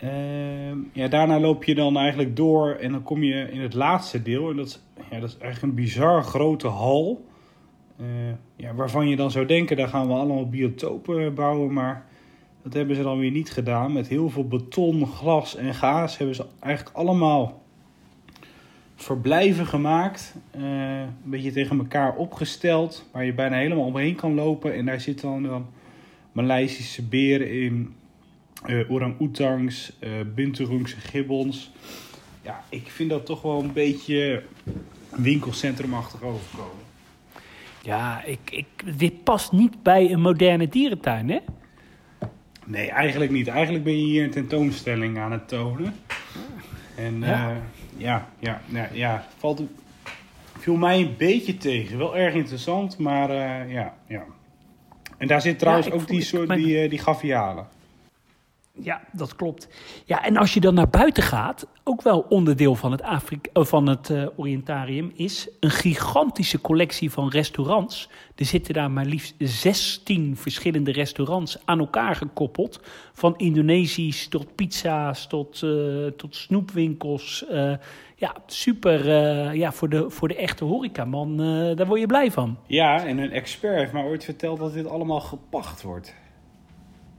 Ehm, 0.00 0.78
ja, 0.92 1.08
daarna 1.08 1.40
loop 1.40 1.64
je 1.64 1.74
dan 1.74 1.96
eigenlijk 1.96 2.36
door 2.36 2.70
en 2.70 2.92
dan 2.92 3.02
kom 3.02 3.22
je 3.22 3.50
in 3.50 3.60
het 3.60 3.74
laatste 3.74 4.22
deel. 4.22 4.50
En 4.50 4.56
dat 4.56 4.66
is, 4.66 4.80
ja, 5.10 5.20
dat 5.20 5.28
is 5.28 5.38
eigenlijk 5.38 5.62
een 5.62 5.84
bizar 5.84 6.22
grote 6.22 6.68
hal. 6.68 7.26
Uh, 8.00 8.06
ja, 8.56 8.74
waarvan 8.74 9.08
je 9.08 9.16
dan 9.16 9.30
zou 9.30 9.46
denken, 9.46 9.76
daar 9.76 9.88
gaan 9.88 10.06
we 10.06 10.12
allemaal 10.12 10.48
biotopen 10.48 11.34
bouwen. 11.34 11.72
Maar 11.72 12.06
dat 12.62 12.72
hebben 12.72 12.96
ze 12.96 13.02
dan 13.02 13.18
weer 13.18 13.30
niet 13.30 13.50
gedaan. 13.50 13.92
Met 13.92 14.08
heel 14.08 14.28
veel 14.28 14.48
beton, 14.48 15.06
glas 15.06 15.56
en 15.56 15.74
gaas 15.74 16.18
hebben 16.18 16.36
ze 16.36 16.46
eigenlijk 16.60 16.96
allemaal 16.96 17.57
verblijven 18.98 19.66
gemaakt. 19.66 20.34
Uh, 20.56 21.00
een 21.00 21.30
beetje 21.30 21.52
tegen 21.52 21.78
elkaar 21.78 22.14
opgesteld. 22.14 23.08
Waar 23.12 23.24
je 23.24 23.32
bijna 23.32 23.56
helemaal 23.56 23.84
omheen 23.84 24.14
kan 24.14 24.34
lopen. 24.34 24.74
En 24.74 24.86
daar 24.86 25.00
zitten 25.00 25.28
dan, 25.28 25.42
dan 25.42 25.66
Maleisische 26.32 27.02
beren 27.02 27.50
in. 27.50 27.94
Uh, 28.66 28.90
orang-oetangs, 28.90 29.92
uh, 30.00 30.10
binturungse 30.34 30.96
gibbons. 30.96 31.70
Ja, 32.42 32.64
ik 32.68 32.86
vind 32.86 33.10
dat 33.10 33.26
toch 33.26 33.42
wel 33.42 33.62
een 33.62 33.72
beetje 33.72 34.42
winkelcentrumachtig 35.16 36.22
overkomen. 36.22 36.84
Ja, 37.82 38.24
ik, 38.24 38.38
ik, 38.50 38.98
dit 38.98 39.24
past 39.24 39.52
niet 39.52 39.82
bij 39.82 40.12
een 40.12 40.20
moderne 40.20 40.68
dierentuin, 40.68 41.30
hè? 41.30 41.38
Nee, 42.64 42.90
eigenlijk 42.90 43.30
niet. 43.30 43.46
Eigenlijk 43.46 43.84
ben 43.84 43.98
je 43.98 44.04
hier 44.04 44.24
een 44.24 44.30
tentoonstelling 44.30 45.18
aan 45.18 45.32
het 45.32 45.48
tonen. 45.48 45.94
En 46.96 47.20
ja, 47.20 47.50
uh, 47.50 47.56
ja, 47.98 48.28
ja, 48.38 48.60
ja, 48.66 48.88
ja, 48.92 49.24
valt, 49.36 49.62
viel 50.58 50.76
mij 50.76 51.00
een 51.00 51.14
beetje 51.16 51.56
tegen. 51.56 51.98
Wel 51.98 52.16
erg 52.16 52.34
interessant, 52.34 52.98
maar 52.98 53.30
uh, 53.30 53.72
ja, 53.72 53.94
ja. 54.06 54.24
En 55.16 55.26
daar 55.26 55.40
zit 55.40 55.58
trouwens 55.58 55.86
ja, 55.86 55.92
ook 55.92 56.06
die, 56.06 56.22
soort, 56.22 56.48
die, 56.48 56.84
uh, 56.84 56.90
die 56.90 56.98
gavialen. 56.98 57.66
Ja, 58.80 59.00
dat 59.12 59.36
klopt. 59.36 59.68
Ja, 60.04 60.24
en 60.24 60.36
als 60.36 60.54
je 60.54 60.60
dan 60.60 60.74
naar 60.74 60.88
buiten 60.88 61.22
gaat, 61.22 61.66
ook 61.84 62.02
wel 62.02 62.26
onderdeel 62.28 62.74
van 62.74 62.92
het, 62.92 63.02
Afrika, 63.02 63.50
eh, 63.52 63.64
van 63.64 63.86
het 63.86 64.08
uh, 64.08 64.26
Orientarium 64.36 65.12
is 65.14 65.48
een 65.60 65.70
gigantische 65.70 66.60
collectie 66.60 67.10
van 67.10 67.28
restaurants. 67.28 68.08
Er 68.36 68.44
zitten 68.44 68.74
daar 68.74 68.90
maar 68.90 69.04
liefst 69.04 69.34
16 69.38 70.36
verschillende 70.36 70.92
restaurants 70.92 71.58
aan 71.64 71.78
elkaar 71.78 72.16
gekoppeld. 72.16 72.80
Van 73.12 73.36
Indonesisch 73.36 74.28
tot 74.28 74.54
pizza's 74.54 75.26
tot, 75.26 75.62
uh, 75.62 76.06
tot 76.06 76.36
snoepwinkels. 76.36 77.44
Ja, 78.16 78.34
super 78.46 79.12
ja, 79.54 79.72
voor, 79.72 79.88
de, 79.88 80.10
voor 80.10 80.28
de 80.28 80.36
echte 80.36 80.64
horecaman. 80.64 81.36
daar 81.76 81.86
word 81.86 82.00
je 82.00 82.06
blij 82.06 82.30
van. 82.30 82.58
Ja, 82.66 83.06
en 83.06 83.18
een 83.18 83.30
expert 83.30 83.78
heeft 83.78 83.92
mij 83.92 84.04
ooit 84.04 84.24
verteld 84.24 84.58
dat 84.58 84.72
dit 84.72 84.88
allemaal 84.88 85.20
gepacht 85.20 85.82
wordt. 85.82 86.14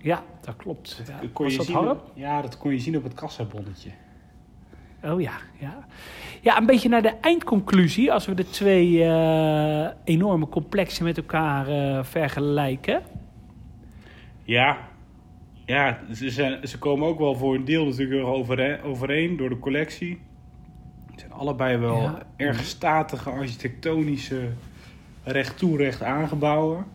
Ja, 0.02 0.24
dat 0.41 0.56
klopt. 0.56 1.02
Ja. 1.08 1.20
Kon 1.34 1.50
je 1.50 1.58
dat 1.58 1.66
zien 1.66 1.97
ja, 2.14 2.41
dat 2.41 2.58
kon 2.58 2.72
je 2.72 2.80
zien 2.80 2.97
op 2.97 3.04
het 3.04 3.14
kassabonnetje. 3.14 3.89
Oh 5.04 5.22
ja, 5.22 5.34
ja. 5.60 5.86
Ja, 6.41 6.58
een 6.58 6.66
beetje 6.66 6.89
naar 6.89 7.02
de 7.02 7.14
eindconclusie, 7.22 8.14
als 8.14 8.26
we 8.26 8.34
de 8.34 8.50
twee 8.50 8.91
uh, 8.91 9.88
enorme 10.04 10.47
complexen 10.47 11.04
met 11.04 11.18
elkaar 11.18 11.70
uh, 11.70 12.04
vergelijken. 12.04 13.02
Ja, 14.43 14.78
ja 15.66 16.00
ze, 16.14 16.30
zijn, 16.30 16.68
ze 16.68 16.78
komen 16.78 17.08
ook 17.08 17.20
wel 17.20 17.36
voor 17.36 17.56
een 17.56 17.66
deel 17.66 17.86
natuurlijk 17.86 18.26
overeen, 18.26 18.82
overeen 18.82 19.38
door 19.38 19.50
de 19.50 19.60
collectie. 19.60 20.22
Het 21.12 21.20
zijn 21.20 21.32
allebei 21.32 21.78
wel 21.78 22.02
ja. 22.02 22.20
erg 22.36 22.64
statige 22.64 23.30
architectonische 23.30 24.50
recht 25.24 25.58
toe 25.58 25.78
recht 25.78 26.04
aangebouwen. 26.04 26.86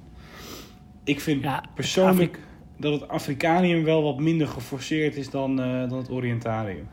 Ik 1.05 1.21
vind 1.21 1.43
ja, 1.43 1.65
persoonlijk 1.75 2.39
dat 2.85 3.01
het 3.01 3.09
Afrikanium 3.09 3.85
wel 3.85 4.03
wat 4.03 4.19
minder 4.19 4.49
geforceerd 4.49 5.17
is 5.17 5.31
dan, 5.31 5.61
uh, 5.61 5.89
dan 5.89 5.99
het 5.99 6.11
Orientarium. 6.11 6.89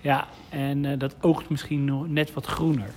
Ja, 0.00 0.26
en 0.48 0.84
uh, 0.84 0.98
dat 0.98 1.16
oogt 1.20 1.48
misschien 1.48 1.84
nog 1.84 2.08
net 2.08 2.32
wat 2.32 2.46
groener. 2.46 2.90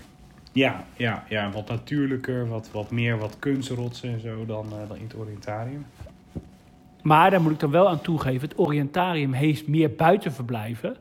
Ja, 0.51 0.85
ja, 0.97 1.23
ja 1.29 1.51
wat 1.51 1.67
natuurlijker, 1.67 2.47
wat, 2.47 2.69
wat 2.71 2.91
meer 2.91 3.17
wat 3.17 3.39
kunstrotsen 3.39 4.13
en 4.13 4.19
zo 4.19 4.45
dan, 4.45 4.65
uh, 4.65 4.87
dan 4.87 4.97
in 4.97 5.03
het 5.03 5.15
Orientarium. 5.15 5.85
Maar 7.01 7.31
daar 7.31 7.41
moet 7.41 7.51
ik 7.51 7.59
dan 7.59 7.71
wel 7.71 7.89
aan 7.89 8.01
toegeven, 8.01 8.47
het 8.49 8.57
Orientarium 8.57 9.33
heeft 9.33 9.67
meer 9.67 9.95
buitenverblijven. 9.95 10.95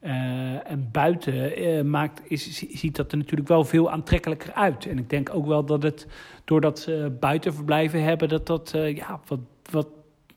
Uh, 0.00 0.70
en 0.70 0.88
buiten 0.92 1.62
uh, 1.62 1.82
maakt, 1.82 2.20
is, 2.24 2.60
ziet 2.70 2.96
dat 2.96 3.12
er 3.12 3.18
natuurlijk 3.18 3.48
wel 3.48 3.64
veel 3.64 3.90
aantrekkelijker 3.90 4.52
uit. 4.52 4.86
En 4.86 4.98
ik 4.98 5.10
denk 5.10 5.34
ook 5.34 5.46
wel 5.46 5.64
dat 5.64 5.82
het, 5.82 6.06
doordat 6.44 6.78
ze 6.78 7.16
buitenverblijven 7.20 8.02
hebben, 8.02 8.28
dat 8.28 8.46
dat 8.46 8.74
ja, 8.94 9.20
wat 9.26 9.38
wat 9.70 9.88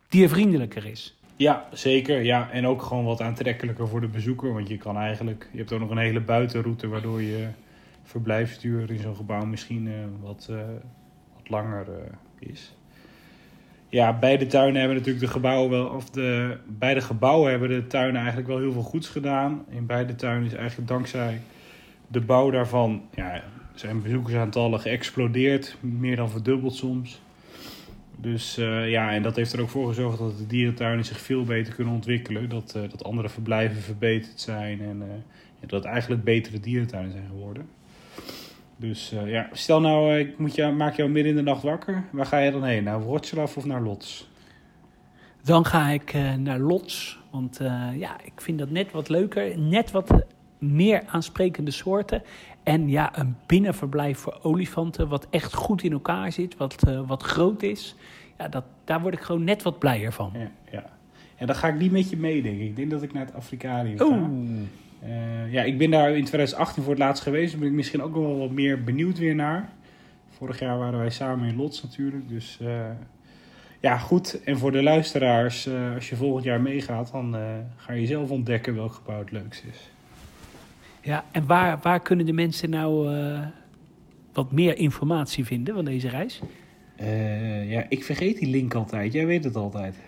diervriendelijker 0.10 0.86
is. 0.86 1.20
Ja, 1.36 1.68
zeker. 1.72 2.22
Ja, 2.22 2.52
en 2.52 2.66
ook 2.68 2.82
gewoon 2.82 3.06
wat 3.06 3.22
aantrekkelijker 3.22 3.88
voor 3.88 4.02
de 4.02 4.08
bezoeker. 4.08 4.54
Want 4.54 4.68
je 4.68 4.78
kan 4.78 4.98
eigenlijk, 4.98 5.50
je 5.52 5.58
hebt 5.58 5.72
ook 5.72 5.80
nog 5.80 5.90
een 5.90 5.98
hele 5.98 6.22
buitenroute 6.22 6.88
waardoor 6.88 7.22
je 7.22 7.48
verblijfsduur 8.04 8.92
in 8.92 9.00
zo'n 9.00 9.16
gebouw 9.16 9.46
misschien 9.46 9.86
uh, 9.86 9.94
wat, 10.22 10.48
uh, 10.52 10.58
wat 11.36 11.50
langer 11.50 11.88
uh, 11.90 12.50
is. 12.50 12.76
Ja, 13.90 14.20
beide 14.20 14.48
tuinen 14.48 14.80
hebben 14.80 14.98
natuurlijk 14.98 15.26
de 15.26 15.32
gebouwen 15.32 15.70
wel, 15.70 15.86
of 15.86 16.10
de, 16.10 16.58
beide 16.68 17.02
gebouwen 17.02 17.50
hebben 17.52 17.70
de 17.70 17.88
tuinen 17.88 18.16
eigenlijk 18.16 18.48
wel 18.48 18.60
heel 18.60 18.72
veel 18.72 18.82
goeds 18.82 19.08
gedaan. 19.08 19.66
In 19.70 19.86
beide 19.86 20.16
tuinen 20.16 20.46
is 20.46 20.54
eigenlijk 20.54 20.88
dankzij 20.88 21.42
de 22.08 22.22
bouw 22.22 22.50
daarvan, 22.50 23.02
ja, 23.16 23.44
zijn 23.76 24.02
bezoekersaantallen 24.02 24.80
geëxplodeerd, 24.80 25.78
meer 25.80 26.16
dan 26.16 26.30
verdubbeld 26.30 26.76
soms. 26.76 27.22
Dus 28.22 28.58
uh, 28.58 28.90
ja, 28.90 29.12
en 29.12 29.24
dat 29.24 29.36
heeft 29.36 29.54
er 29.54 29.62
ook 29.62 29.70
voor 29.70 29.88
gezorgd 29.88 30.18
dat 30.18 30.38
de 30.38 30.48
dierentuinen 30.48 31.06
zich 31.06 31.20
veel 31.20 31.44
beter 31.44 31.74
kunnen 31.74 31.94
ontwikkelen. 31.94 32.50
Dat, 32.50 32.74
uh, 32.78 32.90
dat 32.90 33.04
andere 33.04 33.30
verblijven 33.30 33.82
verbeterd 33.82 34.40
zijn 34.40 34.82
en 34.82 34.98
uh, 34.98 35.70
dat 35.70 35.86
eigenlijk 35.86 36.24
betere 36.24 36.60
dierentuinen 36.60 37.12
zijn 37.12 37.28
geworden. 37.30 37.70
Dus 38.76 39.14
ja, 39.26 39.50
stel 39.52 39.82
nou, 39.82 40.18
ik 40.18 40.38
moet 40.38 40.56
jou, 40.56 40.74
maak 40.74 40.96
jou 40.96 41.10
midden 41.10 41.32
in 41.32 41.38
de 41.38 41.52
nacht 41.52 41.64
wakker. 41.64 42.04
Waar 42.12 42.26
ga 42.26 42.38
je 42.38 42.52
dan 42.52 42.64
heen? 42.64 42.84
Naar 42.84 43.02
Wrocław 43.02 43.58
of 43.58 43.66
naar 43.66 43.82
Lots? 43.82 44.30
Dan 45.44 45.66
ga 45.66 45.90
ik 45.90 46.14
naar 46.38 46.60
Lots. 46.60 47.20
Want 47.32 47.60
ja, 47.96 48.18
ik 48.24 48.42
vind 48.42 48.60
dat 48.60 48.70
net 48.70 48.92
wat 48.92 49.10
leuker. 49.10 49.60
Net 49.60 49.92
wat 49.92 50.26
meer 50.60 51.04
aansprekende 51.06 51.72
soorten. 51.72 52.24
En 52.70 52.90
ja, 52.90 53.20
een 53.20 53.36
binnenverblijf 53.46 54.18
voor 54.18 54.40
olifanten, 54.42 55.08
wat 55.08 55.28
echt 55.30 55.54
goed 55.54 55.84
in 55.84 55.92
elkaar 55.92 56.32
zit, 56.32 56.58
wat, 56.58 56.88
uh, 56.88 57.08
wat 57.08 57.24
groot 57.24 57.64
is. 57.64 57.96
Ja, 58.38 58.48
dat, 58.48 58.64
daar 58.84 59.02
word 59.02 59.14
ik 59.14 59.20
gewoon 59.20 59.44
net 59.44 59.62
wat 59.62 59.80
blijer 59.80 60.12
van. 60.12 60.32
Ja, 60.34 60.52
ja. 60.72 60.86
En 61.36 61.48
dan 61.48 61.56
ga 61.56 61.68
ik 61.68 61.80
niet 61.80 61.92
met 61.92 62.10
je 62.10 62.18
mee, 62.18 62.42
denk 62.42 62.56
ik. 62.60 62.68
Ik 62.68 62.76
denk 62.76 62.90
dat 62.92 63.02
ik 63.02 63.14
naar 63.14 63.26
het 63.26 63.36
Afrikanium 63.36 63.98
ga. 63.98 64.30
Uh, 65.04 65.54
ja, 65.54 65.64
ik 65.64 65.78
ben 65.78 65.92
daar 65.92 66.10
in 66.10 66.26
2018 66.26 66.84
voor 66.84 66.92
het 66.92 67.02
laatst 67.02 67.24
geweest. 67.24 67.52
Daar 67.52 67.60
ben 67.60 67.70
ik 67.70 67.76
misschien 67.76 68.02
ook 68.02 68.14
wel 68.14 68.38
wat 68.38 68.52
meer 68.52 68.84
benieuwd 68.84 69.18
weer 69.18 69.36
naar. 69.36 69.70
Vorig 70.30 70.60
jaar 70.60 70.78
waren 70.78 71.00
wij 71.00 71.10
samen 71.10 71.50
in 71.50 71.56
Lots 71.56 71.84
natuurlijk. 71.84 72.30
Dus 72.30 72.60
uh, 72.62 72.70
ja, 73.80 73.98
goed. 73.98 74.44
En 74.44 74.58
voor 74.58 74.72
de 74.72 74.84
luisteraars, 74.84 75.70
als 75.96 76.10
je 76.10 76.16
volgend 76.16 76.44
jaar 76.44 76.62
meegaat, 76.62 77.12
dan 77.12 77.36
ga 77.76 77.94
je 77.94 78.06
zelf 78.06 78.30
ontdekken 78.30 78.76
welk 78.76 78.94
gebouw 78.94 79.20
het 79.20 79.32
leukst 79.32 79.64
is. 79.70 79.90
Ja, 81.02 81.26
en 81.32 81.46
waar, 81.46 81.80
waar 81.82 82.00
kunnen 82.02 82.26
de 82.26 82.34
mensen 82.34 82.70
nou 82.70 83.16
uh, 83.16 83.40
wat 84.34 84.52
meer 84.52 84.78
informatie 84.78 85.46
vinden 85.46 85.74
van 85.76 85.86
deze 85.86 86.10
reis? 86.10 86.42
Uh, 87.02 87.72
ja, 87.72 87.86
ik 87.90 88.04
vergeet 88.04 88.38
die 88.40 88.50
link 88.50 88.74
altijd. 88.74 89.14
Jij 89.14 89.26
weet 89.26 89.44
het 89.44 89.56
altijd. 89.56 89.96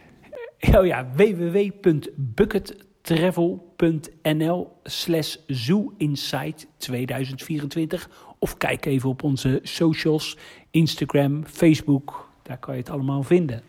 Oh 0.78 0.86
ja, 0.86 1.08
www.bucket 1.16 2.76
travel.nl 3.02 4.72
slash 4.84 5.36
zooinsight 5.48 6.68
2024. 6.78 8.10
Of 8.40 8.58
kijk 8.58 8.86
even 8.86 9.10
op 9.10 9.24
onze 9.24 9.60
socials, 9.64 10.38
Instagram, 10.72 11.46
Facebook. 11.46 12.30
Daar 12.44 12.58
kan 12.58 12.74
je 12.74 12.80
het 12.80 12.90
allemaal 12.90 13.24
vinden. 13.24 13.62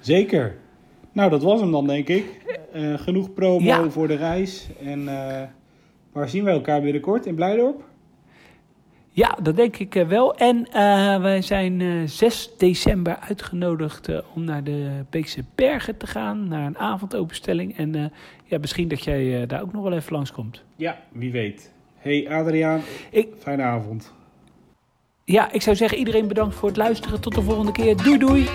Zeker. 0.00 0.56
Nou, 1.12 1.30
dat 1.30 1.42
was 1.42 1.60
hem 1.60 1.72
dan, 1.72 1.86
denk 1.86 2.08
ik. 2.08 2.24
Uh, 2.74 2.98
genoeg 2.98 3.32
promo 3.32 3.64
Ja. 3.64 3.90
voor 3.90 4.08
de 4.08 4.16
reis. 4.16 4.66
En 4.84 5.08
waar 6.16 6.28
zien 6.28 6.44
we 6.44 6.50
elkaar 6.50 6.80
binnenkort? 6.82 7.26
In 7.26 7.34
Blijdorp? 7.34 7.84
Ja, 9.10 9.38
dat 9.42 9.56
denk 9.56 9.76
ik 9.76 9.94
eh, 9.94 10.08
wel. 10.08 10.34
En 10.36 10.66
eh, 10.66 11.20
wij 11.20 11.42
zijn 11.42 11.80
eh 11.80 11.88
6 12.04 12.50
december 12.58 13.16
uitgenodigd 13.18 14.08
om 14.34 14.44
naar 14.44 14.64
de 14.64 15.04
Beekse 15.10 15.44
Bergen 15.54 15.96
te 15.96 16.06
gaan. 16.06 16.48
Naar 16.48 16.66
een 16.66 16.78
avondopenstelling. 16.78 17.76
En 17.76 18.12
ja, 18.44 18.58
misschien 18.58 18.88
dat 18.88 19.04
jij 19.04 19.46
daar 19.46 19.62
ook 19.62 19.72
nog 19.72 19.82
wel 19.82 19.92
even 19.92 20.12
langskomt. 20.12 20.62
Ja, 20.76 20.98
wie 21.12 21.32
weet. 21.32 21.72
Hey 21.96 22.28
Adriaan, 22.30 22.80
Ik- 23.10 23.28
fijne 23.38 23.62
avond. 23.62 24.14
Ja, 25.24 25.52
ik 25.52 25.62
zou 25.62 25.76
zeggen 25.76 25.98
iedereen 25.98 26.28
bedankt 26.28 26.54
voor 26.54 26.68
het 26.68 26.76
luisteren. 26.76 27.20
Tot 27.20 27.34
de 27.34 27.42
volgende 27.42 27.72
keer. 27.72 27.96
Doei 27.96 28.18
doei! 28.18 28.46